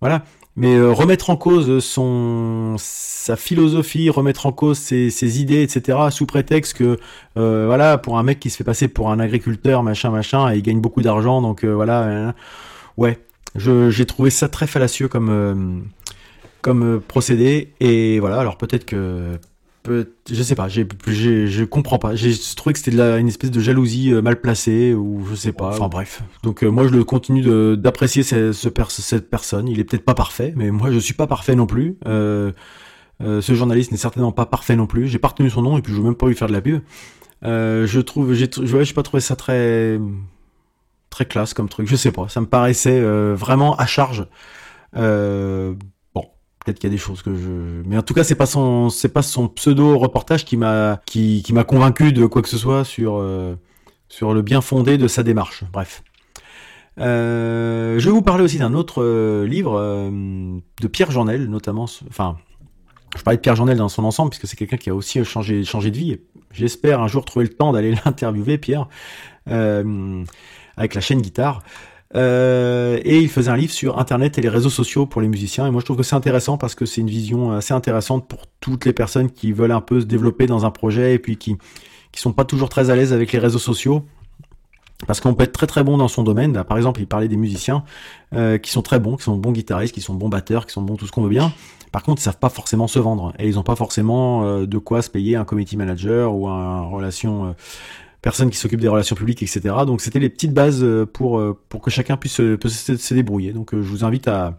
Voilà. 0.00 0.24
Mais 0.56 0.80
remettre 0.80 1.30
en 1.30 1.36
cause 1.36 1.84
son 1.84 2.76
sa 2.78 3.34
philosophie, 3.34 4.08
remettre 4.08 4.46
en 4.46 4.52
cause 4.52 4.78
ses, 4.78 5.40
idées, 5.40 5.62
etc. 5.62 5.98
sous 6.10 6.26
prétexte 6.26 6.74
que 6.74 6.98
voilà 7.34 7.98
pour 7.98 8.18
un 8.18 8.22
mec 8.22 8.38
qui 8.38 8.50
se 8.50 8.56
fait 8.56 8.64
passer 8.64 8.86
pour 8.86 9.10
un 9.10 9.18
agriculteur, 9.18 9.82
machin, 9.82 10.10
machin, 10.10 10.52
et 10.52 10.58
il 10.58 10.62
gagne 10.62 10.80
beaucoup 10.80 11.02
d'argent, 11.02 11.42
donc 11.42 11.64
voilà. 11.64 12.34
Ouais, 12.96 13.18
j'ai 13.56 14.06
trouvé 14.06 14.30
ça 14.30 14.48
très 14.48 14.68
fallacieux 14.68 15.08
comme 15.08 15.86
comme 16.62 17.00
procédé 17.00 17.72
et 17.80 18.20
voilà. 18.20 18.38
Alors 18.38 18.56
peut-être 18.56 18.84
que 18.84 19.38
je 19.86 20.42
sais 20.42 20.54
pas, 20.54 20.68
j'ai, 20.68 20.86
je 21.06 21.64
comprends 21.64 21.98
pas. 21.98 22.14
J'ai 22.14 22.34
trouvé 22.56 22.72
que 22.72 22.78
c'était 22.78 23.18
une 23.18 23.28
espèce 23.28 23.50
de 23.50 23.60
jalousie 23.60 24.12
euh, 24.12 24.22
mal 24.22 24.40
placée 24.40 24.94
ou 24.94 25.24
je 25.28 25.34
sais 25.34 25.52
pas. 25.52 25.68
Enfin 25.68 25.88
bref. 25.88 26.22
Donc 26.42 26.64
euh, 26.64 26.68
moi 26.68 26.86
je 26.86 26.92
le 26.92 27.04
continue 27.04 27.42
d'apprécier 27.76 28.22
ce, 28.22 28.52
cette 28.52 29.30
personne. 29.30 29.68
Il 29.68 29.78
est 29.80 29.84
peut-être 29.84 30.04
pas 30.04 30.14
parfait, 30.14 30.54
mais 30.56 30.70
moi 30.70 30.90
je 30.90 30.98
suis 30.98 31.14
pas 31.14 31.26
parfait 31.26 31.54
non 31.54 31.66
plus. 31.66 31.98
Euh, 32.06 32.52
ce 33.20 33.54
journaliste 33.54 33.92
n'est 33.92 33.98
certainement 33.98 34.32
pas 34.32 34.46
parfait 34.46 34.76
non 34.76 34.86
plus. 34.86 35.06
J'ai 35.08 35.18
pas 35.18 35.28
retenu 35.28 35.50
son 35.50 35.62
nom 35.62 35.76
et 35.76 35.82
puis 35.82 35.92
je 35.92 35.98
veux 35.98 36.04
même 36.04 36.14
pas 36.14 36.26
lui 36.26 36.34
faire 36.34 36.48
de 36.48 36.54
la 36.54 36.62
pub. 36.62 36.80
je 37.42 38.00
trouve, 38.00 38.32
j'ai, 38.32 38.48
ouais, 38.58 38.84
j'ai 38.84 38.94
pas 38.94 39.02
trouvé 39.02 39.20
ça 39.20 39.36
très 39.36 40.00
très 41.10 41.26
classe 41.26 41.52
comme 41.52 41.68
truc. 41.68 41.88
Je 41.88 41.96
sais 41.96 42.10
pas. 42.10 42.28
Ça 42.28 42.40
me 42.40 42.46
paraissait 42.46 43.02
vraiment 43.34 43.76
à 43.76 43.86
charge. 43.86 44.26
Euh, 44.96 45.74
Peut-être 46.64 46.78
qu'il 46.78 46.88
y 46.88 46.92
a 46.92 46.96
des 46.96 46.98
choses 46.98 47.20
que 47.20 47.34
je, 47.34 47.82
mais 47.86 47.98
en 47.98 48.02
tout 48.02 48.14
cas, 48.14 48.24
c'est 48.24 48.34
pas 48.34 48.46
son, 48.46 48.88
c'est 48.88 49.10
pas 49.10 49.20
son 49.20 49.48
pseudo 49.48 49.98
reportage 49.98 50.46
qui 50.46 50.56
m'a, 50.56 50.98
qui, 51.04 51.42
qui 51.42 51.52
m'a 51.52 51.64
convaincu 51.64 52.12
de 52.14 52.24
quoi 52.24 52.40
que 52.40 52.48
ce 52.48 52.56
soit 52.56 52.84
sur, 52.84 53.16
euh, 53.18 53.54
sur 54.08 54.32
le 54.32 54.40
bien 54.40 54.62
fondé 54.62 54.96
de 54.96 55.06
sa 55.06 55.22
démarche. 55.22 55.64
Bref. 55.72 56.02
Euh, 56.98 57.98
je 57.98 58.04
vais 58.06 58.10
vous 58.10 58.22
parler 58.22 58.44
aussi 58.44 58.56
d'un 58.56 58.72
autre 58.72 59.02
euh, 59.02 59.46
livre 59.46 59.78
de 60.80 60.88
Pierre 60.88 61.10
Journel, 61.10 61.50
notamment. 61.50 61.84
Enfin, 62.08 62.38
je 63.14 63.22
parlais 63.22 63.36
de 63.36 63.42
Pierre 63.42 63.56
Journel 63.56 63.76
dans 63.76 63.90
son 63.90 64.04
ensemble 64.04 64.30
puisque 64.30 64.46
c'est 64.46 64.56
quelqu'un 64.56 64.78
qui 64.78 64.88
a 64.88 64.94
aussi 64.94 65.22
changé, 65.22 65.64
changé 65.64 65.90
de 65.90 65.98
vie. 65.98 66.18
J'espère 66.50 67.02
un 67.02 67.08
jour 67.08 67.26
trouver 67.26 67.44
le 67.44 67.52
temps 67.52 67.72
d'aller 67.72 67.94
l'interviewer, 68.06 68.56
Pierre, 68.56 68.88
avec 69.46 70.94
la 70.94 71.00
chaîne 71.02 71.20
guitare. 71.20 71.62
Euh, 72.16 73.00
et 73.04 73.18
il 73.18 73.28
faisait 73.28 73.50
un 73.50 73.56
livre 73.56 73.72
sur 73.72 73.98
Internet 73.98 74.38
et 74.38 74.40
les 74.40 74.48
réseaux 74.48 74.70
sociaux 74.70 75.06
pour 75.06 75.20
les 75.20 75.28
musiciens. 75.28 75.66
Et 75.66 75.70
moi, 75.70 75.80
je 75.80 75.84
trouve 75.84 75.96
que 75.96 76.02
c'est 76.02 76.14
intéressant 76.14 76.58
parce 76.58 76.74
que 76.74 76.86
c'est 76.86 77.00
une 77.00 77.10
vision 77.10 77.52
assez 77.52 77.74
intéressante 77.74 78.28
pour 78.28 78.42
toutes 78.60 78.84
les 78.84 78.92
personnes 78.92 79.30
qui 79.30 79.52
veulent 79.52 79.72
un 79.72 79.80
peu 79.80 80.00
se 80.00 80.06
développer 80.06 80.46
dans 80.46 80.64
un 80.64 80.70
projet 80.70 81.14
et 81.14 81.18
puis 81.18 81.36
qui 81.36 81.56
qui 82.12 82.20
sont 82.20 82.32
pas 82.32 82.44
toujours 82.44 82.68
très 82.68 82.90
à 82.90 82.96
l'aise 82.96 83.12
avec 83.12 83.32
les 83.32 83.40
réseaux 83.40 83.58
sociaux. 83.58 84.04
Parce 85.08 85.20
qu'on 85.20 85.34
peut 85.34 85.42
être 85.42 85.52
très 85.52 85.66
très 85.66 85.82
bon 85.82 85.98
dans 85.98 86.06
son 86.06 86.22
domaine. 86.22 86.62
Par 86.62 86.76
exemple, 86.76 87.00
il 87.00 87.08
parlait 87.08 87.26
des 87.26 87.36
musiciens 87.36 87.82
euh, 88.32 88.56
qui 88.56 88.70
sont 88.70 88.82
très 88.82 89.00
bons, 89.00 89.16
qui 89.16 89.24
sont 89.24 89.36
bons 89.36 89.50
guitaristes, 89.50 89.92
qui 89.92 90.00
sont 90.00 90.14
bons 90.14 90.28
batteurs, 90.28 90.64
qui 90.66 90.72
sont 90.72 90.82
bons 90.82 90.94
tout 90.94 91.06
ce 91.06 91.12
qu'on 91.12 91.22
veut 91.22 91.28
bien. 91.28 91.52
Par 91.90 92.04
contre, 92.04 92.20
ils 92.20 92.24
savent 92.24 92.38
pas 92.38 92.48
forcément 92.48 92.86
se 92.86 93.00
vendre 93.00 93.34
et 93.40 93.48
ils 93.48 93.58
ont 93.58 93.64
pas 93.64 93.74
forcément 93.74 94.44
euh, 94.44 94.66
de 94.66 94.78
quoi 94.78 95.02
se 95.02 95.10
payer 95.10 95.34
un 95.34 95.44
committee 95.44 95.76
manager 95.76 96.34
ou 96.34 96.48
un 96.48 96.82
relation 96.82 97.54
euh, 98.24 98.30
personne 98.30 98.48
qui 98.48 98.56
s'occupe 98.56 98.80
des 98.80 98.88
relations 98.88 99.14
publiques, 99.14 99.42
etc. 99.42 99.60
Donc 99.86 100.00
c'était 100.00 100.18
les 100.18 100.30
petites 100.30 100.54
bases 100.54 100.82
euh, 100.82 101.04
pour, 101.04 101.38
euh, 101.38 101.58
pour 101.68 101.82
que 101.82 101.90
chacun 101.90 102.16
puisse 102.16 102.32
se, 102.32 103.14
débrouiller. 103.14 103.52
Donc 103.52 103.74
euh, 103.74 103.82
je 103.82 103.88
vous 103.88 104.02
invite 104.02 104.28
à, 104.28 104.58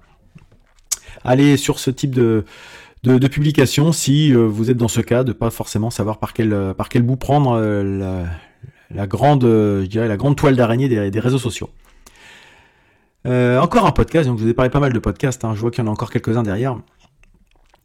aller 1.24 1.58
sur 1.58 1.80
ce 1.80 1.90
type 1.90 2.14
de, 2.14 2.46
de, 3.04 3.28
publication 3.28 3.92
si 3.92 4.32
vous 4.34 4.70
êtes 4.70 4.78
dans 4.78 4.88
ce 4.88 5.02
cas 5.02 5.24
de 5.24 5.34
pas 5.34 5.50
forcément 5.50 5.90
savoir 5.90 6.20
par 6.20 6.34
quel, 6.34 6.74
par 6.78 6.90
quel 6.90 7.02
bout 7.02 7.16
prendre 7.16 7.60
la, 8.92 9.08
grande, 9.08 9.44
je 9.44 9.86
dirais, 9.86 10.08
la 10.08 10.18
grande 10.18 10.36
toile 10.36 10.56
d'araignée 10.56 10.88
des, 10.88 11.20
réseaux 11.20 11.40
sociaux. 11.40 11.70
encore 13.26 13.88
un 13.88 13.92
podcast, 13.92 14.28
donc 14.28 14.38
je 14.38 14.44
vous 14.44 14.50
ai 14.50 14.54
parlé 14.54 14.70
pas 14.70 14.80
mal 14.80 14.94
de 14.94 15.00
podcasts, 15.00 15.44
hein. 15.46 15.54
je 15.56 15.62
vois 15.62 15.72
qu'il 15.72 15.84
y 15.84 15.88
en 15.88 15.90
a 15.90 15.94
encore 15.94 16.12
quelques-uns 16.12 16.44
derrière. 16.44 16.78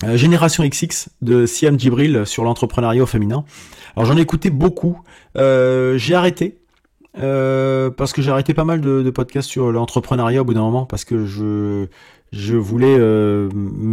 Euh, 0.04 0.16
Génération 0.16 0.66
XX 0.66 1.10
de 1.20 1.44
Siam 1.46 1.78
Djibril 1.78 2.22
sur 2.24 2.44
l'entrepreneuriat 2.44 3.02
au 3.02 3.06
féminin. 3.06 3.44
Alors 3.96 4.06
j'en 4.06 4.16
ai 4.16 4.20
écouté 4.20 4.50
beaucoup. 4.50 5.00
Euh, 5.36 5.98
j'ai 5.98 6.14
arrêté 6.14 6.58
euh, 7.18 7.90
parce 7.90 8.12
que 8.12 8.22
j'ai 8.22 8.30
arrêté 8.30 8.54
pas 8.54 8.64
mal 8.64 8.80
de, 8.80 9.10
podcasts 9.10 9.48
sur 9.48 9.72
l'entrepreneuriat 9.72 10.42
au 10.42 10.44
bout 10.44 10.54
d'un 10.54 10.62
moment 10.62 10.86
parce 10.86 11.04
que 11.04 11.26
je 11.26 11.86
je 12.32 12.54
voulais 12.54 12.96
euh, 12.96 13.48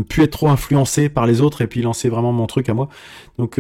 plus 0.07 0.23
être 0.23 0.31
trop 0.31 0.49
influencé 0.49 1.09
par 1.09 1.25
les 1.25 1.41
autres 1.41 1.61
et 1.61 1.67
puis 1.67 1.81
lancer 1.81 2.07
vraiment 2.07 2.31
mon 2.31 2.45
truc 2.45 2.69
à 2.69 2.75
moi. 2.75 2.87
Donc 3.39 3.59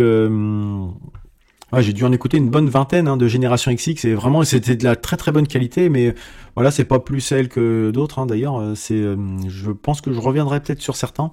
j'ai 1.79 1.93
dû 1.93 2.03
en 2.05 2.11
écouter 2.11 2.37
une 2.37 2.49
bonne 2.49 2.69
vingtaine 2.69 3.07
hein, 3.07 3.17
de 3.17 3.27
Génération 3.27 3.73
XX 3.73 4.05
et 4.05 4.13
vraiment 4.13 4.43
c'était 4.43 4.75
de 4.75 4.83
la 4.83 4.95
très 4.95 5.17
très 5.17 5.31
bonne 5.31 5.47
qualité 5.47 5.89
mais 5.89 6.13
voilà 6.55 6.71
c'est 6.71 6.85
pas 6.85 6.99
plus 6.99 7.19
celle 7.19 7.49
que 7.49 7.91
d'autres 7.91 8.19
hein, 8.19 8.25
d'ailleurs 8.25 8.61
c'est 8.75 9.03
je 9.47 9.71
pense 9.71 9.99
que 9.99 10.13
je 10.13 10.19
reviendrai 10.19 10.61
peut-être 10.61 10.81
sur 10.81 10.95
certains 10.95 11.31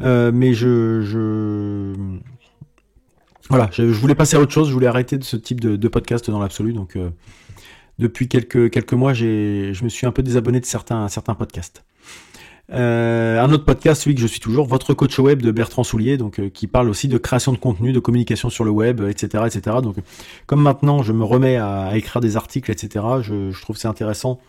euh, 0.00 0.30
mais 0.32 0.52
je, 0.54 1.02
je... 1.02 1.92
voilà, 3.48 3.68
je, 3.72 3.82
voulais 3.84 4.14
passer 4.14 4.36
à 4.36 4.40
autre 4.40 4.52
chose. 4.52 4.68
Je 4.68 4.72
voulais 4.72 4.86
arrêter 4.86 5.18
de 5.18 5.24
ce 5.24 5.36
type 5.36 5.60
de, 5.60 5.88
podcast 5.88 6.30
dans 6.30 6.40
l'absolu. 6.40 6.72
Donc, 6.72 6.96
euh, 6.96 7.10
depuis 7.98 8.28
quelques 8.28 8.70
quelques 8.70 8.92
mois, 8.92 9.12
j'ai, 9.12 9.72
je 9.72 9.84
me 9.84 9.88
suis 9.88 10.06
un 10.06 10.12
peu 10.12 10.22
désabonné 10.22 10.60
de 10.60 10.66
certains 10.66 11.08
certains 11.08 11.34
podcasts. 11.34 11.84
Euh, 12.72 13.40
un 13.40 13.52
autre 13.52 13.64
podcast, 13.64 14.02
celui 14.02 14.16
que 14.16 14.20
je 14.20 14.26
suis 14.26 14.40
toujours, 14.40 14.66
votre 14.66 14.92
coach 14.92 15.16
web 15.20 15.40
de 15.40 15.52
Bertrand 15.52 15.84
Soulier, 15.84 16.16
donc 16.16 16.40
euh, 16.40 16.48
qui 16.48 16.66
parle 16.66 16.88
aussi 16.88 17.06
de 17.06 17.16
création 17.16 17.52
de 17.52 17.58
contenu, 17.58 17.92
de 17.92 18.00
communication 18.00 18.50
sur 18.50 18.64
le 18.64 18.70
web, 18.70 19.00
etc., 19.02 19.44
etc. 19.46 19.76
Donc, 19.82 19.96
comme 20.46 20.62
maintenant, 20.62 21.02
je 21.02 21.12
me 21.12 21.22
remets 21.24 21.56
à, 21.56 21.96
écrire 21.96 22.20
des 22.20 22.36
articles, 22.36 22.70
etc. 22.72 23.04
Je, 23.22 23.52
je 23.52 23.62
trouve 23.62 23.76
c'est 23.76 23.88
intéressant 23.88 24.40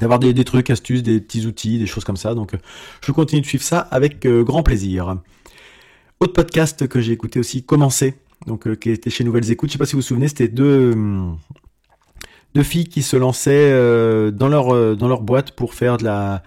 d'avoir 0.00 0.18
des, 0.18 0.44
trucs, 0.44 0.70
astuces, 0.70 1.02
des 1.02 1.20
petits 1.20 1.46
outils, 1.46 1.78
des 1.78 1.86
choses 1.86 2.04
comme 2.04 2.16
ça. 2.16 2.34
Donc, 2.34 2.52
je 3.00 3.12
continue 3.12 3.40
de 3.40 3.46
suivre 3.46 3.64
ça 3.64 3.78
avec 3.78 4.26
euh, 4.26 4.42
grand 4.42 4.62
plaisir. 4.62 5.18
Autre 6.20 6.32
podcast 6.32 6.86
que 6.88 7.00
j'ai 7.00 7.12
écouté 7.12 7.38
aussi, 7.38 7.64
Commencer, 7.64 8.14
donc 8.46 8.66
euh, 8.66 8.74
qui 8.74 8.90
était 8.90 9.10
chez 9.10 9.24
Nouvelles 9.24 9.50
Écoutes. 9.50 9.70
Je 9.70 9.74
sais 9.74 9.78
pas 9.78 9.86
si 9.86 9.92
vous 9.92 9.98
vous 9.98 10.06
souvenez, 10.06 10.28
c'était 10.28 10.48
deux, 10.48 10.94
de 12.54 12.62
filles 12.62 12.88
qui 12.88 13.02
se 13.02 13.16
lançaient 13.16 13.72
dans 14.32 14.48
leur 14.48 14.96
dans 14.96 15.08
leur 15.08 15.22
boîte 15.22 15.52
pour 15.52 15.74
faire 15.74 15.96
de 15.96 16.04
la 16.04 16.42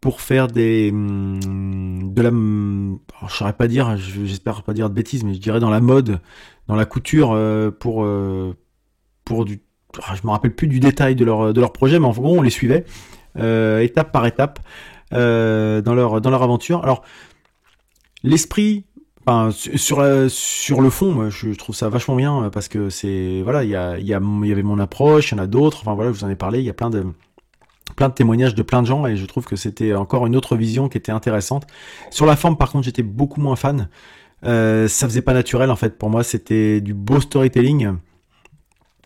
pour 0.00 0.20
faire 0.20 0.46
des 0.46 0.90
hum, 0.92 2.12
de 2.14 2.22
la 2.22 2.28
hum, 2.28 3.00
je 3.26 3.34
saurais 3.34 3.54
pas 3.54 3.66
dire 3.66 3.96
j'espère 3.96 4.62
pas 4.62 4.74
dire 4.74 4.90
de 4.90 4.94
bêtises 4.94 5.24
mais 5.24 5.34
je 5.34 5.40
dirais 5.40 5.58
dans 5.58 5.70
la 5.70 5.80
mode 5.80 6.20
dans 6.68 6.76
la 6.76 6.84
couture 6.84 7.36
pour 7.80 8.06
pour 9.24 9.44
du 9.46 9.60
je 9.96 10.26
me 10.26 10.30
rappelle 10.30 10.54
plus 10.54 10.68
du 10.68 10.80
détail 10.80 11.14
de 11.14 11.24
leur 11.24 11.52
de 11.52 11.60
leur 11.60 11.72
projet 11.72 11.98
mais 11.98 12.06
en 12.06 12.12
gros 12.12 12.38
on 12.38 12.42
les 12.42 12.50
suivait 12.50 12.84
étape 13.36 14.12
par 14.12 14.26
étape 14.26 14.60
dans 15.10 15.94
leur 15.94 16.20
dans 16.20 16.30
leur 16.30 16.42
aventure 16.42 16.82
alors 16.82 17.02
l'esprit 18.22 18.84
sur 19.50 20.30
sur 20.30 20.80
le 20.80 20.90
fond, 20.90 21.30
je 21.30 21.50
trouve 21.50 21.74
ça 21.74 21.88
vachement 21.88 22.16
bien 22.16 22.44
euh, 22.44 22.50
parce 22.50 22.68
que 22.68 22.88
c'est 22.88 23.42
voilà, 23.42 23.64
il 23.64 23.70
y 23.70 23.76
a 23.76 23.98
y, 23.98 24.06
y 24.06 24.14
avait 24.14 24.62
mon 24.62 24.78
approche, 24.78 25.32
il 25.32 25.36
y 25.36 25.40
en 25.40 25.42
a 25.42 25.46
d'autres. 25.46 25.78
Enfin 25.82 25.94
voilà, 25.94 26.12
je 26.12 26.18
vous 26.18 26.24
en 26.24 26.30
ai 26.30 26.36
parlé. 26.36 26.60
Il 26.60 26.64
y 26.64 26.70
a 26.70 26.74
plein 26.74 26.90
de 26.90 27.04
plein 27.96 28.08
de 28.08 28.14
témoignages 28.14 28.54
de 28.54 28.62
plein 28.62 28.82
de 28.82 28.86
gens 28.86 29.06
et 29.06 29.16
je 29.16 29.26
trouve 29.26 29.44
que 29.44 29.56
c'était 29.56 29.94
encore 29.94 30.26
une 30.26 30.36
autre 30.36 30.56
vision 30.56 30.88
qui 30.88 30.98
était 30.98 31.12
intéressante. 31.12 31.66
Sur 32.10 32.26
la 32.26 32.36
forme, 32.36 32.56
par 32.56 32.70
contre, 32.70 32.84
j'étais 32.84 33.02
beaucoup 33.02 33.40
moins 33.40 33.56
fan. 33.56 33.88
Euh, 34.44 34.86
ça 34.88 35.08
faisait 35.08 35.22
pas 35.22 35.34
naturel 35.34 35.70
en 35.70 35.76
fait 35.76 35.98
pour 35.98 36.10
moi. 36.10 36.22
C'était 36.22 36.80
du 36.80 36.94
beau 36.94 37.20
storytelling, 37.20 37.96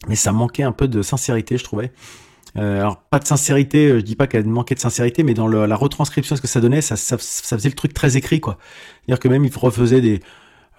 mais 0.08 0.16
ça 0.16 0.32
manquait 0.32 0.62
un 0.62 0.72
peu 0.72 0.88
de 0.88 1.02
sincérité, 1.02 1.58
je 1.58 1.64
trouvais. 1.64 1.92
Euh, 2.58 2.80
alors 2.80 2.98
pas 2.98 3.18
de 3.18 3.26
sincérité, 3.26 3.86
euh, 3.86 3.98
je 3.98 4.04
dis 4.04 4.16
pas 4.16 4.26
qu'elle 4.26 4.46
manquait 4.46 4.74
de 4.74 4.80
sincérité, 4.80 5.22
mais 5.22 5.34
dans 5.34 5.48
la 5.48 5.76
retranscription, 5.76 6.36
ce 6.36 6.42
que 6.42 6.48
ça 6.48 6.60
donnait, 6.60 6.82
ça, 6.82 6.96
faisait 6.96 7.68
le 7.68 7.74
truc 7.74 7.94
très 7.94 8.16
écrit, 8.16 8.40
quoi. 8.40 8.58
C'est-à-dire 9.06 9.20
que 9.20 9.28
même 9.28 9.44
ils 9.44 9.56
refaisaient 9.56 10.00
des, 10.00 10.20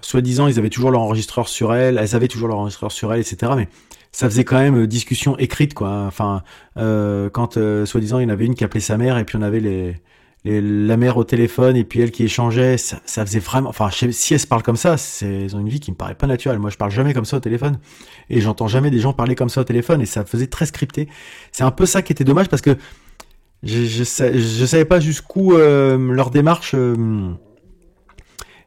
soi-disant, 0.01 0.47
ils 0.47 0.59
avaient 0.59 0.69
toujours 0.69 0.91
leur 0.91 1.01
enregistreur 1.01 1.47
sur 1.47 1.73
elle, 1.73 1.97
elles 1.97 2.15
avaient 2.15 2.27
toujours 2.27 2.47
leur 2.47 2.59
enregistreur 2.59 2.91
sur 2.91 3.11
elle, 3.13 3.21
etc. 3.21 3.53
Mais 3.55 3.69
ça 4.11 4.29
faisait 4.29 4.43
quand 4.43 4.59
même 4.59 4.83
euh, 4.83 4.87
discussion 4.87 5.37
écrite, 5.39 5.73
quoi. 5.73 6.05
Enfin, 6.07 6.43
quand 6.75 7.53
soi-disant 7.85 8.19
il 8.19 8.23
y 8.23 8.25
en 8.25 8.29
avait 8.29 8.45
une 8.45 8.55
qui 8.55 8.63
appelait 8.63 8.79
sa 8.79 8.97
mère 8.97 9.17
et 9.17 9.25
puis 9.25 9.37
on 9.37 9.41
avait 9.41 9.59
les 9.59 9.95
la 10.45 10.97
mère 10.97 11.17
au 11.17 11.23
téléphone 11.23 11.77
et 11.77 11.83
puis 11.85 12.01
elle 12.01 12.11
qui 12.11 12.23
échangeait, 12.23 12.77
ça, 12.77 12.99
faisait 13.05 13.39
vraiment. 13.39 13.69
Enfin, 13.69 13.89
si 13.91 14.33
elle 14.33 14.39
se 14.39 14.47
parle 14.47 14.61
comme 14.61 14.75
ça, 14.75 14.95
ils 15.21 15.55
ont 15.55 15.59
une 15.59 15.69
vie 15.69 15.79
qui 15.79 15.91
me 15.91 15.95
paraît 15.95 16.15
pas 16.15 16.27
naturelle. 16.27 16.59
Moi, 16.59 16.69
je 16.69 16.77
parle 16.77 16.91
jamais 16.91 17.13
comme 17.13 17.25
ça 17.25 17.37
au 17.37 17.39
téléphone 17.39 17.79
et 18.29 18.41
j'entends 18.41 18.67
jamais 18.67 18.91
des 18.91 18.99
gens 18.99 19.13
parler 19.13 19.35
comme 19.35 19.49
ça 19.49 19.61
au 19.61 19.63
téléphone 19.63 20.01
et 20.01 20.05
ça 20.05 20.25
faisait 20.25 20.47
très 20.47 20.65
scripté. 20.65 21.07
C'est 21.51 21.63
un 21.63 21.71
peu 21.71 21.85
ça 21.85 22.01
qui 22.01 22.11
était 22.11 22.25
dommage 22.25 22.49
parce 22.49 22.61
que 22.61 22.77
je 23.63 23.85
je, 23.85 24.03
je 24.03 24.65
savais 24.65 24.85
pas 24.85 24.99
jusqu'où 24.99 25.53
euh, 25.53 25.97
leur 25.97 26.29
démarche 26.29 26.75
euh, 26.75 27.31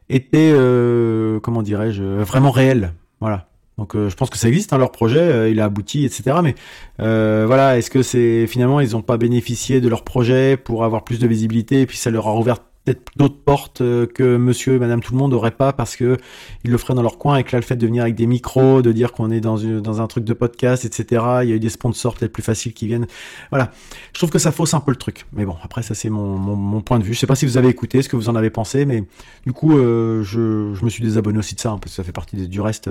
était 0.09 0.51
euh, 0.51 1.39
comment 1.39 1.61
dirais-je 1.61 2.01
vraiment 2.01 2.49
réelle. 2.49 2.93
Voilà. 3.19 3.49
Donc 3.77 3.95
euh, 3.95 4.09
je 4.09 4.15
pense 4.15 4.29
que 4.29 4.37
ça 4.37 4.47
existe, 4.47 4.73
hein, 4.73 4.79
leur 4.79 4.91
projet, 4.91 5.19
euh, 5.19 5.49
il 5.49 5.59
a 5.59 5.65
abouti, 5.65 6.03
etc. 6.03 6.37
Mais 6.41 6.55
euh, 6.99 7.43
voilà, 7.45 7.77
est-ce 7.77 7.91
que 7.91 8.01
c'est 8.01 8.47
finalement 8.47 8.79
ils 8.79 8.91
n'ont 8.91 9.03
pas 9.03 9.17
bénéficié 9.17 9.81
de 9.81 9.87
leur 9.87 10.03
projet 10.03 10.57
pour 10.57 10.83
avoir 10.83 11.03
plus 11.03 11.19
de 11.19 11.27
visibilité 11.27 11.81
et 11.81 11.85
puis 11.85 11.97
ça 11.97 12.09
leur 12.09 12.27
a 12.27 12.35
ouvert 12.35 12.59
peut-être 12.59 13.03
d'autres 13.17 13.39
portes 13.43 13.79
que 13.79 14.37
Monsieur 14.37 14.75
et 14.75 14.79
Madame 14.79 15.01
tout 15.01 15.11
le 15.11 15.19
monde 15.19 15.31
n'auraient 15.31 15.51
pas 15.51 15.73
parce 15.73 15.95
que 15.95 16.17
ils 16.63 16.71
le 16.71 16.77
feraient 16.77 16.95
dans 16.95 17.03
leur 17.03 17.19
coin 17.19 17.35
et 17.35 17.43
que 17.43 17.51
là 17.51 17.59
le 17.59 17.65
fait 17.65 17.75
de 17.75 17.85
venir 17.85 18.01
avec 18.01 18.15
des 18.15 18.25
micros, 18.25 18.81
de 18.81 18.91
dire 18.93 19.11
qu'on 19.11 19.29
est 19.29 19.41
dans, 19.41 19.57
une, 19.57 19.81
dans 19.81 20.01
un 20.01 20.07
truc 20.07 20.23
de 20.23 20.33
podcast, 20.33 20.85
etc. 20.85 21.21
Il 21.43 21.49
y 21.49 21.51
a 21.51 21.55
eu 21.55 21.59
des 21.59 21.69
sponsors 21.69 22.15
peut-être 22.15 22.31
plus 22.31 22.43
faciles 22.43 22.73
qui 22.73 22.87
viennent. 22.87 23.05
Voilà, 23.51 23.71
je 24.13 24.19
trouve 24.19 24.29
que 24.29 24.39
ça 24.39 24.53
fausse 24.53 24.73
un 24.73 24.79
peu 24.79 24.91
le 24.91 24.97
truc. 24.97 25.25
Mais 25.33 25.45
bon, 25.45 25.57
après 25.61 25.83
ça 25.83 25.93
c'est 25.93 26.09
mon, 26.09 26.37
mon, 26.37 26.55
mon, 26.55 26.81
point 26.81 26.97
de 26.97 27.03
vue. 27.03 27.13
Je 27.13 27.19
sais 27.19 27.27
pas 27.27 27.35
si 27.35 27.45
vous 27.45 27.57
avez 27.57 27.67
écouté, 27.67 28.01
ce 28.01 28.09
que 28.09 28.15
vous 28.15 28.29
en 28.29 28.35
avez 28.35 28.49
pensé, 28.49 28.85
mais 28.85 29.03
du 29.45 29.51
coup 29.51 29.73
je, 29.73 30.23
je 30.23 30.85
me 30.85 30.89
suis 30.89 31.03
désabonné 31.03 31.37
aussi 31.37 31.53
de 31.53 31.59
ça 31.59 31.71
hein, 31.71 31.77
parce 31.79 31.91
que 31.91 31.97
ça 31.97 32.03
fait 32.03 32.13
partie 32.13 32.47
du 32.47 32.61
reste 32.61 32.89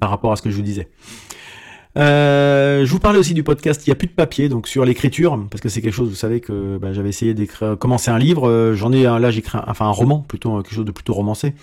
par 0.00 0.10
rapport 0.10 0.32
à 0.32 0.36
ce 0.36 0.42
que 0.42 0.50
je 0.50 0.56
vous 0.56 0.62
disais. 0.62 0.88
Euh, 1.96 2.84
je 2.84 2.92
vous 2.92 2.98
parlais 2.98 3.18
aussi 3.18 3.32
du 3.32 3.42
podcast 3.42 3.86
Il 3.86 3.90
n'y 3.90 3.92
a 3.92 3.96
plus 3.96 4.08
de 4.08 4.12
papier, 4.12 4.48
donc 4.48 4.68
sur 4.68 4.84
l'écriture, 4.84 5.42
parce 5.50 5.62
que 5.62 5.68
c'est 5.68 5.80
quelque 5.80 5.94
chose, 5.94 6.10
vous 6.10 6.14
savez 6.14 6.40
que 6.40 6.76
bah, 6.76 6.92
j'avais 6.92 7.08
essayé 7.08 7.32
d'écrire, 7.32 7.76
commencer 7.78 8.10
un 8.10 8.18
livre. 8.18 8.48
Euh, 8.48 8.74
j'en 8.74 8.92
ai 8.92 9.06
un, 9.06 9.18
là, 9.18 9.30
j'écris 9.30 9.58
enfin 9.66 9.86
un 9.86 9.90
roman, 9.90 10.20
plutôt 10.20 10.62
quelque 10.62 10.74
chose 10.74 10.84
de 10.84 10.92
plutôt 10.92 11.14
romancé. 11.14 11.54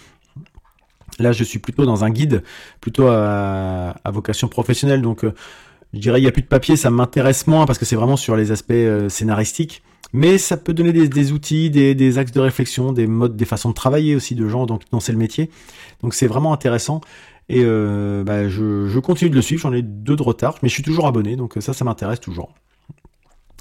Là, 1.19 1.32
je 1.32 1.43
suis 1.43 1.59
plutôt 1.59 1.86
dans 1.86 2.03
un 2.03 2.09
guide, 2.09 2.43
plutôt 2.82 3.07
à, 3.07 3.93
vocation 4.11 4.47
professionnelle. 4.47 5.03
Donc, 5.03 5.24
euh, 5.24 5.34
je 5.93 5.99
dirais 5.99 6.19
il 6.19 6.24
n'y 6.24 6.28
a 6.28 6.32
plus 6.32 6.41
de 6.41 6.47
papier, 6.47 6.76
ça 6.76 6.89
m'intéresse 6.89 7.45
moins 7.45 7.67
parce 7.67 7.78
que 7.78 7.86
c'est 7.86 7.95
vraiment 7.95 8.17
sur 8.17 8.36
les 8.36 8.51
aspects 8.51 8.74
scénaristiques. 9.09 9.84
Mais 10.15 10.38
ça 10.38 10.57
peut 10.57 10.74
donner 10.74 10.91
des, 10.91 11.32
outils, 11.32 11.71
des, 11.71 12.17
axes 12.19 12.32
de 12.32 12.39
réflexion, 12.39 12.93
des 12.93 13.07
modes, 13.07 13.36
des 13.36 13.45
façons 13.45 13.69
de 13.69 13.74
travailler 13.74 14.15
aussi 14.15 14.36
de 14.36 14.47
gens 14.47 14.67
dont, 14.67 14.78
dont 14.91 14.99
c'est 14.99 15.11
le 15.11 15.17
métier. 15.17 15.49
Donc, 16.01 16.13
c'est 16.13 16.28
vraiment 16.28 16.53
intéressant. 16.53 17.01
Et 17.50 17.62
euh, 17.64 18.24
bah, 18.24 18.48
je, 18.48 19.00
continue 19.00 19.30
de 19.30 19.36
le 19.36 19.41
suivre, 19.41 19.62
j'en 19.62 19.74
ai 19.74 19.82
deux 19.82 20.16
de 20.16 20.24
retard, 20.24 20.56
mais 20.64 20.70
je 20.70 20.74
suis 20.74 20.84
toujours 20.84 21.08
abonné, 21.08 21.36
donc 21.36 21.56
ça, 21.60 21.74
ça 21.74 21.84
m'intéresse 21.84 22.20
toujours. 22.20 22.54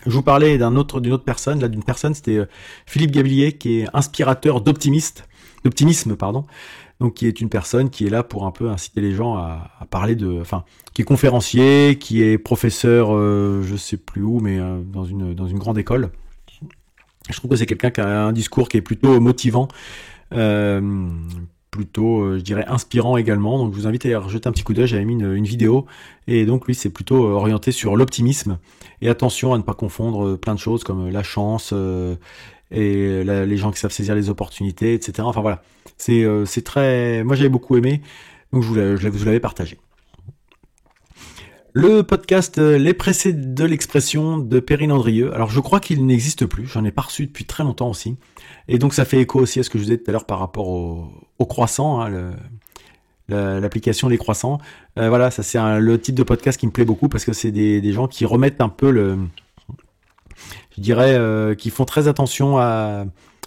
Je 0.07 0.11
vous 0.11 0.23
parlais 0.23 0.59
d'un 0.59 0.77
autre, 0.77 1.01
d'une 1.01 1.13
autre 1.13 1.25
personne, 1.25 1.61
là 1.61 1.69
d'une 1.69 1.85
personne, 1.85 2.15
c'était 2.15 2.39
euh, 2.39 2.47
Philippe 2.87 3.13
Gablier, 3.13 3.53
qui 3.53 3.81
est 3.81 3.87
inspirateur 3.93 4.61
d'optimiste, 4.61 5.29
d'optimisme, 5.65 6.17
pardon. 6.17 6.45
Donc 7.01 7.15
qui 7.15 7.27
est 7.27 7.41
une 7.41 7.49
personne 7.49 7.91
qui 7.91 8.07
est 8.07 8.11
là 8.11 8.23
pour 8.23 8.47
un 8.47 8.53
peu 8.53 8.69
inciter 8.71 9.01
les 9.01 9.13
gens 9.13 9.35
à, 9.35 9.87
parler 9.91 10.15
de, 10.15 10.41
enfin, 10.41 10.65
qui 10.95 11.03
est 11.03 11.05
conférencier, 11.05 11.99
qui 11.99 12.23
est 12.23 12.39
professeur, 12.39 13.09
euh, 13.11 13.63
je 13.65 13.75
sais 13.75 13.97
plus 13.97 14.23
où, 14.23 14.39
mais 14.39 14.59
dans 14.59 15.05
une 15.05 15.35
dans 15.35 15.49
une 15.49 15.59
grande 15.59 15.79
école. 15.79 16.11
Je 17.29 17.37
trouve 17.37 17.51
que 17.51 17.57
c'est 17.57 17.67
quelqu'un 17.67 17.91
qui 17.91 18.01
a 18.01 18.25
un 18.25 18.33
discours 18.33 18.69
qui 18.69 18.77
est 18.77 18.83
plutôt 18.83 19.19
motivant, 19.19 19.67
plutôt, 21.73 22.21
euh, 22.21 22.39
je 22.39 22.43
dirais, 22.45 22.65
inspirant 22.69 23.17
également. 23.17 23.59
Donc 23.59 23.73
je 23.73 23.81
vous 23.81 23.89
invite 23.89 24.07
à 24.07 24.09
y 24.11 24.29
jeter 24.29 24.49
un 24.49 24.53
petit 24.53 24.63
coup 24.63 24.75
d'œil, 24.75 24.87
j'avais 24.87 25.05
mis 25.05 25.15
une, 25.15 25.45
vidéo. 25.45 25.87
Et 26.29 26.47
donc 26.47 26.69
lui, 26.69 26.77
c'est 26.77 26.91
plutôt 26.91 27.27
euh, 27.27 27.33
orienté 27.33 27.73
sur 27.73 27.97
l'optimisme. 27.97 28.59
Et 29.01 29.09
attention 29.09 29.53
à 29.55 29.59
ne 29.59 29.63
pas 29.63 29.75
confondre 29.75 30.29
euh, 30.29 30.37
plein 30.37 30.55
de 30.55 30.61
choses 30.61 30.85
comme 30.85 31.09
la 31.09 31.25
chance 31.25 31.75
et 32.71 33.25
les 33.25 33.57
gens 33.57 33.71
qui 33.73 33.81
savent 33.81 33.93
saisir 33.93 34.15
les 34.15 34.31
opportunités, 34.31 34.95
etc. 34.95 35.25
Enfin 35.27 35.41
voilà, 35.41 35.63
c'est 35.99 36.25
c'est 36.47 36.63
très... 36.63 37.23
Moi 37.25 37.37
j'avais 37.37 37.51
beaucoup 37.51 37.77
aimé, 37.77 38.01
donc 38.53 38.63
je 38.63 38.69
vous 39.09 39.25
l'avais 39.25 39.41
partagé. 39.41 39.79
Le 41.75 42.03
podcast 42.03 42.59
Les 42.59 42.93
Pressés 42.93 43.33
de 43.33 43.65
l'expression 43.65 44.37
de 44.37 44.61
Perrine 44.61 44.93
Andrieux. 44.93 45.35
Alors 45.35 45.51
je 45.51 45.59
crois 45.59 45.81
qu'il 45.81 46.05
n'existe 46.05 46.45
plus, 46.45 46.67
j'en 46.67 46.85
ai 46.85 46.91
pas 46.91 47.01
reçu 47.01 47.27
depuis 47.27 47.47
très 47.47 47.65
longtemps 47.65 47.89
aussi. 47.89 48.17
Et 48.69 48.79
donc 48.79 48.93
ça 48.93 49.07
fait 49.07 49.19
écho 49.19 49.41
aussi 49.41 49.61
à 49.61 49.63
ce 49.63 49.71
que 49.71 49.79
je 49.79 49.85
disais 49.85 49.97
tout 49.97 50.05
à 50.11 50.13
l'heure 50.13 50.27
par 50.27 50.39
rapport 50.39 50.69
au, 50.69 51.47
croissant, 51.47 52.03
hein, 52.03 52.35
l'application 53.29 54.09
Les 54.09 54.19
Croissants. 54.19 54.59
Euh, 54.99 55.09
voilà, 55.09 55.31
ça 55.31 55.43
c'est 55.43 55.59
le 55.81 55.99
type 55.99 56.15
de 56.15 56.23
podcast 56.23 56.61
qui 56.61 56.67
me 56.67 56.73
plaît 56.73 56.85
beaucoup 56.85 57.09
parce 57.09 57.25
que 57.25 57.33
c'est 57.33 57.51
des, 57.53 57.93
gens 57.93 58.07
qui 58.07 58.27
remettent 58.27 58.61
un 58.61 58.69
peu 58.69 58.91
le... 58.91 59.17
Je 60.77 60.83
dirais, 60.83 61.15
euh, 61.15 61.55
qui 61.55 61.71
font 61.71 61.87
très 61.87 62.07
attention 62.07 62.59
à, 62.59 63.07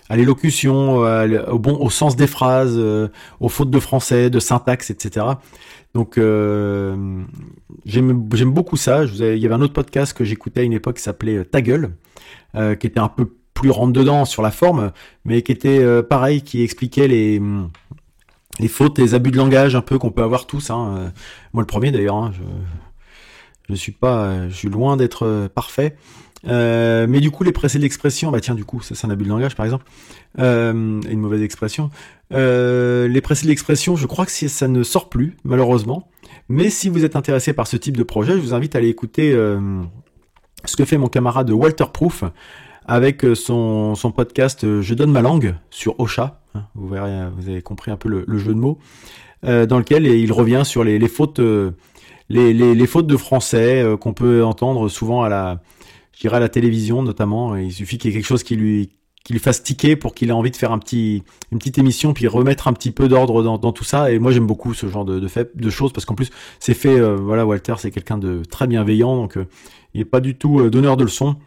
l'élocution, 0.10 0.96
au 0.98 1.90
sens 1.92 2.16
des 2.16 2.28
phrases, 2.28 2.76
euh, 2.76 3.10
aux 3.40 3.50
fautes 3.50 3.72
de 3.72 3.80
français, 3.80 4.32
de 4.32 4.40
syntaxe, 4.40 4.90
etc. 4.90 5.26
Donc 5.96 6.20
j'aime 7.86 8.52
beaucoup 8.52 8.78
ça. 8.78 9.06
il 9.06 9.38
y 9.38 9.46
avait 9.46 9.56
un 9.56 9.62
autre 9.62 9.74
podcast 9.74 10.16
que 10.16 10.24
j'écoutais 10.24 10.60
à 10.60 10.64
une 10.64 10.74
époque 10.74 10.98
qui 10.98 11.02
s'appelait 11.02 11.44
Ta 11.46 11.62
gueule, 11.62 11.96
qui 12.54 12.86
était 12.86 13.00
un 13.00 13.08
peu 13.08 13.32
plus 13.56 13.72
rentre 13.72 13.94
dedans 13.94 14.26
sur 14.26 14.44
la 14.44 14.52
forme, 14.52 14.92
mais 15.24 15.42
qui 15.42 15.52
était 15.52 15.80
euh, 15.80 16.04
pareil, 16.04 16.44
qui 16.44 16.62
expliquait 16.62 17.08
les 17.08 17.42
les 18.60 18.68
fautes, 18.68 19.00
les 19.00 19.16
abus 19.16 19.32
de 19.32 19.38
langage 19.38 19.76
un 19.76 19.82
peu 19.82 19.98
qu'on 19.98 20.12
peut 20.12 20.22
avoir 20.22 20.46
tous. 20.46 20.70
Hein. 20.70 20.96
Euh, 20.98 21.10
moi 21.54 21.64
le 21.64 21.68
premier 21.68 21.92
d'ailleurs, 21.92 22.18
hein, 22.18 22.32
je 22.34 22.44
je 23.70 23.74
suis 23.74 23.94
pas, 23.94 24.48
je 24.48 24.54
suis 24.54 24.70
loin 24.70 24.96
d'être 24.96 25.50
euh, 26.48 27.08
mais 27.08 27.20
du 27.20 27.32
coup, 27.32 27.44
les 27.44 27.52
pressés 27.52 27.80
d'expression, 27.80 28.32
bah 28.32 28.40
tiens, 28.40 28.56
du 28.56 28.66
coup, 28.66 28.82
ça 28.82 28.96
c'est 28.96 29.08
un 29.08 29.10
abus 29.10 29.24
de 29.24 29.30
langage 29.30 29.56
par 29.56 29.66
exemple, 29.66 29.86
une 30.38 31.20
mauvaise 31.20 31.42
expression. 31.42 31.90
les 32.32 33.22
pressés 33.22 33.48
d'expression, 33.48 33.96
je 33.96 34.08
crois 34.08 34.26
que 34.26 34.32
ça 34.32 34.68
ne 34.68 34.84
sort 34.84 35.10
plus, 35.10 35.38
malheureusement. 35.44 36.10
Mais 36.48 36.70
si 36.70 36.90
vous 36.90 37.04
êtes 37.06 37.16
intéressé 37.16 37.54
par 37.54 37.66
ce 37.66 37.78
type 37.78 37.98
de 37.98 38.04
projet, 38.04 38.34
je 38.34 38.40
vous 38.40 38.54
invite 38.54 38.76
à 38.76 38.80
aller 38.80 38.90
écouter 38.90 39.32
ce 40.66 40.76
que 40.76 40.86
fait 40.86 40.98
mon 40.98 41.08
camarade 41.08 41.50
Walter 41.50 41.86
Proof 41.92 42.24
avec 42.86 43.26
euh, 43.26 43.36
son, 43.36 43.96
son 43.96 44.12
podcast 44.12 44.64
euh, 44.64 44.82
Je 44.82 44.94
donne 44.94 45.12
ma 45.12 45.22
langue 45.22 45.56
sur 45.70 46.00
Ocha. 46.00 46.42
Hein, 46.54 46.64
vous 46.76 46.88
verrez, 46.88 47.28
vous 47.36 47.50
avez 47.50 47.62
compris 47.62 47.92
un 47.92 47.98
peu 47.98 48.10
le, 48.10 48.38
jeu 48.38 48.54
de 48.54 48.60
mots, 48.60 48.78
euh, 49.46 49.66
dans 49.66 49.78
lequel 49.78 50.06
il 50.06 50.32
revient 50.32 50.62
sur 50.64 50.84
les, 50.84 51.00
fautes, 51.08 51.40
les, 52.30 52.54
les, 52.54 52.88
fautes 52.88 53.08
de 53.08 53.18
français 53.18 53.84
qu'on 54.00 54.14
peut 54.14 54.44
entendre 54.44 54.88
souvent 54.88 55.24
à 55.24 55.30
la, 55.30 55.60
je 56.16 56.22
dirais 56.22 56.38
à 56.38 56.40
la 56.40 56.50
télévision 56.50 57.04
notamment. 57.04 57.56
Il 57.56 57.72
suffit 57.72 57.98
qu'il 57.98 58.12
y 58.12 58.14
ait 58.14 58.18
quelque 58.18 58.28
chose 58.28 58.44
qui 58.44 58.56
lui 58.56 58.90
qui 59.24 59.34
lui 59.34 59.40
fasse 59.40 59.64
tiquer 59.64 59.96
pour 59.96 60.14
qu'il 60.14 60.30
ait 60.30 60.34
envie 60.34 60.52
de 60.52 60.56
faire 60.56 60.72
un 60.72 60.78
petit, 60.78 61.24
une 61.52 61.58
petite 61.58 61.80
émission 61.80 62.14
puis 62.14 62.28
remettre 62.28 62.68
un 62.68 62.74
petit 62.74 62.92
peu 62.92 63.08
d'ordre 63.08 63.42
dans, 63.42 63.58
dans, 63.58 63.72
tout 63.72 63.84
ça. 63.84 64.12
Et 64.12 64.20
moi 64.20 64.32
j'aime 64.32 64.46
beaucoup 64.46 64.76
ce 64.76 64.88
genre 64.88 65.04
de, 65.04 65.20
de, 65.20 65.28
fait, 65.28 65.58
de 65.58 65.70
choses 65.72 65.92
parce 65.92 66.06
qu'en 66.06 66.14
plus 66.14 66.30
c'est 66.60 66.76
fait. 66.76 67.00
voilà, 67.16 67.46
Walter 67.46 67.74
c'est 67.80 67.90
quelqu'un 67.90 68.20
de 68.20 68.44
très 68.44 68.68
bienveillant 68.68 69.16
donc 69.16 69.40
il 69.96 70.02
est 70.02 70.06
pas 70.06 70.20
du 70.20 70.36
tout 70.36 70.70
donneur 70.70 70.96
de 70.96 71.04
leçons 71.04 71.38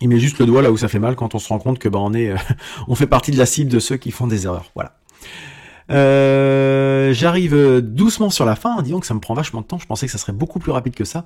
il 0.00 0.08
met 0.08 0.18
juste 0.18 0.38
le 0.38 0.46
doigt 0.46 0.62
là 0.62 0.70
où 0.70 0.76
ça 0.76 0.88
fait 0.88 0.98
mal 0.98 1.16
quand 1.16 1.34
on 1.34 1.38
se 1.38 1.48
rend 1.48 1.58
compte 1.58 1.78
que 1.78 1.88
bah 1.88 1.98
on 2.00 2.12
est, 2.14 2.34
on 2.88 2.94
fait 2.94 3.06
partie 3.06 3.30
de 3.30 3.38
la 3.38 3.46
cible 3.46 3.70
de 3.70 3.78
ceux 3.78 3.96
qui 3.96 4.10
font 4.10 4.26
des 4.26 4.46
erreurs. 4.46 4.70
Voilà. 4.74 4.98
Euh, 5.90 7.12
J'arrive 7.12 7.80
doucement 7.80 8.30
sur 8.30 8.44
la 8.44 8.56
fin, 8.56 8.82
disons 8.82 9.00
que 9.00 9.06
ça 9.06 9.14
me 9.14 9.20
prend 9.20 9.34
vachement 9.34 9.60
de 9.60 9.66
temps, 9.66 9.78
je 9.78 9.86
pensais 9.86 10.06
que 10.06 10.12
ça 10.12 10.18
serait 10.18 10.32
beaucoup 10.32 10.58
plus 10.58 10.72
rapide 10.72 10.94
que 10.94 11.04
ça. 11.04 11.24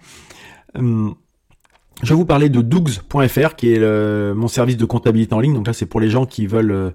Hum, 0.75 1.15
je 2.03 2.09
vais 2.09 2.15
vous 2.15 2.25
parler 2.25 2.49
de 2.49 2.61
dougs.fr 2.61 3.57
qui 3.57 3.73
est 3.73 4.35
mon 4.35 4.49
service 4.49 4.77
de 4.77 4.85
comptabilité 4.85 5.35
en 5.35 5.41
ligne. 5.41 5.55
Donc 5.55 5.67
là, 5.67 5.73
c'est 5.73 5.87
pour 5.87 6.01
les 6.01 6.11
gens 6.11 6.27
qui 6.27 6.47
veulent, 6.47 6.93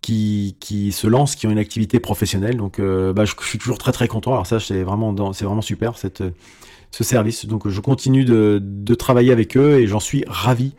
qui, 0.00 0.56
qui 0.60 0.92
se 0.92 1.06
lancent, 1.06 1.36
qui 1.36 1.46
ont 1.46 1.50
une 1.50 1.58
activité 1.58 2.00
professionnelle. 2.00 2.56
Donc, 2.56 2.80
bah, 2.80 3.24
je, 3.24 3.34
suis 3.42 3.58
toujours 3.58 3.78
très 3.78 3.92
très 3.92 4.08
content. 4.08 4.32
Alors 4.32 4.46
ça, 4.46 4.60
c'est 4.60 4.82
vraiment, 4.82 5.32
c'est 5.32 5.44
vraiment 5.44 5.62
super 5.62 5.98
cette, 5.98 6.22
ce 6.90 7.04
service. 7.04 7.46
Donc, 7.46 7.68
je 7.68 7.80
continue 7.80 8.24
de, 8.24 8.60
de 8.62 8.94
travailler 8.94 9.32
avec 9.32 9.56
eux 9.56 9.78
et 9.78 9.86
j'en 9.86 10.00
suis 10.00 10.24
ravi. 10.26 10.72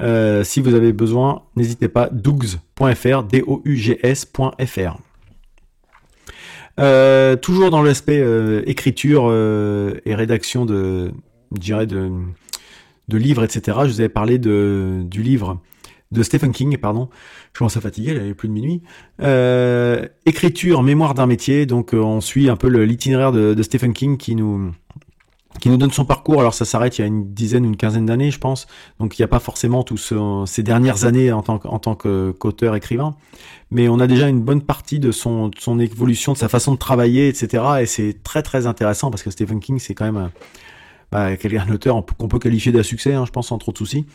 Euh, 0.00 0.44
si 0.44 0.60
vous 0.60 0.74
avez 0.74 0.92
besoin, 0.92 1.42
n'hésitez 1.56 1.88
pas, 1.88 2.08
dougs.fr, 2.10 3.22
D-O-U-G-S.fr. 3.24 4.96
Euh, 6.78 7.36
toujours 7.36 7.70
dans 7.70 7.82
l'aspect 7.82 8.20
euh, 8.20 8.62
écriture 8.66 9.24
et 10.04 10.14
rédaction 10.14 10.64
de, 10.64 11.12
je 11.60 11.84
de, 11.84 12.10
de 13.10 13.18
livres, 13.18 13.44
etc. 13.44 13.78
Je 13.82 13.88
vous 13.92 14.00
avais 14.00 14.08
parlé 14.08 14.38
de, 14.38 15.02
du 15.04 15.22
livre 15.22 15.60
de 16.12 16.22
Stephen 16.22 16.52
King, 16.52 16.76
pardon. 16.78 17.08
Je 17.52 17.58
commence 17.58 17.76
à 17.76 17.80
fatiguer, 17.80 18.12
il 18.12 18.28
est 18.28 18.34
plus 18.34 18.48
de 18.48 18.52
minuit. 18.52 18.82
écriture, 20.26 20.82
mémoire 20.82 21.14
d'un 21.14 21.26
métier. 21.26 21.66
Donc 21.66 21.90
on 21.92 22.20
suit 22.20 22.48
un 22.48 22.56
peu 22.56 22.68
l'itinéraire 22.68 23.32
de, 23.32 23.54
de 23.54 23.62
Stephen 23.62 23.92
King 23.92 24.16
qui 24.16 24.34
nous 24.34 24.72
qui 25.58 25.68
nous 25.68 25.76
donne 25.76 25.90
son 25.90 26.04
parcours. 26.04 26.40
Alors 26.40 26.54
ça 26.54 26.64
s'arrête 26.64 26.98
il 26.98 27.00
y 27.02 27.04
a 27.04 27.06
une 27.06 27.32
dizaine 27.32 27.64
ou 27.64 27.68
une 27.68 27.76
quinzaine 27.76 28.06
d'années, 28.06 28.30
je 28.30 28.38
pense. 28.38 28.66
Donc 28.98 29.18
il 29.18 29.22
n'y 29.22 29.24
a 29.24 29.28
pas 29.28 29.40
forcément 29.40 29.82
tous 29.82 30.12
ces 30.46 30.62
dernières 30.62 31.04
années 31.04 31.32
en 31.32 31.42
tant, 31.42 31.58
tant 31.58 31.94
qu'auteur 31.94 32.76
écrivain, 32.76 33.16
mais 33.70 33.88
on 33.88 33.98
a 33.98 34.06
déjà 34.06 34.28
une 34.28 34.40
bonne 34.40 34.62
partie 34.62 35.00
de 35.00 35.10
son, 35.10 35.50
son 35.58 35.78
évolution, 35.78 36.32
de 36.32 36.38
sa 36.38 36.48
façon 36.48 36.72
de 36.72 36.78
travailler, 36.78 37.28
etc. 37.28 37.64
Et 37.80 37.86
c'est 37.86 38.22
très 38.22 38.42
très 38.42 38.66
intéressant 38.66 39.10
parce 39.10 39.22
que 39.22 39.30
Stephen 39.30 39.60
King, 39.60 39.78
c'est 39.78 39.94
quand 39.94 40.10
même 40.10 40.30
bah, 41.12 41.28
un 41.28 41.72
auteur 41.72 42.04
qu'on 42.18 42.28
peut 42.28 42.38
qualifier 42.38 42.72
d'un 42.72 42.82
succès, 42.82 43.14
hein, 43.14 43.24
je 43.26 43.30
pense, 43.30 43.48
sans 43.48 43.58
trop 43.58 43.72
de 43.72 43.78
soucis. 43.78 44.06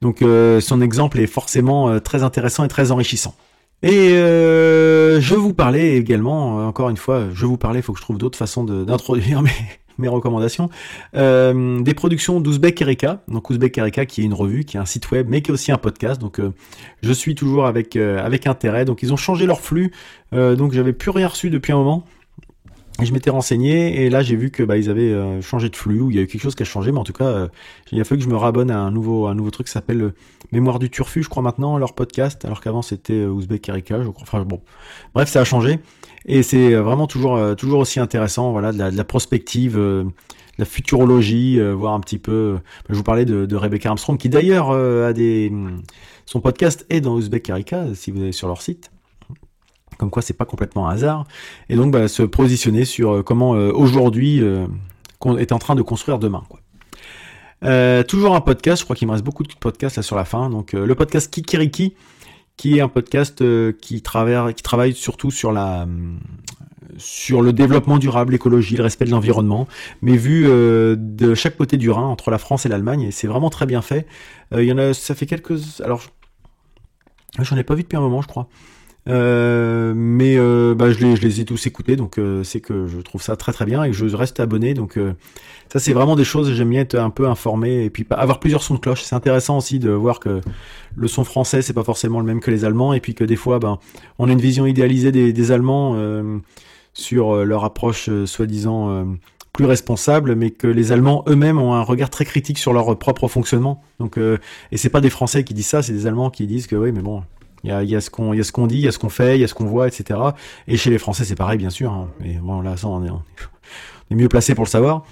Donc 0.00 0.22
euh, 0.22 0.60
son 0.60 0.80
exemple 0.80 1.20
est 1.20 1.26
forcément 1.26 1.88
euh, 1.88 1.98
très 1.98 2.22
intéressant 2.22 2.64
et 2.64 2.68
très 2.68 2.90
enrichissant. 2.90 3.34
Et 3.82 4.12
euh, 4.12 5.20
je 5.20 5.34
vous 5.34 5.54
parlais 5.54 5.96
également, 5.96 6.68
encore 6.68 6.88
une 6.88 6.96
fois, 6.96 7.24
je 7.32 7.46
vous 7.46 7.56
parlais, 7.56 7.80
il 7.80 7.82
faut 7.82 7.92
que 7.92 7.98
je 7.98 8.04
trouve 8.04 8.18
d'autres 8.18 8.38
façons 8.38 8.62
d'introduire 8.62 9.42
mes, 9.42 9.50
mes 9.98 10.08
recommandations. 10.08 10.70
Euh, 11.16 11.80
des 11.80 11.94
productions 11.94 12.40
d'Ouzbek 12.40 12.80
Erika, 12.82 13.22
donc 13.28 13.50
Ouzbek 13.50 13.76
Erika 13.78 14.06
qui 14.06 14.22
est 14.22 14.24
une 14.24 14.34
revue, 14.34 14.64
qui 14.64 14.76
est 14.76 14.80
un 14.80 14.86
site 14.86 15.10
web, 15.10 15.26
mais 15.28 15.42
qui 15.42 15.50
est 15.50 15.54
aussi 15.54 15.72
un 15.72 15.78
podcast. 15.78 16.20
Donc 16.20 16.38
euh, 16.38 16.52
je 17.02 17.12
suis 17.12 17.34
toujours 17.34 17.66
avec 17.66 17.96
euh, 17.96 18.24
avec 18.24 18.46
intérêt. 18.46 18.84
Donc 18.84 19.02
ils 19.02 19.12
ont 19.12 19.16
changé 19.16 19.46
leur 19.46 19.60
flux, 19.60 19.92
donc 20.32 20.72
j'avais 20.72 20.92
plus 20.92 21.10
rien 21.10 21.28
reçu 21.28 21.50
depuis 21.50 21.72
un 21.72 21.76
moment. 21.76 22.04
Et 23.02 23.04
je 23.04 23.12
m'étais 23.12 23.30
renseigné 23.30 24.04
et 24.04 24.10
là 24.10 24.22
j'ai 24.22 24.36
vu 24.36 24.50
que 24.50 24.62
bah, 24.62 24.76
ils 24.76 24.88
avaient 24.88 25.42
changé 25.42 25.68
de 25.68 25.74
flux 25.74 26.00
ou 26.00 26.10
il 26.10 26.16
y 26.16 26.20
a 26.20 26.22
eu 26.22 26.28
quelque 26.28 26.42
chose 26.42 26.54
qui 26.54 26.62
a 26.62 26.66
changé, 26.66 26.92
mais 26.92 26.98
en 26.98 27.04
tout 27.04 27.12
cas 27.12 27.48
il 27.90 28.00
a 28.00 28.04
fallu 28.04 28.20
que 28.20 28.24
je 28.24 28.30
me 28.30 28.36
rabonne 28.36 28.70
à 28.70 28.78
un 28.78 28.92
nouveau 28.92 29.26
un 29.26 29.34
nouveau 29.34 29.50
truc 29.50 29.66
qui 29.66 29.72
s'appelle 29.72 30.12
Mémoire 30.52 30.78
du 30.78 30.88
Turfu, 30.88 31.22
je 31.22 31.28
crois 31.28 31.42
maintenant 31.42 31.78
leur 31.78 31.94
podcast, 31.94 32.44
alors 32.44 32.60
qu'avant 32.60 32.82
c'était 32.82 33.24
Ouzbek 33.24 33.68
Erika, 33.68 34.02
je 34.02 34.08
crois. 34.08 34.22
Enfin 34.22 34.44
bon, 34.44 34.60
bref 35.14 35.28
ça 35.28 35.40
a 35.40 35.44
changé. 35.44 35.80
Et 36.26 36.42
c'est 36.42 36.74
euh, 36.74 36.82
vraiment 36.82 37.06
toujours, 37.06 37.36
euh, 37.36 37.54
aussi 37.72 38.00
intéressant, 38.00 38.52
voilà, 38.52 38.72
de 38.72 38.96
la, 38.96 39.04
prospective, 39.04 39.76
euh, 39.76 40.04
de 40.04 40.10
la 40.58 40.64
futurologie, 40.64 41.60
voir 41.72 41.94
un 41.94 42.00
petit 42.00 42.18
peu. 42.18 42.58
Je 42.88 42.94
vous 42.94 43.02
parlais 43.02 43.24
de, 43.24 43.56
Rebecca 43.56 43.88
Armstrong, 43.88 44.18
qui 44.18 44.28
d'ailleurs 44.28 44.70
a 44.70 45.12
des. 45.12 45.52
Son 46.26 46.40
podcast 46.40 46.86
est 46.88 47.00
dans 47.00 47.18
Uzbek 47.18 47.48
Erika, 47.48 47.86
si 47.94 48.10
vous 48.10 48.22
allez 48.22 48.32
sur 48.32 48.48
leur 48.48 48.62
site. 48.62 48.90
Comme 50.02 50.10
quoi, 50.10 50.20
c'est 50.20 50.36
pas 50.36 50.44
complètement 50.44 50.88
un 50.88 50.94
hasard. 50.94 51.26
Et 51.68 51.76
donc, 51.76 51.92
bah, 51.92 52.08
se 52.08 52.24
positionner 52.24 52.84
sur 52.84 53.22
comment 53.24 53.50
aujourd'hui 53.50 54.42
est 55.38 55.52
en 55.52 55.58
train 55.58 55.76
de 55.76 55.82
construire 55.82 56.18
demain. 56.18 56.42
Toujours 58.08 58.34
un 58.34 58.40
podcast, 58.40 58.80
je 58.80 58.84
crois 58.84 58.96
qu'il 58.96 59.06
me 59.06 59.12
reste 59.12 59.24
beaucoup 59.24 59.44
de 59.44 59.52
podcasts 59.54 59.96
là 59.96 60.02
sur 60.02 60.16
la 60.16 60.24
fin. 60.24 60.50
Donc, 60.50 60.72
le 60.72 60.94
podcast 60.96 61.32
Kikiriki 61.32 61.94
qui 62.56 62.78
est 62.78 62.80
un 62.80 62.88
podcast 62.88 63.42
euh, 63.42 63.72
qui, 63.72 64.02
travaille, 64.02 64.54
qui 64.54 64.62
travaille 64.62 64.94
surtout 64.94 65.30
sur 65.30 65.52
la 65.52 65.86
sur 66.98 67.40
le 67.40 67.54
développement 67.54 67.98
durable, 67.98 68.32
l'écologie, 68.32 68.76
le 68.76 68.82
respect 68.82 69.06
de 69.06 69.10
l'environnement, 69.10 69.66
mais 70.02 70.16
vu 70.16 70.46
euh, 70.46 70.94
de 70.98 71.34
chaque 71.34 71.56
côté 71.56 71.78
du 71.78 71.90
Rhin, 71.90 72.02
entre 72.02 72.30
la 72.30 72.36
France 72.36 72.66
et 72.66 72.68
l'Allemagne, 72.68 73.02
et 73.02 73.10
c'est 73.10 73.26
vraiment 73.26 73.48
très 73.48 73.64
bien 73.64 73.80
fait. 73.80 74.06
Euh, 74.52 74.62
il 74.62 74.68
y 74.68 74.72
en 74.72 74.78
a, 74.78 74.92
ça 74.92 75.14
fait 75.14 75.24
quelques, 75.24 75.80
alors, 75.82 76.02
j'en 77.38 77.56
ai 77.56 77.64
pas 77.64 77.74
vu 77.74 77.82
depuis 77.82 77.96
un 77.96 78.02
moment, 78.02 78.20
je 78.20 78.28
crois. 78.28 78.46
Euh, 79.08 79.92
mais 79.96 80.36
euh, 80.36 80.74
bah, 80.74 80.92
je, 80.92 81.04
les, 81.04 81.40
ai 81.40 81.44
tous 81.44 81.66
écoutés, 81.66 81.96
donc 81.96 82.18
euh, 82.18 82.44
c'est 82.44 82.60
que 82.60 82.86
je 82.86 83.00
trouve 83.00 83.20
ça 83.20 83.34
très 83.34 83.52
très 83.52 83.64
bien 83.64 83.82
et 83.82 83.92
je 83.92 84.04
reste 84.14 84.38
abonné. 84.38 84.74
Donc 84.74 84.98
ça 85.72 85.78
c'est 85.78 85.92
vraiment 85.92 86.16
des 86.16 86.24
choses, 86.24 86.52
j'aime 86.52 86.70
bien 86.70 86.82
être 86.82 86.94
un 86.94 87.10
peu 87.10 87.28
informé 87.28 87.84
et 87.84 87.90
puis 87.90 88.06
avoir 88.10 88.38
plusieurs 88.38 88.62
sons 88.62 88.74
de 88.74 88.80
cloche. 88.80 89.02
C'est 89.02 89.16
intéressant 89.16 89.58
aussi 89.58 89.78
de 89.78 89.90
voir 89.90 90.20
que 90.20 90.40
le 90.94 91.08
son 91.08 91.24
français 91.24 91.62
c'est 91.62 91.72
pas 91.72 91.84
forcément 91.84 92.20
le 92.20 92.26
même 92.26 92.40
que 92.40 92.50
les 92.50 92.64
Allemands 92.64 92.92
et 92.92 93.00
puis 93.00 93.14
que 93.14 93.24
des 93.24 93.36
fois 93.36 93.58
ben, 93.58 93.78
on 94.18 94.28
a 94.28 94.32
une 94.32 94.40
vision 94.40 94.66
idéalisée 94.66 95.10
des, 95.10 95.52
Allemands 95.52 95.96
sur 96.94 97.44
leur 97.44 97.64
approche 97.64 98.08
soi-disant 98.26 99.06
plus 99.52 99.66
responsable, 99.66 100.34
mais 100.34 100.50
que 100.50 100.66
les 100.66 100.92
Allemands 100.92 101.24
eux-mêmes 101.28 101.58
ont 101.58 101.74
un 101.74 101.82
regard 101.82 102.08
très 102.08 102.24
critique 102.24 102.58
sur 102.58 102.72
leur 102.72 102.98
propre 102.98 103.28
fonctionnement. 103.28 103.82
Donc, 103.98 104.18
et 104.18 104.76
c'est 104.76 104.88
pas 104.88 105.00
des 105.00 105.10
Français 105.10 105.44
qui 105.44 105.52
disent 105.52 105.66
ça, 105.66 105.82
c'est 105.82 105.92
des 105.92 106.06
Allemands 106.06 106.30
qui 106.30 106.46
disent 106.46 106.66
que 106.66 106.76
oui, 106.76 106.92
mais 106.92 107.02
bon, 107.02 107.22
il 107.64 107.70
y 107.70 107.72
a, 107.72 107.82
y 107.82 107.94
a, 107.94 108.00
ce 108.00 108.10
qu'on, 108.10 108.32
dit, 108.66 108.76
il 108.76 108.80
y 108.80 108.88
a 108.88 108.92
ce 108.92 108.98
qu'on 108.98 109.08
fait, 109.08 109.36
il 109.36 109.40
y 109.40 109.44
a 109.44 109.48
ce 109.48 109.54
qu'on 109.54 109.66
voit, 109.66 109.86
etc. 109.86 110.18
Et 110.66 110.76
chez 110.76 110.90
les 110.90 110.98
Français, 110.98 111.24
c'est 111.24 111.36
pareil, 111.36 111.58
bien 111.58 111.70
sûr. 111.70 111.92
Hein. 111.92 112.08
Mais 112.20 112.34
bon, 112.34 112.60
là, 112.60 112.76
ça, 112.76 112.88
on 112.88 113.04
est, 113.04 113.10
mieux 114.10 114.28
placé 114.28 114.54
pour 114.54 114.64
le 114.64 114.70
savoir. 114.70 115.04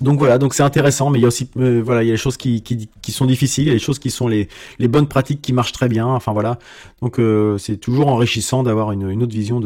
Donc 0.00 0.18
voilà, 0.18 0.38
donc 0.38 0.54
c'est 0.54 0.62
intéressant, 0.62 1.10
mais 1.10 1.18
il 1.18 1.22
y 1.22 1.24
a 1.26 1.28
aussi, 1.28 1.50
euh, 1.58 1.82
voilà, 1.84 2.02
il 2.02 2.06
y 2.06 2.08
a 2.08 2.12
les 2.12 2.18
choses 2.18 2.38
qui, 2.38 2.62
qui, 2.62 3.12
sont 3.12 3.26
difficiles, 3.26 3.64
il 3.64 3.68
y 3.68 3.70
a 3.70 3.74
les 3.74 3.78
choses 3.78 3.98
qui 3.98 4.10
sont 4.10 4.28
les, 4.28 4.48
les 4.78 4.88
bonnes 4.88 5.06
pratiques 5.06 5.42
qui 5.42 5.52
marchent 5.52 5.72
très 5.72 5.88
bien. 5.88 6.06
Enfin 6.06 6.32
voilà, 6.32 6.58
donc 7.02 7.18
euh, 7.18 7.58
c'est 7.58 7.76
toujours 7.76 8.08
enrichissant 8.08 8.62
d'avoir 8.62 8.92
une, 8.92 9.10
une 9.10 9.22
autre 9.22 9.34
vision 9.34 9.60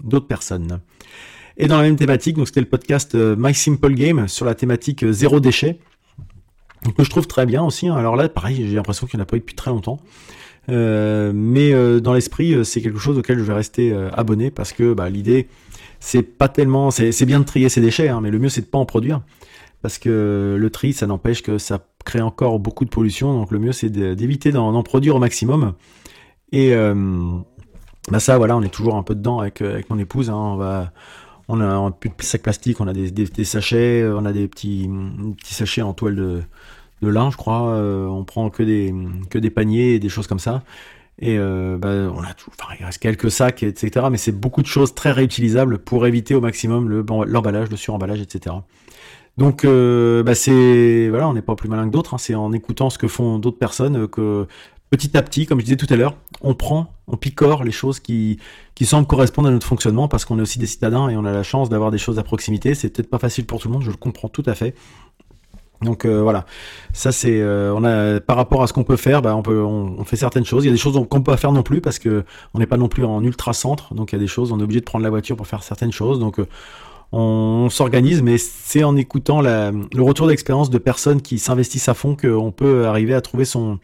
d'autres 0.00 0.28
personnes. 0.28 0.78
Et 1.56 1.66
dans 1.66 1.76
la 1.76 1.82
même 1.82 1.96
thématique, 1.96 2.36
donc 2.36 2.46
c'était 2.46 2.60
le 2.60 2.68
podcast 2.68 3.16
euh, 3.16 3.34
My 3.36 3.52
Simple 3.52 3.92
Game 3.94 4.28
sur 4.28 4.46
la 4.46 4.54
thématique 4.54 5.04
zéro 5.10 5.40
déchet, 5.40 5.80
que 6.96 7.04
je 7.04 7.10
trouve 7.10 7.26
très 7.26 7.44
bien 7.44 7.62
aussi. 7.62 7.88
Hein. 7.88 7.96
Alors 7.96 8.14
là, 8.14 8.28
pareil, 8.28 8.66
j'ai 8.68 8.76
l'impression 8.76 9.06
qu'il 9.06 9.18
n'y 9.18 9.22
en 9.22 9.24
a 9.24 9.26
pas 9.26 9.36
eu 9.36 9.40
depuis 9.40 9.56
très 9.56 9.70
longtemps. 9.70 9.98
Euh, 10.68 11.32
mais 11.34 11.72
euh, 11.72 12.00
dans 12.00 12.12
l'esprit, 12.12 12.54
euh, 12.54 12.64
c'est 12.64 12.82
quelque 12.82 12.98
chose 12.98 13.18
auquel 13.18 13.38
je 13.38 13.44
vais 13.44 13.52
rester 13.52 13.94
abonné 14.12 14.50
parce 14.50 14.72
que 14.72 14.92
bah, 14.92 15.08
l'idée, 15.08 15.48
c'est 15.98 16.22
pas 16.22 16.48
tellement, 16.48 16.90
c'est 16.90 17.24
bien 17.24 17.40
de 17.40 17.44
trier 17.44 17.68
ses 17.68 17.80
déchets, 17.80 18.08
hein, 18.08 18.20
mais 18.20 18.30
le 18.30 18.38
mieux 18.38 18.48
c'est 18.48 18.62
de 18.62 18.66
pas 18.66 18.78
en 18.78 18.86
produire 18.86 19.22
parce 19.82 19.98
que 19.98 20.56
le 20.58 20.70
tri, 20.70 20.92
ça 20.92 21.06
n'empêche 21.06 21.42
que 21.42 21.58
ça 21.58 21.86
crée 22.04 22.20
encore 22.20 22.58
beaucoup 22.58 22.84
de 22.84 22.90
pollution. 22.90 23.32
Donc 23.32 23.50
le 23.50 23.58
mieux 23.58 23.72
c'est 23.72 23.88
d'éviter 23.88 24.52
d'en 24.52 24.82
produire 24.82 25.16
au 25.16 25.18
maximum. 25.18 25.74
Et 26.52 26.74
bah 28.10 28.18
ça, 28.18 28.36
voilà, 28.38 28.56
on 28.56 28.62
est 28.62 28.72
toujours 28.72 28.96
un 28.96 29.02
peu 29.02 29.14
dedans 29.14 29.40
avec, 29.40 29.62
mon 29.88 29.98
épouse. 29.98 30.28
Hein, 30.28 30.34
on 30.34 30.56
va, 30.56 30.92
on 31.48 31.60
a 31.60 31.90
plus 31.92 32.10
de 32.10 32.22
sacs 32.22 32.42
plastiques, 32.42 32.80
on 32.80 32.88
a 32.88 32.92
des, 32.92 33.10
des, 33.10 33.44
sachets, 33.44 34.04
on 34.06 34.26
a 34.26 34.32
des 34.32 34.48
petits, 34.48 34.90
petits 35.38 35.54
sachets 35.54 35.82
en 35.82 35.94
toile 35.94 36.16
de 36.16 36.42
de 37.02 37.08
lin, 37.08 37.30
je 37.30 37.36
crois. 37.36 37.70
Euh, 37.70 38.06
on 38.06 38.24
prend 38.24 38.50
que 38.50 38.62
des, 38.62 39.50
paniers 39.50 39.94
et 39.94 39.98
des 39.98 40.08
choses 40.08 40.26
comme 40.26 40.38
ça. 40.38 40.62
Et 41.18 41.36
euh, 41.38 41.76
bah, 41.76 42.10
on 42.14 42.22
a 42.22 42.32
tout, 42.32 42.50
enfin, 42.58 42.74
il 42.78 42.84
reste 42.84 42.98
quelques 42.98 43.30
sacs, 43.30 43.62
etc. 43.62 44.06
Mais 44.10 44.16
c'est 44.16 44.32
beaucoup 44.32 44.62
de 44.62 44.66
choses 44.66 44.94
très 44.94 45.12
réutilisables 45.12 45.78
pour 45.78 46.06
éviter 46.06 46.34
au 46.34 46.40
maximum 46.40 46.88
le, 46.88 47.04
l'emballage, 47.26 47.70
le 47.70 47.76
suremballage, 47.76 48.20
etc. 48.20 48.56
Donc, 49.36 49.64
euh, 49.64 50.22
bah, 50.22 50.34
c'est 50.34 51.08
voilà, 51.10 51.28
on 51.28 51.34
n'est 51.34 51.42
pas 51.42 51.56
plus 51.56 51.68
malin 51.68 51.86
que 51.86 51.92
d'autres. 51.92 52.14
Hein. 52.14 52.18
c'est 52.18 52.34
en 52.34 52.52
écoutant 52.52 52.90
ce 52.90 52.98
que 52.98 53.08
font 53.08 53.38
d'autres 53.38 53.58
personnes 53.58 54.08
que 54.08 54.46
petit 54.90 55.16
à 55.16 55.22
petit, 55.22 55.46
comme 55.46 55.60
je 55.60 55.64
disais 55.64 55.76
tout 55.76 55.86
à 55.88 55.96
l'heure, 55.96 56.16
on 56.40 56.54
prend, 56.54 56.92
on 57.06 57.16
picore 57.16 57.64
les 57.64 57.70
choses 57.70 58.00
qui, 58.00 58.38
qui 58.74 58.84
semblent 58.84 59.06
correspondre 59.06 59.48
à 59.48 59.52
notre 59.52 59.66
fonctionnement 59.66 60.08
parce 60.08 60.24
qu'on 60.24 60.38
est 60.38 60.42
aussi 60.42 60.58
des 60.58 60.66
citadins 60.66 61.08
et 61.08 61.16
on 61.16 61.24
a 61.24 61.32
la 61.32 61.44
chance 61.44 61.68
d'avoir 61.68 61.90
des 61.90 61.98
choses 61.98 62.18
à 62.18 62.22
proximité. 62.22 62.74
C'est 62.74 62.90
peut-être 62.90 63.08
pas 63.08 63.18
facile 63.18 63.46
pour 63.46 63.60
tout 63.60 63.68
le 63.68 63.74
monde, 63.74 63.82
je 63.82 63.90
le 63.90 63.96
comprends 63.96 64.28
tout 64.28 64.42
à 64.46 64.54
fait. 64.54 64.74
Donc 65.82 66.04
euh, 66.04 66.20
voilà, 66.22 66.44
ça 66.92 67.10
c'est 67.10 67.40
euh, 67.40 67.72
on 67.74 67.84
a 67.84 68.20
par 68.20 68.36
rapport 68.36 68.62
à 68.62 68.66
ce 68.66 68.74
qu'on 68.74 68.84
peut 68.84 68.96
faire, 68.96 69.22
bah, 69.22 69.34
on 69.34 69.42
peut 69.42 69.62
on, 69.62 70.04
fait 70.04 70.16
certaines 70.16 70.44
choses. 70.44 70.64
Il 70.64 70.66
y 70.66 70.70
a 70.70 70.72
des 70.72 70.78
choses 70.78 70.94
qu'on 71.08 71.22
peut 71.22 71.32
pas 71.32 71.38
faire 71.38 71.52
non 71.52 71.62
plus 71.62 71.80
parce 71.80 71.98
que 71.98 72.24
on 72.52 72.58
n'est 72.58 72.66
pas 72.66 72.76
non 72.76 72.88
plus 72.88 73.04
en 73.04 73.24
ultra 73.24 73.54
centre, 73.54 73.94
donc 73.94 74.12
il 74.12 74.16
y 74.16 74.18
a 74.18 74.20
des 74.20 74.26
choses 74.26 74.52
on 74.52 74.60
est 74.60 74.62
obligé 74.62 74.80
de 74.80 74.84
prendre 74.84 75.04
la 75.04 75.10
voiture 75.10 75.36
pour 75.36 75.46
faire 75.46 75.62
certaines 75.62 75.92
choses. 75.92 76.18
Donc 76.18 76.38
euh, 76.38 76.46
on, 77.12 77.70
s'organise, 77.70 78.20
mais 78.20 78.36
c'est 78.36 78.84
en 78.84 78.94
écoutant 78.94 79.40
le 79.40 80.02
retour 80.02 80.26
d'expérience 80.26 80.68
de 80.68 80.78
personnes 80.78 81.22
qui 81.22 81.38
s'investissent 81.38 81.88
à 81.88 81.94
fond 81.94 82.14
qu'on 82.14 82.52
peut 82.52 82.86
arriver 82.86 83.14
à 83.14 83.22
trouver 83.22 83.46
son 83.46 83.78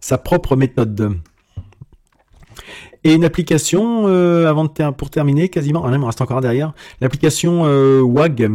sa 0.00 0.16
propre 0.16 0.56
méthode. 0.56 1.18
Et 3.04 3.12
une 3.12 3.24
application, 3.24 4.06
avant 4.06 4.64
de 4.64 4.90
pour 4.92 5.10
terminer, 5.10 5.48
quasiment, 5.48 5.84
ah 5.84 5.90
il 5.92 5.98
me 5.98 6.06
reste 6.06 6.22
encore 6.22 6.40
derrière, 6.40 6.72
l'application 7.00 7.62
WAG, 8.02 8.50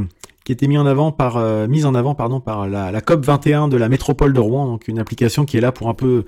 était 0.52 0.68
mis 0.68 0.78
en 0.78 0.86
avant 0.86 1.12
par 1.12 1.38
euh, 1.38 1.68
mise 1.68 1.86
en 1.86 1.96
avant 1.96 2.16
pardon 2.16 2.40
par 2.40 2.68
la, 2.68 3.02
COP 3.02 3.26
21 3.26 3.68
de 3.68 3.78
la 3.78 3.90
métropole 3.90 4.34
de 4.34 4.40
Rouen, 4.40 4.66
donc 4.68 4.88
une 4.88 5.00
application 5.00 5.46
qui 5.46 5.58
est 5.58 5.62
là 5.62 5.72
pour 5.72 5.90
un 5.90 5.94
peu 5.94 6.26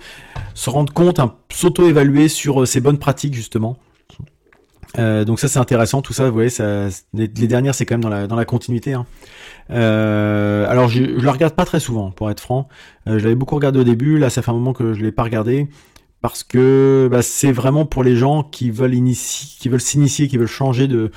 se 0.54 0.70
rendre 0.70 0.94
compte, 0.94 1.20
s'auto-évaluer 1.52 2.28
sur 2.28 2.62
euh, 2.62 2.66
ses 2.66 2.82
bonnes 2.82 3.00
pratiques 3.00 3.34
justement. 3.34 3.78
Euh, 5.00 5.26
donc 5.26 5.40
ça 5.40 5.48
c'est 5.48 5.60
intéressant, 5.60 6.02
tout 6.02 6.14
ça, 6.14 6.28
vous 6.28 6.34
voyez, 6.34 6.50
ça, 6.50 6.88
les, 7.14 7.28
dernières 7.28 7.74
c'est 7.74 7.86
quand 7.86 7.96
même 7.96 8.04
dans 8.04 8.10
la, 8.10 8.28
dans 8.28 8.36
la 8.36 8.46
continuité. 8.46 8.94
Hein. 8.94 9.06
Euh, 9.72 10.68
alors 10.70 10.88
je, 10.88 11.18
je 11.18 11.26
la 11.26 11.32
regarde 11.32 11.56
pas 11.56 11.66
très 11.66 11.80
souvent, 11.80 12.12
pour 12.12 12.30
être 12.30 12.40
franc. 12.40 12.68
Euh, 13.08 13.18
je 13.18 13.24
l'avais 13.24 13.36
beaucoup 13.36 13.56
regardé 13.56 13.80
au 13.80 13.84
début, 13.84 14.20
là 14.20 14.30
ça 14.30 14.42
fait 14.42 14.52
un 14.52 14.56
moment 14.56 14.74
que 14.74 14.94
je 14.94 15.02
l'ai 15.02 15.12
pas 15.12 15.24
regardé 15.24 15.68
parce 16.22 16.44
que 16.44 17.10
bah, 17.12 17.22
c'est 17.22 17.52
vraiment 17.52 17.86
pour 17.86 18.04
les 18.04 18.16
gens 18.16 18.44
qui 18.44 18.70
veulent 18.70 18.94
initier, 18.94 19.58
qui 19.60 19.68
veulent 19.68 19.82
s'initier, 19.82 20.28
qui 20.28 20.38
veulent 20.38 20.48
changer 20.48 20.88
de 20.88 21.12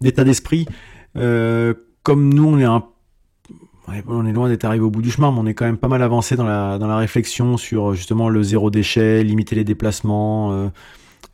d'état 0.00 0.24
d'esprit. 0.24 0.66
Euh, 1.16 1.74
comme 2.10 2.34
nous, 2.34 2.44
on 2.44 2.58
est 2.58 2.64
un 2.64 2.82
on 4.08 4.26
est 4.26 4.32
loin 4.32 4.48
d'être 4.48 4.64
arrivé 4.64 4.82
au 4.84 4.90
bout 4.90 5.00
du 5.00 5.12
chemin, 5.12 5.30
mais 5.30 5.38
on 5.38 5.46
est 5.46 5.54
quand 5.54 5.64
même 5.64 5.78
pas 5.78 5.86
mal 5.86 6.02
avancé 6.02 6.34
dans 6.34 6.44
la, 6.44 6.96
réflexion 6.96 7.56
sur 7.56 7.94
justement 7.94 8.28
le 8.28 8.42
zéro 8.42 8.68
déchet, 8.68 9.22
limiter 9.22 9.54
les 9.54 9.62
déplacements, 9.62 10.52
euh, 10.52 10.68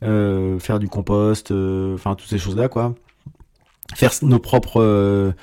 euh, 0.02 0.58
faire 0.58 0.78
du 0.78 0.86
compost, 0.86 1.50
euh, 1.50 1.94
enfin 1.94 2.14
toutes 2.14 2.28
ces 2.28 2.36
choses-là, 2.36 2.68
quoi. 2.68 2.94
Faire 3.94 4.10
nos 4.20 4.38
propres, 4.38 5.34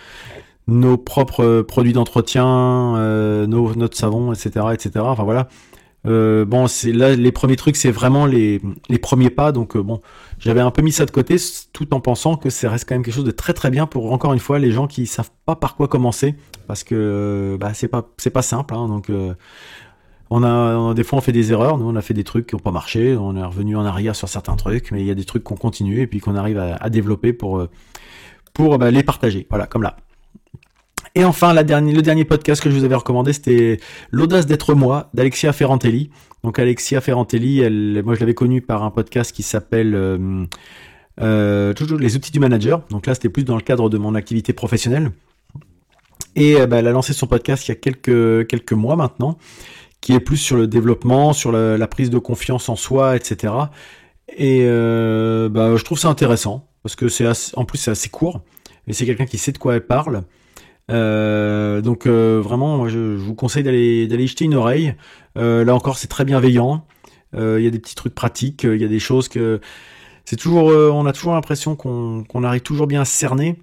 nos 0.67 0.97
propres 0.97 1.61
produits 1.61 1.93
d'entretien, 1.93 2.93
notre 3.47 3.97
savon, 3.97 4.33
etc., 4.33 4.67
etc. 4.71 4.91
Enfin 4.99 5.23
voilà. 5.23 5.47
Bon, 6.05 6.67
c'est 6.67 6.91
là 6.91 7.15
les 7.15 7.31
premiers 7.31 7.55
trucs, 7.55 7.75
c'est 7.75 7.91
vraiment 7.91 8.25
les, 8.25 8.59
premiers 9.01 9.29
pas. 9.29 9.51
Donc 9.51 9.77
bon, 9.77 10.01
j'avais 10.39 10.61
un 10.61 10.71
peu 10.71 10.81
mis 10.81 10.91
ça 10.91 11.05
de 11.05 11.11
côté, 11.11 11.37
tout 11.71 11.93
en 11.93 11.99
pensant 11.99 12.35
que 12.35 12.49
ça 12.49 12.69
reste 12.69 12.87
quand 12.87 12.95
même 12.95 13.03
quelque 13.03 13.15
chose 13.15 13.23
de 13.23 13.31
très 13.31 13.53
très 13.53 13.69
bien 13.69 13.85
pour 13.85 14.11
encore 14.11 14.33
une 14.33 14.39
fois 14.39 14.59
les 14.59 14.71
gens 14.71 14.87
qui 14.87 15.07
savent 15.07 15.31
pas 15.45 15.55
par 15.55 15.75
quoi 15.75 15.87
commencer, 15.87 16.35
parce 16.67 16.83
que 16.83 17.57
bah, 17.59 17.73
c'est 17.73 17.87
pas 17.87 18.09
c'est 18.17 18.29
pas 18.29 18.41
simple. 18.41 18.73
Hein, 18.73 18.87
donc 18.87 19.09
euh, 19.09 19.33
on 20.29 20.43
a 20.43 20.93
des 20.93 21.03
fois 21.03 21.19
on 21.19 21.21
fait 21.21 21.31
des 21.31 21.51
erreurs, 21.51 21.77
nous 21.77 21.85
on 21.85 21.95
a 21.95 22.01
fait 22.01 22.13
des 22.13 22.23
trucs 22.23 22.47
qui 22.47 22.55
n'ont 22.55 22.61
pas 22.61 22.71
marché, 22.71 23.15
on 23.15 23.35
est 23.35 23.43
revenu 23.43 23.77
en 23.77 23.85
arrière 23.85 24.15
sur 24.15 24.27
certains 24.27 24.55
trucs, 24.55 24.91
mais 24.91 25.01
il 25.01 25.05
y 25.05 25.11
a 25.11 25.15
des 25.15 25.25
trucs 25.25 25.43
qu'on 25.43 25.55
continue 25.55 26.01
et 26.01 26.07
puis 26.07 26.19
qu'on 26.19 26.35
arrive 26.35 26.57
à, 26.57 26.89
développer 26.89 27.33
pour 27.33 27.59
euh, 27.59 27.69
pour 28.53 28.77
bah, 28.77 28.91
les 28.91 29.03
partager. 29.03 29.47
Voilà, 29.49 29.67
comme 29.67 29.83
là. 29.83 29.97
Et 31.15 31.23
enfin, 31.25 31.53
le 31.53 32.01
dernier 32.01 32.25
podcast 32.25 32.61
que 32.61 32.71
je 32.71 32.75
vous 32.75 32.85
avais 32.85 32.95
recommandé, 32.95 33.33
c'était 33.33 33.79
L'audace 34.09 34.47
d'être 34.47 34.73
moi 34.73 35.11
d'Alexia 35.13 35.53
Ferrantelli. 35.53 36.09
Donc 36.43 36.57
Alexia 36.57 37.01
Ferrantelli, 37.01 37.61
moi 38.01 38.15
je 38.15 38.19
l'avais 38.19 38.33
connue 38.33 38.61
par 38.61 38.83
un 38.83 38.89
podcast 38.89 39.31
qui 39.31 39.43
s'appelle 39.43 39.93
euh, 39.93 40.45
euh, 41.21 41.73
les 41.99 42.15
outils 42.15 42.31
du 42.31 42.39
manager. 42.39 42.81
Donc 42.89 43.05
là, 43.05 43.13
c'était 43.13 43.29
plus 43.29 43.43
dans 43.43 43.55
le 43.55 43.61
cadre 43.61 43.89
de 43.89 43.97
mon 43.99 44.15
activité 44.15 44.53
professionnelle. 44.53 45.11
Et 46.35 46.59
euh, 46.59 46.65
bah, 46.65 46.77
elle 46.79 46.87
a 46.87 46.91
lancé 46.91 47.13
son 47.13 47.27
podcast 47.27 47.67
il 47.67 47.71
y 47.71 47.73
a 47.73 47.75
quelques 47.75 48.73
mois 48.73 48.95
maintenant, 48.95 49.37
qui 50.01 50.13
est 50.13 50.19
plus 50.19 50.37
sur 50.37 50.57
le 50.57 50.65
développement, 50.65 51.31
sur 51.33 51.51
la, 51.51 51.87
prise 51.87 52.09
de 52.09 52.17
confiance 52.17 52.69
en 52.69 52.75
soi, 52.75 53.15
etc. 53.15 53.53
Et 54.35 54.63
bah, 54.65 55.75
je 55.75 55.83
trouve 55.83 55.99
ça 55.99 56.07
intéressant 56.09 56.67
parce 56.81 56.95
que 56.95 57.07
c'est 57.07 57.27
en 57.55 57.65
plus 57.65 57.77
c'est 57.77 57.91
assez 57.91 58.09
court 58.09 58.41
et 58.87 58.93
c'est 58.93 59.05
quelqu'un 59.05 59.27
qui 59.27 59.37
sait 59.37 59.51
de 59.51 59.59
quoi 59.59 59.75
elle 59.75 59.85
parle. 59.85 60.23
Euh, 60.91 61.81
donc 61.81 62.05
euh, 62.05 62.41
vraiment, 62.43 62.87
je, 62.89 63.15
vous 63.15 63.35
conseille 63.35 63.63
d'aller 63.63 64.07
d'aller 64.07 64.27
jeter 64.27 64.45
une 64.45 64.55
oreille. 64.55 64.95
Euh, 65.37 65.63
là 65.63 65.75
encore, 65.75 65.97
c'est 65.97 66.07
très 66.07 66.25
bienveillant. 66.25 66.85
Il 67.35 67.63
y 67.63 67.67
a 67.67 67.71
des 67.71 67.79
petits 67.79 67.95
trucs 67.95 68.13
pratiques. 68.13 68.63
Il 68.63 68.79
y 68.79 68.85
a 68.85 68.87
des 68.87 68.99
choses 68.99 69.27
que 69.27 69.59
c'est 70.23 70.35
toujours, 70.35 70.65
on 70.65 71.07
a 71.07 71.13
toujours 71.13 71.33
l'impression 71.33 71.75
qu'on 71.75 72.43
arrive 72.43 72.61
toujours 72.61 72.85
bien 72.85 73.01
à 73.01 73.05
cerner. 73.05 73.57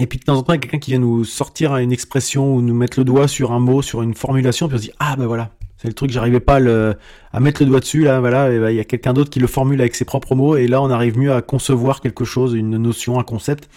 Et 0.00 0.06
puis 0.08 0.18
de 0.18 0.24
temps 0.24 0.36
en 0.36 0.42
temps, 0.42 0.52
il 0.52 0.56
y 0.56 0.58
a 0.58 0.62
quelqu'un 0.62 0.78
qui 0.78 0.90
vient 0.90 0.98
nous 0.98 1.24
sortir 1.24 1.76
une 1.76 1.92
expression 1.92 2.54
ou 2.54 2.62
nous 2.62 2.74
mettre 2.74 2.98
le 2.98 3.04
doigt 3.04 3.28
sur 3.28 3.52
un 3.52 3.60
mot, 3.60 3.82
sur 3.82 4.02
une 4.02 4.14
formulation, 4.14 4.66
puis 4.66 4.74
on 4.74 4.78
se 4.78 4.82
dit 4.82 4.92
ah 4.98 5.14
ben 5.16 5.26
voilà, 5.26 5.52
c'est 5.76 5.86
le 5.86 5.94
truc, 5.94 6.10
j'arrivais 6.10 6.40
pas 6.40 6.56
à 6.56 7.40
mettre 7.40 7.62
le 7.62 7.68
doigt 7.68 7.80
dessus 7.80 8.02
là, 8.02 8.18
voilà, 8.18 8.50
ben, 8.50 8.70
il 8.70 8.76
y 8.76 8.80
a 8.80 8.84
quelqu'un 8.84 9.14
d'autre 9.14 9.30
qui 9.30 9.38
le 9.38 9.46
formule 9.46 9.80
avec 9.80 9.94
ses 9.94 10.04
propres 10.04 10.34
mots, 10.34 10.56
et 10.56 10.66
là 10.66 10.82
on 10.82 10.90
arrive 10.90 11.16
mieux 11.16 11.32
à 11.32 11.40
concevoir 11.40 12.00
quelque 12.00 12.24
chose, 12.24 12.52
une 12.52 12.76
notion, 12.76 13.18
un 13.18 13.22
concept. 13.22 13.70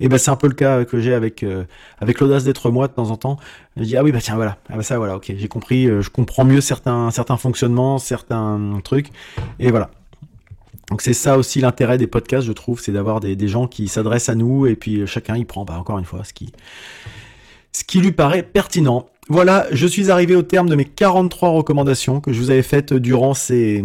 Et 0.00 0.08
ben 0.08 0.18
c'est 0.18 0.30
un 0.30 0.36
peu 0.36 0.48
le 0.48 0.54
cas 0.54 0.84
que 0.84 1.00
j'ai 1.00 1.14
avec 1.14 1.42
euh, 1.42 1.64
avec 1.98 2.20
l'audace 2.20 2.44
d'être 2.44 2.70
moi 2.70 2.88
de 2.88 2.92
temps 2.92 3.10
en 3.10 3.16
temps. 3.16 3.38
Je 3.76 3.84
dis 3.84 3.96
ah 3.96 4.02
oui 4.02 4.12
bah 4.12 4.20
tiens 4.20 4.36
voilà 4.36 4.58
ah 4.68 4.76
bah 4.76 4.82
ça 4.82 4.98
voilà 4.98 5.16
ok 5.16 5.32
j'ai 5.36 5.48
compris 5.48 5.86
euh, 5.86 6.02
je 6.02 6.10
comprends 6.10 6.44
mieux 6.44 6.60
certains 6.60 7.10
certains 7.10 7.36
fonctionnements 7.36 7.98
certains 7.98 8.80
trucs 8.84 9.08
et 9.58 9.70
voilà. 9.70 9.90
Donc 10.90 11.02
c'est 11.02 11.14
ça 11.14 11.36
aussi 11.36 11.60
l'intérêt 11.60 11.98
des 11.98 12.06
podcasts 12.06 12.46
je 12.46 12.52
trouve 12.52 12.80
c'est 12.80 12.92
d'avoir 12.92 13.20
des, 13.20 13.34
des 13.34 13.48
gens 13.48 13.66
qui 13.66 13.88
s'adressent 13.88 14.28
à 14.28 14.34
nous 14.34 14.66
et 14.66 14.76
puis 14.76 15.06
chacun 15.06 15.36
y 15.36 15.44
prend 15.44 15.64
bah 15.64 15.78
encore 15.78 15.98
une 15.98 16.04
fois 16.04 16.22
ce 16.24 16.32
qui 16.32 16.52
ce 17.76 17.84
qui 17.84 18.00
lui 18.00 18.12
paraît 18.12 18.42
pertinent. 18.42 19.06
Voilà, 19.28 19.66
je 19.70 19.86
suis 19.86 20.10
arrivé 20.10 20.34
au 20.34 20.42
terme 20.42 20.68
de 20.68 20.74
mes 20.76 20.86
43 20.86 21.50
recommandations 21.50 22.20
que 22.20 22.32
je 22.32 22.40
vous 22.40 22.50
avais 22.50 22.62
faites 22.62 22.94
durant 22.94 23.34
ces, 23.34 23.84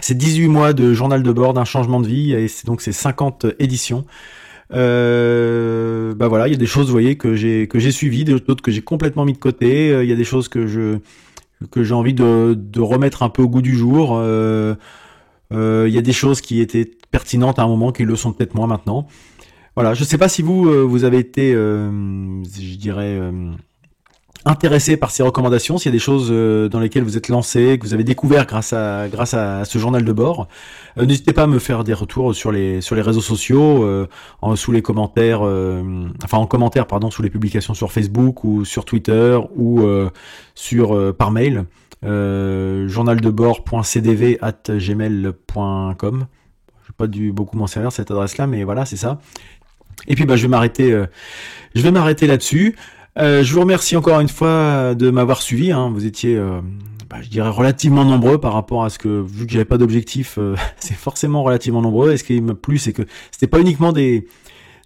ces 0.00 0.14
18 0.14 0.48
mois 0.48 0.72
de 0.74 0.92
journal 0.92 1.22
de 1.22 1.32
bord 1.32 1.54
d'un 1.54 1.64
changement 1.64 2.00
de 2.00 2.08
vie 2.08 2.34
et 2.34 2.46
donc 2.66 2.82
ces 2.82 2.92
50 2.92 3.46
éditions. 3.58 4.04
Euh, 4.72 6.14
bah 6.14 6.28
voilà, 6.28 6.48
il 6.48 6.52
y 6.52 6.54
a 6.54 6.58
des 6.58 6.66
choses, 6.66 6.86
vous 6.86 6.92
voyez, 6.92 7.16
que 7.16 7.34
j'ai 7.34 7.68
que 7.68 7.78
j'ai 7.78 7.92
suivies, 7.92 8.24
d'autres 8.24 8.62
que 8.62 8.70
j'ai 8.70 8.82
complètement 8.82 9.24
mis 9.24 9.32
de 9.32 9.38
côté. 9.38 9.90
Euh, 9.90 10.04
il 10.04 10.10
y 10.10 10.12
a 10.12 10.16
des 10.16 10.24
choses 10.24 10.48
que 10.48 10.66
je 10.66 10.98
que 11.70 11.82
j'ai 11.84 11.94
envie 11.94 12.14
de, 12.14 12.54
de 12.54 12.80
remettre 12.80 13.22
un 13.22 13.28
peu 13.28 13.42
au 13.42 13.48
goût 13.48 13.62
du 13.62 13.76
jour. 13.76 14.16
Euh, 14.16 14.74
euh, 15.52 15.84
il 15.88 15.94
y 15.94 15.98
a 15.98 16.02
des 16.02 16.12
choses 16.12 16.40
qui 16.40 16.60
étaient 16.60 16.90
pertinentes 17.10 17.58
à 17.58 17.62
un 17.62 17.68
moment 17.68 17.92
qui 17.92 18.04
le 18.04 18.16
sont 18.16 18.32
peut-être 18.32 18.54
moins 18.54 18.66
maintenant. 18.66 19.06
Voilà, 19.76 19.94
je 19.94 20.04
sais 20.04 20.18
pas 20.18 20.28
si 20.28 20.42
vous 20.42 20.88
vous 20.88 21.04
avez 21.04 21.18
été, 21.18 21.52
je 21.52 22.76
dirais 22.76 23.18
intéressé 24.46 24.96
par 24.96 25.10
ces 25.10 25.22
recommandations, 25.22 25.76
s'il 25.78 25.90
y 25.90 25.94
a 25.94 25.96
des 25.96 25.98
choses 25.98 26.28
euh, 26.30 26.68
dans 26.68 26.80
lesquelles 26.80 27.02
vous 27.02 27.16
êtes 27.16 27.28
lancé, 27.28 27.78
que 27.78 27.86
vous 27.86 27.94
avez 27.94 28.04
découvert 28.04 28.44
grâce 28.46 28.74
à 28.74 29.08
grâce 29.08 29.34
à 29.34 29.64
ce 29.64 29.78
journal 29.78 30.04
de 30.04 30.12
bord, 30.12 30.48
euh, 30.98 31.06
n'hésitez 31.06 31.32
pas 31.32 31.44
à 31.44 31.46
me 31.46 31.58
faire 31.58 31.82
des 31.84 31.94
retours 31.94 32.34
sur 32.34 32.52
les 32.52 32.80
sur 32.80 32.94
les 32.94 33.02
réseaux 33.02 33.22
sociaux, 33.22 33.84
euh, 33.84 34.06
en, 34.42 34.56
sous 34.56 34.72
les 34.72 34.82
commentaires, 34.82 35.40
enfin 36.24 36.38
en 36.38 36.46
commentaire 36.46 36.86
pardon, 36.86 37.10
sous 37.10 37.22
les 37.22 37.30
publications 37.30 37.74
sur 37.74 37.90
Facebook 37.90 38.44
ou 38.44 38.64
sur 38.64 38.84
Twitter 38.84 39.38
ou 39.56 39.82
sur 40.54 41.14
par 41.14 41.30
mail, 41.30 41.64
journaldebord.cdv 42.02 44.38
at 44.42 44.62
gmail.com. 44.68 46.26
Je 46.82 46.88
vais 46.88 46.94
pas 46.96 47.06
dû 47.06 47.32
beaucoup 47.32 47.56
m'en 47.56 47.66
servir 47.66 47.92
cette 47.92 48.10
adresse-là, 48.10 48.46
mais 48.46 48.64
voilà, 48.64 48.84
c'est 48.84 48.96
ça. 48.96 49.18
Et 50.06 50.16
puis 50.16 50.26
bah 50.26 50.36
je 50.36 50.42
vais 50.42 50.48
m'arrêter, 50.48 50.90
je 51.74 51.82
vais 51.82 51.90
m'arrêter 51.90 52.26
là-dessus. 52.26 52.76
Euh, 53.16 53.44
je 53.44 53.54
vous 53.54 53.60
remercie 53.60 53.96
encore 53.96 54.20
une 54.20 54.28
fois 54.28 54.94
de 54.94 55.10
m'avoir 55.10 55.42
suivi. 55.42 55.70
Hein. 55.72 55.90
Vous 55.92 56.04
étiez, 56.04 56.36
euh, 56.36 56.60
bah, 57.08 57.18
je 57.22 57.28
dirais, 57.28 57.48
relativement 57.48 58.04
nombreux 58.04 58.38
par 58.38 58.52
rapport 58.52 58.84
à 58.84 58.90
ce 58.90 58.98
que, 58.98 59.20
vu 59.20 59.46
que 59.46 59.52
j'avais 59.52 59.64
pas 59.64 59.78
d'objectif, 59.78 60.36
euh, 60.38 60.56
c'est 60.78 60.94
forcément 60.94 61.42
relativement 61.42 61.82
nombreux. 61.82 62.12
Et 62.12 62.16
ce 62.16 62.24
qui 62.24 62.40
m'a 62.40 62.54
plu, 62.54 62.78
c'est 62.78 62.92
que 62.92 63.02
c'était 63.30 63.46
pas 63.46 63.60
uniquement 63.60 63.92
des, 63.92 64.26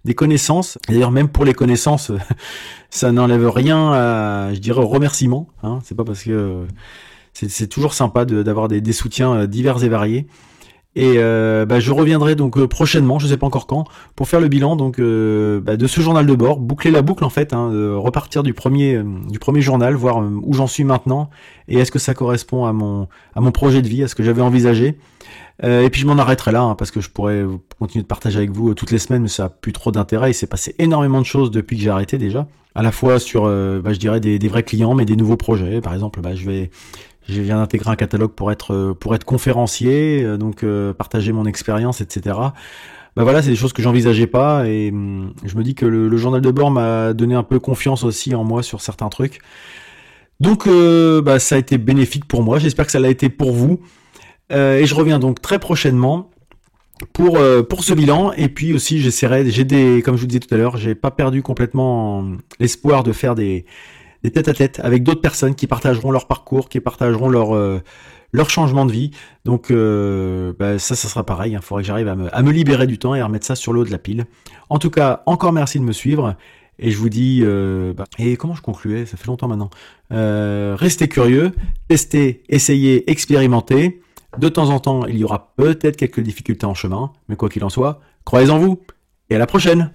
des 0.05 0.13
connaissances. 0.13 0.77
D'ailleurs, 0.87 1.11
même 1.11 1.29
pour 1.29 1.43
les 1.45 1.53
connaissances, 1.53 2.11
ça 2.89 3.11
n'enlève 3.11 3.49
rien 3.49 3.91
à, 3.93 4.53
je 4.53 4.59
dirais, 4.59 4.81
au 4.81 4.87
remerciement. 4.87 5.47
Hein. 5.63 5.79
C'est 5.83 5.95
pas 5.95 6.03
parce 6.03 6.23
que 6.23 6.65
c'est 7.33 7.67
toujours 7.67 7.93
sympa 7.93 8.25
d'avoir 8.25 8.67
des, 8.67 8.81
des, 8.81 8.91
soutiens 8.91 9.45
divers 9.45 9.83
et 9.83 9.89
variés. 9.89 10.27
Et 10.95 11.15
euh, 11.17 11.67
bah, 11.67 11.79
je 11.79 11.91
reviendrai 11.91 12.33
donc 12.35 12.57
euh, 12.57 12.67
prochainement, 12.67 13.19
je 13.19 13.27
sais 13.27 13.37
pas 13.37 13.45
encore 13.45 13.67
quand, 13.67 13.85
pour 14.15 14.27
faire 14.27 14.39
le 14.39 14.47
bilan 14.47 14.75
donc 14.75 14.97
euh, 14.97 15.61
bah, 15.61 15.77
de 15.77 15.85
ce 15.85 16.01
journal 16.01 16.25
de 16.25 16.33
bord, 16.33 16.59
boucler 16.59 16.89
la 16.89 17.03
boucle 17.03 17.23
en 17.23 17.29
fait, 17.29 17.53
hein, 17.53 17.69
repartir 17.95 18.41
du 18.41 18.55
premier 18.55 18.99
du 19.29 19.37
premier 19.37 19.61
journal, 19.61 19.93
voir 19.93 20.17
où 20.17 20.53
j'en 20.53 20.65
suis 20.65 20.83
maintenant 20.83 21.29
et 21.67 21.77
est-ce 21.77 21.91
que 21.91 21.99
ça 21.99 22.15
correspond 22.15 22.65
à 22.65 22.73
mon 22.73 23.07
à 23.35 23.41
mon 23.41 23.51
projet 23.51 23.83
de 23.83 23.87
vie, 23.87 24.03
à 24.03 24.07
ce 24.07 24.15
que 24.15 24.23
j'avais 24.23 24.41
envisagé. 24.41 24.97
et 25.61 25.89
puis 25.91 26.01
je 26.01 26.07
m'en 26.07 26.17
arrêterai 26.17 26.51
là 26.51 26.63
hein, 26.63 26.73
parce 26.73 26.89
que 26.89 27.01
je 27.01 27.11
pourrais 27.11 27.45
continuer 27.77 28.01
de 28.01 28.07
partager 28.07 28.39
avec 28.39 28.49
vous 28.49 28.73
toutes 28.73 28.89
les 28.89 28.99
semaines, 28.99 29.21
mais 29.21 29.27
ça 29.27 29.45
a 29.45 29.49
plus 29.49 29.73
trop 29.73 29.91
d'intérêt. 29.91 30.31
Il 30.31 30.33
s'est 30.33 30.47
passé 30.47 30.73
énormément 30.79 31.21
de 31.21 31.25
choses 31.25 31.51
depuis 31.51 31.77
que 31.77 31.83
j'ai 31.83 31.91
arrêté 31.91 32.17
déjà, 32.17 32.47
à 32.73 32.81
la 32.81 32.91
fois 32.91 33.19
sur, 33.19 33.43
bah, 33.43 33.93
je 33.93 33.99
dirais 33.99 34.19
des, 34.19 34.39
des, 34.39 34.47
vrais 34.47 34.63
clients, 34.63 34.95
mais 34.95 35.05
des 35.05 35.15
nouveaux 35.15 35.37
projets. 35.37 35.81
Par 35.81 35.93
exemple, 35.93 36.19
bah, 36.21 36.33
je 36.33 36.49
vais 36.49 36.71
je 37.31 37.41
viens 37.41 37.57
d'intégrer 37.57 37.91
un 37.91 37.95
catalogue 37.95 38.31
pour 38.31 38.51
être 38.51 38.73
euh, 38.73 38.93
pour 38.93 39.17
conférencier, 39.25 40.23
euh, 40.23 40.37
donc 40.37 40.63
euh, 40.63 40.93
partager 40.93 41.31
mon 41.31 41.45
expérience, 41.45 42.01
etc. 42.01 42.37
Bah 43.15 43.23
voilà, 43.23 43.41
c'est 43.41 43.49
des 43.49 43.55
choses 43.55 43.73
que 43.73 43.81
j'envisageais 43.81 44.27
pas 44.27 44.67
et 44.67 44.89
hum, 44.91 45.33
je 45.43 45.55
me 45.57 45.63
dis 45.63 45.75
que 45.75 45.85
le, 45.85 46.15
journal 46.17 46.41
de 46.41 46.51
bord 46.51 46.71
m'a 46.71 47.13
donné 47.13 47.35
un 47.35 47.43
peu 47.43 47.59
confiance 47.59 48.03
aussi 48.03 48.35
en 48.35 48.43
moi 48.43 48.63
sur 48.63 48.81
certains 48.81 49.09
trucs. 49.09 49.39
Donc 50.39 50.69
bah, 50.69 51.37
ça 51.37 51.55
a 51.55 51.57
été 51.57 51.77
bénéfique 51.77 52.25
pour 52.25 52.43
moi. 52.43 52.59
J'espère 52.59 52.85
que 52.85 52.93
ça 52.93 52.99
l'a 52.99 53.09
été 53.09 53.27
pour 53.27 53.51
vous. 53.51 53.81
et 54.51 54.85
je 54.85 54.95
reviens 54.95 55.19
donc 55.19 55.41
très 55.41 55.59
prochainement 55.59 56.29
pour 57.11 57.39
pour 57.67 57.83
ce 57.83 57.93
bilan 57.93 58.31
et 58.33 58.47
puis 58.47 58.73
aussi 58.73 59.01
j'essaierai 59.01 59.49
j'ai 59.49 59.65
des 59.65 60.01
comme 60.01 60.15
je 60.15 60.21
vous 60.21 60.27
disais 60.27 60.39
tout 60.39 60.53
à 60.53 60.57
l'heure 60.57 60.77
j'ai 60.77 60.95
pas 60.95 61.11
perdu 61.11 61.41
complètement 61.41 62.25
l'espoir 62.59 63.03
de 63.03 63.11
faire 63.11 63.35
des 63.35 63.65
des 64.23 64.31
tête 64.31 64.47
à 64.47 64.53
tête 64.53 64.79
avec 64.83 65.03
d'autres 65.03 65.21
personnes 65.21 65.55
qui 65.55 65.67
partageront 65.67 66.11
leur 66.11 66.27
parcours, 66.27 66.69
qui 66.69 66.79
partageront 66.79 67.29
leur 67.29 67.55
euh, 67.55 67.81
leur 68.31 68.49
changement 68.49 68.85
de 68.85 68.91
vie. 68.91 69.11
Donc 69.45 69.71
euh, 69.71 70.53
bah, 70.59 70.79
ça, 70.79 70.95
ça 70.95 71.07
sera 71.07 71.25
pareil. 71.25 71.53
Il 71.53 71.55
hein. 71.55 71.61
faudrait 71.61 71.83
que 71.83 71.87
j'arrive 71.87 72.07
à 72.07 72.15
me, 72.15 72.51
libérer 72.51 72.87
du 72.87 72.97
temps 72.97 73.15
et 73.15 73.21
à 73.21 73.25
remettre 73.25 73.45
ça 73.45 73.55
sur 73.55 73.73
l'eau 73.73 73.85
de 73.85 73.91
la 73.91 73.97
pile. 73.97 74.25
En 74.69 74.79
tout 74.79 74.89
cas, 74.89 75.23
encore 75.25 75.53
merci 75.53 75.79
de 75.79 75.83
me 75.83 75.93
suivre. 75.93 76.35
Et 76.81 76.91
je 76.91 76.97
vous 76.97 77.09
dis, 77.09 77.41
euh, 77.43 77.93
bah, 77.93 78.05
et 78.17 78.37
comment 78.37 78.55
je 78.55 78.61
concluais? 78.61 79.05
Ça 79.05 79.17
fait 79.17 79.27
longtemps 79.27 79.49
maintenant. 79.49 79.69
restez 80.11 81.07
curieux, 81.07 81.51
testez, 81.87 82.43
essayez, 82.49 83.09
expérimentez. 83.09 84.01
De 84.37 84.47
temps 84.47 84.69
en 84.69 84.79
temps, 84.79 85.05
il 85.05 85.17
y 85.17 85.23
aura 85.23 85.53
peut-être 85.55 85.97
quelques 85.97 86.19
difficultés 86.19 86.65
en 86.65 86.75
chemin, 86.75 87.11
mais 87.27 87.35
quoi 87.35 87.49
qu'il 87.49 87.63
en 87.63 87.69
soit, 87.69 87.99
croyez 88.25 88.51
en 88.51 88.59
vous 88.59 88.79
et 89.31 89.35
à 89.35 89.39
la 89.39 89.47
prochaine 89.47 89.91